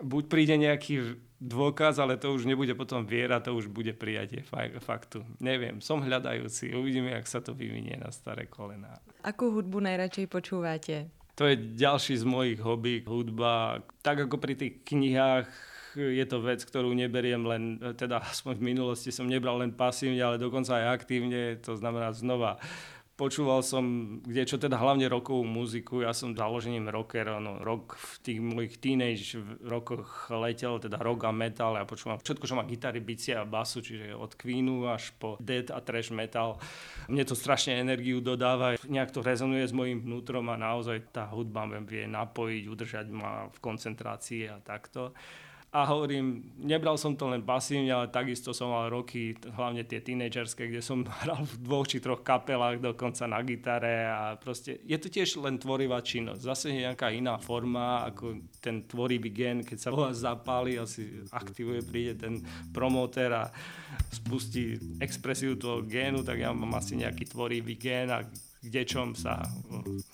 buď 0.01 0.23
príde 0.25 0.55
nejaký 0.57 1.21
dôkaz, 1.37 1.99
ale 1.99 2.17
to 2.17 2.33
už 2.33 2.49
nebude 2.49 2.73
potom 2.73 3.05
viera, 3.05 3.43
to 3.43 3.53
už 3.53 3.69
bude 3.69 3.93
prijatie 3.93 4.41
faktu. 4.81 5.21
Neviem, 5.43 5.83
som 5.83 5.99
hľadajúci, 5.99 6.71
uvidíme, 6.71 7.11
jak 7.11 7.27
sa 7.27 7.43
to 7.43 7.51
vyvinie 7.51 7.99
na 7.99 8.09
staré 8.09 8.47
kolená. 8.47 8.97
Akú 9.21 9.51
hudbu 9.51 9.83
najradšej 9.83 10.25
počúvate? 10.31 11.11
To 11.35 11.49
je 11.49 11.57
ďalší 11.75 12.17
z 12.17 12.25
mojich 12.29 12.59
hobby, 12.61 13.01
hudba. 13.03 13.81
Tak 14.05 14.29
ako 14.29 14.37
pri 14.37 14.53
tých 14.53 14.85
knihách 14.85 15.49
je 15.97 16.25
to 16.25 16.41
vec, 16.41 16.61
ktorú 16.65 16.93
neberiem 16.93 17.41
len, 17.45 17.63
teda 17.97 18.21
aspoň 18.33 18.57
v 18.57 18.67
minulosti 18.73 19.09
som 19.13 19.29
nebral 19.29 19.61
len 19.61 19.73
pasívne, 19.73 20.21
ale 20.21 20.41
dokonca 20.41 20.77
aj 20.77 20.85
aktívne, 21.01 21.57
to 21.61 21.77
znamená 21.77 22.13
znova 22.13 22.61
Počúval 23.13 23.61
som 23.61 23.85
kde 24.25 24.41
čo 24.41 24.57
teda 24.57 24.73
hlavne 24.73 25.05
rokovú 25.05 25.45
muziku, 25.45 26.01
ja 26.01 26.17
som 26.17 26.33
založením 26.33 26.89
rocker, 26.89 27.29
no, 27.37 27.61
rock 27.61 27.93
v 27.93 28.13
tých 28.25 28.39
mojich 28.41 28.81
teenage 28.81 29.37
rokoch 29.61 30.33
letel, 30.33 30.81
teda 30.81 30.97
rock 30.97 31.29
a 31.29 31.31
metal, 31.31 31.77
ja 31.77 31.85
počúvam 31.85 32.17
všetko, 32.17 32.49
čo 32.49 32.57
má 32.57 32.65
gitary, 32.65 33.05
bicie 33.05 33.37
a 33.37 33.45
basu, 33.45 33.85
čiže 33.85 34.17
od 34.17 34.33
Queenu 34.33 34.89
až 34.89 35.13
po 35.21 35.37
dead 35.37 35.69
a 35.69 35.77
trash 35.85 36.09
metal. 36.09 36.57
Mne 37.05 37.21
to 37.29 37.37
strašne 37.37 37.77
energiu 37.77 38.17
dodáva, 38.17 38.81
nejak 38.89 39.13
to 39.13 39.21
rezonuje 39.21 39.69
s 39.69 39.77
mojim 39.77 40.01
vnútrom 40.01 40.49
a 40.49 40.57
naozaj 40.57 41.13
tá 41.13 41.29
hudba 41.29 41.69
vie 41.85 42.09
napojiť, 42.09 42.63
udržať 42.65 43.05
ma 43.13 43.45
v 43.53 43.57
koncentrácii 43.61 44.49
a 44.49 44.57
takto. 44.57 45.13
A 45.73 45.89
hovorím, 45.89 46.53
nebral 46.61 47.01
som 47.01 47.17
to 47.17 47.25
len 47.25 47.41
pasívne, 47.41 47.89
ale 47.89 48.05
takisto 48.13 48.53
som 48.53 48.69
mal 48.69 48.93
roky, 48.93 49.33
hlavne 49.57 49.81
tie 49.81 50.05
tínedžerské, 50.05 50.69
kde 50.69 50.85
som 50.85 51.01
hral 51.25 51.41
v 51.41 51.53
dvoch 51.65 51.89
či 51.89 51.97
troch 51.97 52.21
kapelách, 52.21 52.77
dokonca 52.77 53.25
na 53.25 53.41
gitare 53.41 54.05
a 54.05 54.37
proste 54.37 54.77
je 54.85 54.93
to 55.01 55.09
tiež 55.09 55.41
len 55.41 55.57
tvorivá 55.57 55.97
činnosť. 56.05 56.45
Zase 56.45 56.69
je 56.69 56.85
nejaká 56.85 57.09
iná 57.09 57.41
forma, 57.41 58.05
ako 58.05 58.37
ten 58.61 58.85
tvorivý 58.85 59.33
gen, 59.33 59.65
keď 59.65 59.77
sa 59.81 59.89
vás 59.89 60.21
zapáli 60.21 60.77
a 60.77 60.85
si 60.85 61.09
aktivuje, 61.33 61.81
príde 61.81 62.21
ten 62.21 62.45
promotér 62.69 63.33
a 63.33 63.43
spustí 64.13 64.77
expresiu 65.01 65.57
toho 65.57 65.81
génu, 65.89 66.21
tak 66.21 66.37
ja 66.37 66.53
mám 66.53 66.77
asi 66.77 67.01
nejaký 67.01 67.33
tvorivý 67.33 67.81
gen 67.81 68.13
a 68.13 68.21
kde 68.63 68.81
čom 68.87 69.11
sa 69.11 69.43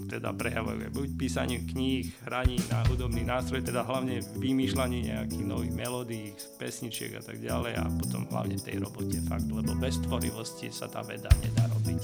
teda 0.09 0.33
prejavuje. 0.33 0.89
Buď 0.89 1.07
písaním 1.21 1.69
kníh, 1.69 2.09
hraní 2.25 2.57
na 2.73 2.81
hudobný 2.89 3.21
nástroj, 3.21 3.61
teda 3.61 3.85
hlavne 3.85 4.25
vymýšľanie 4.41 5.13
nejakých 5.13 5.45
nových 5.45 5.73
melódií, 5.77 6.33
pesničiek 6.57 7.13
a 7.13 7.21
tak 7.21 7.37
ďalej 7.37 7.77
a 7.77 7.85
potom 7.93 8.25
hlavne 8.33 8.57
v 8.57 8.65
tej 8.65 8.77
robote 8.81 9.21
fakt, 9.29 9.45
lebo 9.53 9.77
bez 9.77 10.01
tvorivosti 10.01 10.73
sa 10.73 10.89
tá 10.89 11.05
veda 11.05 11.29
nedá 11.45 11.69
robiť. 11.69 12.03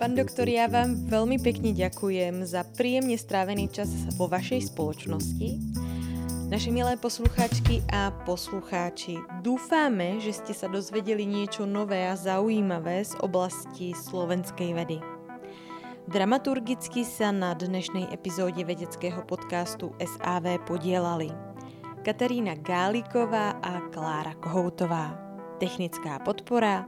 Pán 0.00 0.16
doktor, 0.16 0.48
ja 0.48 0.72
vám 0.72 1.04
veľmi 1.04 1.36
pekne 1.44 1.76
ďakujem 1.76 2.48
za 2.48 2.64
príjemne 2.64 3.20
strávený 3.20 3.68
čas 3.68 3.92
vo 4.16 4.24
vašej 4.24 4.72
spoločnosti. 4.72 5.48
Naše 6.48 6.70
milé 6.72 6.96
poslucháčky 6.96 7.84
a 7.92 8.12
poslucháči, 8.24 9.20
dúfame, 9.40 10.20
že 10.20 10.32
ste 10.32 10.52
sa 10.56 10.68
dozvedeli 10.68 11.24
niečo 11.28 11.68
nové 11.68 12.04
a 12.08 12.16
zaujímavé 12.16 13.04
z 13.04 13.16
oblasti 13.20 13.92
slovenskej 13.96 14.72
vedy. 14.76 15.13
Dramaturgicky 16.04 17.00
sa 17.00 17.32
na 17.32 17.56
dnešnej 17.56 18.12
epizóde 18.12 18.60
vedeckého 18.60 19.24
podcastu 19.24 19.96
SAV 19.96 20.60
podielali 20.68 21.32
Katarína 22.04 22.60
Gáliková 22.60 23.56
a 23.64 23.80
Klára 23.88 24.36
Kohoutová. 24.36 25.16
Technická 25.56 26.20
podpora 26.20 26.84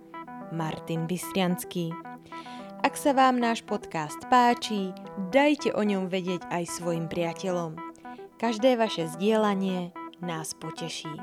Martin 0.53 1.09
Bystrianský. 1.09 1.97
Ak 2.85 2.93
sa 3.01 3.17
vám 3.17 3.41
náš 3.41 3.65
podcast 3.65 4.21
páči, 4.29 4.93
dajte 5.33 5.73
o 5.73 5.81
ňom 5.81 6.13
vedieť 6.13 6.45
aj 6.53 6.77
svojim 6.77 7.09
priateľom. 7.09 7.73
Každé 8.37 8.77
vaše 8.77 9.09
zdieľanie 9.17 9.97
nás 10.21 10.53
poteší. 10.53 11.17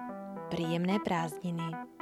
Príjemné 0.50 0.98
prázdniny. 0.98 1.93